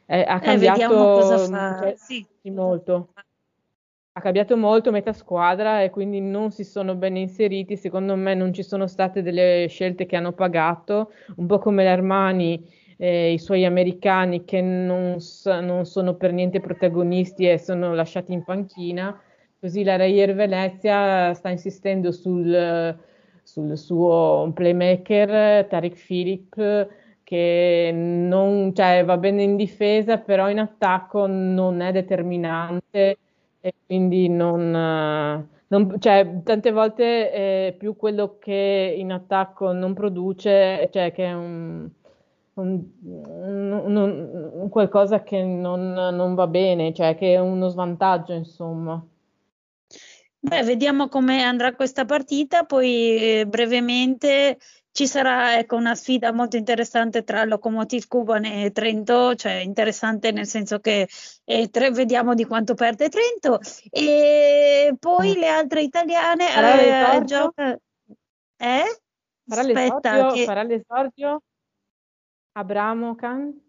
È, 0.06 0.24
ha 0.28 0.40
cambiato 0.40 1.34
eh, 1.34 1.48
cioè, 1.48 1.94
sì. 1.96 2.26
molto 2.52 3.10
ha 4.16 4.22
cambiato 4.22 4.56
molto 4.56 4.92
metà 4.92 5.12
squadra 5.12 5.82
e 5.82 5.90
quindi 5.90 6.22
non 6.22 6.52
si 6.52 6.64
sono 6.64 6.94
ben 6.96 7.16
inseriti. 7.16 7.76
Secondo 7.76 8.16
me 8.16 8.36
non 8.36 8.54
ci 8.54 8.62
sono 8.62 8.86
state 8.86 9.24
delle 9.24 9.66
scelte 9.70 10.06
che 10.06 10.16
hanno 10.16 10.34
pagato, 10.34 11.12
un 11.38 11.48
po' 11.48 11.58
come 11.58 11.84
l'Armani, 11.84 12.64
eh, 12.98 13.32
i 13.34 13.40
suoi 13.40 13.66
americani 13.66 14.46
che 14.46 14.62
non, 14.62 15.18
non, 15.62 15.86
sono 15.86 16.14
per 16.16 16.32
niente 16.32 16.60
protagonisti 16.60 17.50
e 17.50 17.58
sono 17.58 17.96
lasciati 17.96 18.34
in 18.34 18.44
panchina. 18.44 19.20
Così 19.60 19.84
la 19.84 19.96
Reyer 19.96 20.36
Venezia 20.36 21.34
sta 21.34 21.50
insistendo 21.50 22.12
sul, 22.12 22.96
sul 23.42 23.78
suo 23.78 24.52
playmaker 24.54 25.66
Tariq 25.66 25.96
Philip 26.06 26.88
che 27.24 27.92
non, 27.94 28.76
cioè, 28.76 29.04
va 29.06 29.18
bene 29.18 29.42
in 29.44 29.56
difesa, 29.56 30.20
però 30.20 30.50
in 30.52 30.60
attacco 30.60 31.26
non 31.26 31.82
è 31.82 31.92
determinante 31.92 33.18
e 33.66 33.74
quindi 33.86 34.28
non, 34.28 34.72
non 35.68 35.96
cioè, 36.00 36.42
tante 36.44 36.72
volte 36.72 37.32
è 37.32 37.76
più 37.78 37.96
quello 37.96 38.38
che 38.38 38.94
in 38.98 39.10
attacco 39.14 39.72
non 39.72 39.94
produce, 39.94 40.90
cioè 40.92 41.14
che 41.14 41.24
è 41.28 41.34
un, 41.34 41.90
un, 42.56 42.84
un, 43.02 44.52
un 44.54 44.70
qualcosa 44.70 45.24
che 45.24 45.42
non, 45.44 45.94
non, 45.94 46.36
va 46.36 46.48
bene, 46.48 46.94
cioè 46.94 47.16
che 47.16 47.36
è 47.36 47.40
uno 47.40 47.70
svantaggio, 47.70 48.34
insomma. 48.34 49.02
Beh, 50.46 50.62
vediamo 50.64 51.08
come 51.08 51.42
andrà 51.42 51.74
questa 51.74 52.04
partita, 52.04 52.66
poi 52.66 53.40
eh, 53.40 53.46
brevemente 53.48 54.58
ci 54.92 55.08
sarà 55.08 55.58
ecco, 55.58 55.78
una 55.78 55.96
sfida 55.96 56.34
molto 56.34 56.58
interessante 56.58 57.24
tra 57.24 57.46
Lokomotiv 57.46 58.08
Kuban 58.08 58.44
e 58.44 58.72
Trento, 58.72 59.36
cioè 59.36 59.54
interessante 59.54 60.32
nel 60.32 60.46
senso 60.46 60.80
che 60.80 61.08
eh, 61.46 61.70
tre, 61.70 61.92
vediamo 61.92 62.34
di 62.34 62.44
quanto 62.44 62.74
perde 62.74 63.08
Trento. 63.08 63.60
E 63.90 64.94
poi 65.00 65.36
le 65.36 65.48
altre 65.48 65.82
italiane 65.82 66.48
farà 66.48 67.14
eh, 67.14 67.24
gioca... 67.24 67.72
Eh? 68.58 69.02
Farà, 69.48 69.62
Aspetta, 69.62 70.12
l'esordio, 70.12 70.34
che... 70.34 70.44
farà 70.44 70.64
l'esordio? 70.64 71.42
Abramo 72.52 73.16
Can... 73.16 73.62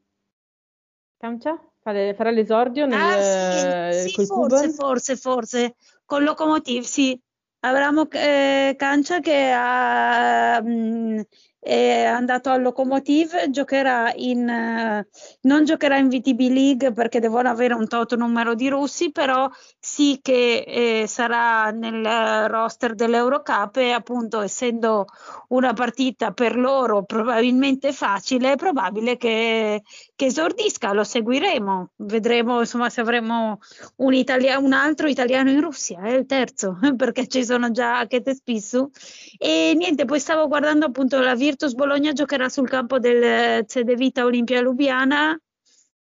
Cancia? 1.19 1.57
Farà 1.85 2.31
l'esordio 2.31 2.87
nel, 2.87 2.99
ah, 2.99 3.93
sì, 3.93 4.09
sì 4.09 4.25
forse, 4.25 4.71
forse, 4.71 5.17
forse, 5.17 5.75
con 6.05 6.23
Lokomotiv, 6.25 6.83
sì. 6.83 7.19
Avramo 7.61 8.09
eh, 8.11 8.75
Cancia 8.77 9.21
che 9.21 9.51
ha 9.55 10.61
mh, 10.63 10.69
mm, 10.69 11.21
è 11.65 12.05
andato 12.05 12.51
al 12.51 12.61
Lokomotiv, 12.61 13.49
giocherà 13.49 14.13
in, 14.17 14.47
eh, 14.47 15.09
non 15.43 15.65
giocherà 15.65 15.97
in 15.97 16.09
VTB 16.09 16.41
League 16.41 16.93
perché 16.93 17.21
devono 17.21 17.49
avere 17.49 17.73
un 17.73 17.89
tot 17.89 18.15
numero 18.17 18.55
di 18.55 18.69
russi, 18.69 19.11
però 19.11 19.49
sì 19.79 20.19
che 20.21 20.65
eh, 20.67 21.07
sarà 21.07 21.71
nel 21.71 22.49
roster 22.49 22.95
dell'Eurocup 22.95 23.77
e 23.79 23.93
appunto 23.93 24.43
essendo 24.43 25.07
una 25.49 25.73
partita 25.73 26.33
per 26.33 26.55
loro 26.55 27.05
probabilmente 27.05 27.93
facile, 27.95 28.53
è 28.53 28.57
probabile 28.57 29.17
che, 29.17 29.83
che 30.15 30.27
esordisca, 30.27 30.93
lo 30.93 31.03
seguiremo, 31.03 31.93
vedremo 31.97 32.61
insomma 32.61 32.91
se 32.91 33.01
avremo 33.01 33.59
un, 33.97 34.13
italia- 34.13 34.59
un 34.59 34.75
altro 34.75 35.09
italiano 35.09 35.49
in 35.51 35.63
Russia, 35.63 36.01
è 36.03 36.13
eh, 36.13 36.17
il 36.17 36.27
terzo, 36.27 36.79
perché 36.95 37.27
ci 37.27 37.43
sono 37.43 37.71
già 37.71 38.07
Kete 38.07 38.35
Spissu 38.35 38.91
e 39.39 39.73
niente, 39.75 40.05
poi 40.05 40.21
stavo 40.21 40.47
guardando 40.47 40.85
appunto 40.85 41.19
la 41.21 41.35
Virtus 41.35 41.53
Virtus 41.55 41.75
Bologna 41.75 42.13
giocherà 42.13 42.49
sul 42.49 42.69
campo 42.69 42.99
del 42.99 43.65
Cedevita 43.67 44.25
Olimpia 44.25 44.61
Lubiana 44.61 45.41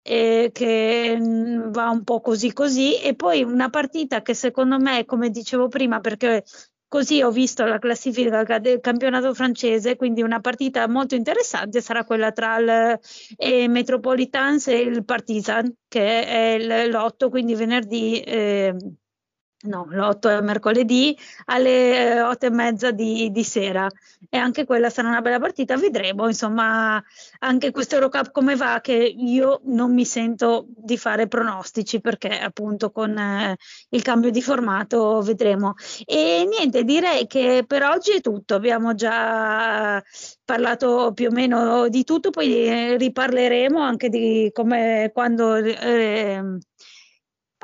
eh, 0.02 0.50
che 0.52 1.16
mm, 1.16 1.70
va 1.70 1.90
un 1.90 2.02
po' 2.02 2.20
così 2.20 2.52
così 2.52 3.00
e 3.00 3.14
poi 3.14 3.44
una 3.44 3.70
partita 3.70 4.20
che 4.20 4.34
secondo 4.34 4.80
me, 4.80 5.04
come 5.04 5.30
dicevo 5.30 5.68
prima, 5.68 6.00
perché 6.00 6.42
così 6.88 7.22
ho 7.22 7.30
visto 7.30 7.64
la 7.66 7.78
classifica 7.78 8.58
del 8.58 8.80
campionato 8.80 9.32
francese, 9.32 9.94
quindi 9.94 10.22
una 10.22 10.40
partita 10.40 10.88
molto 10.88 11.14
interessante 11.14 11.80
sarà 11.80 12.04
quella 12.04 12.32
tra 12.32 12.58
il 12.58 12.98
eh, 13.36 13.68
Metropolitans 13.68 14.66
e 14.66 14.78
il 14.80 15.04
Partizan, 15.04 15.72
che 15.86 16.26
è 16.26 16.88
l'otto, 16.88 17.30
quindi 17.30 17.54
venerdì. 17.54 18.20
Eh, 18.20 18.74
No, 19.64 19.86
l'8 19.88 20.28
è 20.28 20.40
mercoledì 20.42 21.16
alle 21.46 22.20
8 22.20 22.44
eh, 22.44 22.48
e 22.48 22.52
mezza 22.52 22.90
di, 22.90 23.30
di, 23.30 23.44
sera. 23.44 23.88
E 24.28 24.36
anche 24.36 24.66
quella 24.66 24.90
sarà 24.90 25.08
una 25.08 25.22
bella 25.22 25.38
partita, 25.38 25.76
vedremo 25.76 26.26
insomma 26.26 27.02
anche 27.38 27.70
questo 27.70 27.94
Eurocup 27.94 28.30
come 28.30 28.56
va 28.56 28.80
che 28.82 28.92
io 28.94 29.60
non 29.64 29.94
mi 29.94 30.04
sento 30.04 30.66
di 30.68 30.98
fare 30.98 31.28
pronostici 31.28 32.00
perché 32.00 32.38
appunto 32.38 32.90
con 32.90 33.16
eh, 33.16 33.56
il 33.90 34.02
cambio 34.02 34.30
di 34.30 34.42
formato 34.42 35.22
vedremo. 35.22 35.74
E 36.04 36.46
niente 36.46 36.84
direi 36.84 37.26
che 37.26 37.64
per 37.66 37.84
oggi 37.84 38.12
è 38.12 38.20
tutto, 38.20 38.54
abbiamo 38.54 38.94
già 38.94 40.02
parlato 40.44 41.12
più 41.14 41.28
o 41.28 41.32
meno 41.32 41.88
di 41.88 42.04
tutto, 42.04 42.28
poi 42.30 42.96
riparleremo 42.98 43.80
anche 43.80 44.10
di 44.10 44.50
come 44.52 45.10
quando... 45.12 45.54
Eh, 45.54 46.58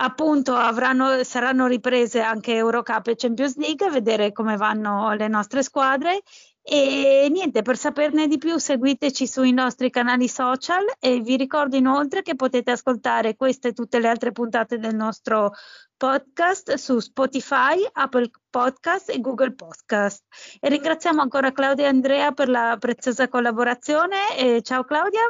appunto 0.03 0.55
avranno, 0.55 1.23
saranno 1.25 1.67
riprese 1.67 2.21
anche 2.21 2.55
Eurocup 2.55 3.09
e 3.09 3.17
Champions 3.17 3.57
League, 3.57 3.91
vedere 3.91 4.33
come 4.33 4.57
vanno 4.57 5.13
le 5.13 5.29
nostre 5.29 5.63
squadre. 5.63 6.23
E 6.63 7.29
niente, 7.31 7.63
per 7.63 7.77
saperne 7.77 8.29
di 8.29 8.39
più 8.39 8.59
seguiteci 8.59 9.27
sui 9.27 9.53
nostri 9.53 9.91
canali 9.91 10.29
social 10.29 10.85
e 10.99 11.21
vi 11.21 11.37
ricordo 11.37 11.77
inoltre 11.77 12.23
che 12.23 12.35
potete 12.35 12.71
ascoltare 12.71 13.35
queste 13.35 13.69
e 13.69 13.73
tutte 13.73 13.99
le 13.99 14.09
altre 14.09 14.33
puntate 14.33 14.79
del 14.79 14.95
nostro 14.95 15.53
podcast 15.97 16.75
su 16.75 16.99
Spotify, 16.99 17.87
Apple 17.93 18.31
Podcast 18.49 19.11
e 19.11 19.21
Google 19.21 19.55
Podcast. 19.55 20.25
E 20.61 20.69
ringraziamo 20.69 21.21
ancora 21.21 21.53
Claudia 21.53 21.87
e 21.87 21.89
Andrea 21.89 22.33
per 22.33 22.49
la 22.49 22.77
preziosa 22.79 23.29
collaborazione. 23.29 24.37
E 24.37 24.63
ciao 24.63 24.85
Claudia. 24.85 25.29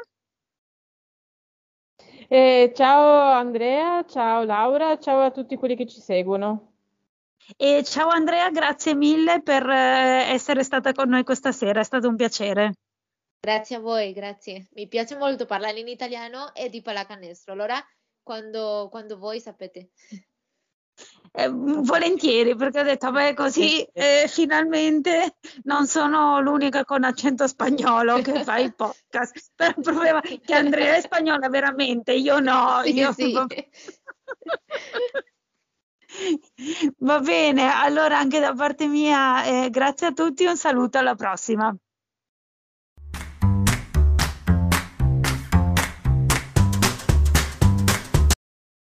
Eh, 2.32 2.70
ciao 2.76 3.32
Andrea, 3.32 4.04
ciao 4.04 4.44
Laura, 4.44 4.96
ciao 5.00 5.18
a 5.18 5.32
tutti 5.32 5.56
quelli 5.56 5.74
che 5.74 5.84
ci 5.84 6.00
seguono. 6.00 6.74
E 7.56 7.82
ciao 7.82 8.08
Andrea, 8.08 8.48
grazie 8.50 8.94
mille 8.94 9.42
per 9.42 9.68
eh, 9.68 10.30
essere 10.30 10.62
stata 10.62 10.92
con 10.92 11.08
noi 11.08 11.24
questa 11.24 11.50
sera, 11.50 11.80
è 11.80 11.82
stato 11.82 12.06
un 12.06 12.14
piacere. 12.14 12.74
Grazie 13.40 13.74
a 13.74 13.80
voi, 13.80 14.12
grazie. 14.12 14.68
Mi 14.74 14.86
piace 14.86 15.16
molto 15.16 15.44
parlare 15.44 15.80
in 15.80 15.88
italiano 15.88 16.54
e 16.54 16.68
di 16.68 16.80
pallacanestro, 16.82 17.52
allora 17.52 17.84
quando, 18.22 18.86
quando 18.92 19.18
voi 19.18 19.40
sapete. 19.40 19.90
Eh, 21.32 21.48
volentieri 21.48 22.56
perché 22.56 22.80
ho 22.80 22.82
detto 22.82 23.12
beh 23.12 23.34
così 23.34 23.84
eh, 23.92 24.24
finalmente 24.26 25.36
non 25.62 25.86
sono 25.86 26.40
l'unica 26.40 26.84
con 26.84 27.04
accento 27.04 27.46
spagnolo 27.46 28.20
che 28.20 28.42
fa 28.42 28.58
il 28.58 28.74
podcast. 28.74 29.50
Però 29.54 29.72
il 29.76 29.82
problema 29.82 30.20
è 30.20 30.40
che 30.40 30.54
Andrea 30.54 30.96
è 30.96 31.00
spagnola 31.00 31.48
veramente 31.48 32.12
io 32.14 32.40
no 32.40 32.80
sì, 32.82 32.94
io... 32.94 33.12
Sì. 33.12 33.32
va 36.98 37.20
bene 37.20 37.72
allora 37.72 38.18
anche 38.18 38.40
da 38.40 38.52
parte 38.52 38.88
mia 38.88 39.44
eh, 39.44 39.70
grazie 39.70 40.08
a 40.08 40.12
tutti 40.12 40.44
un 40.46 40.56
saluto 40.56 40.98
alla 40.98 41.14
prossima 41.14 41.72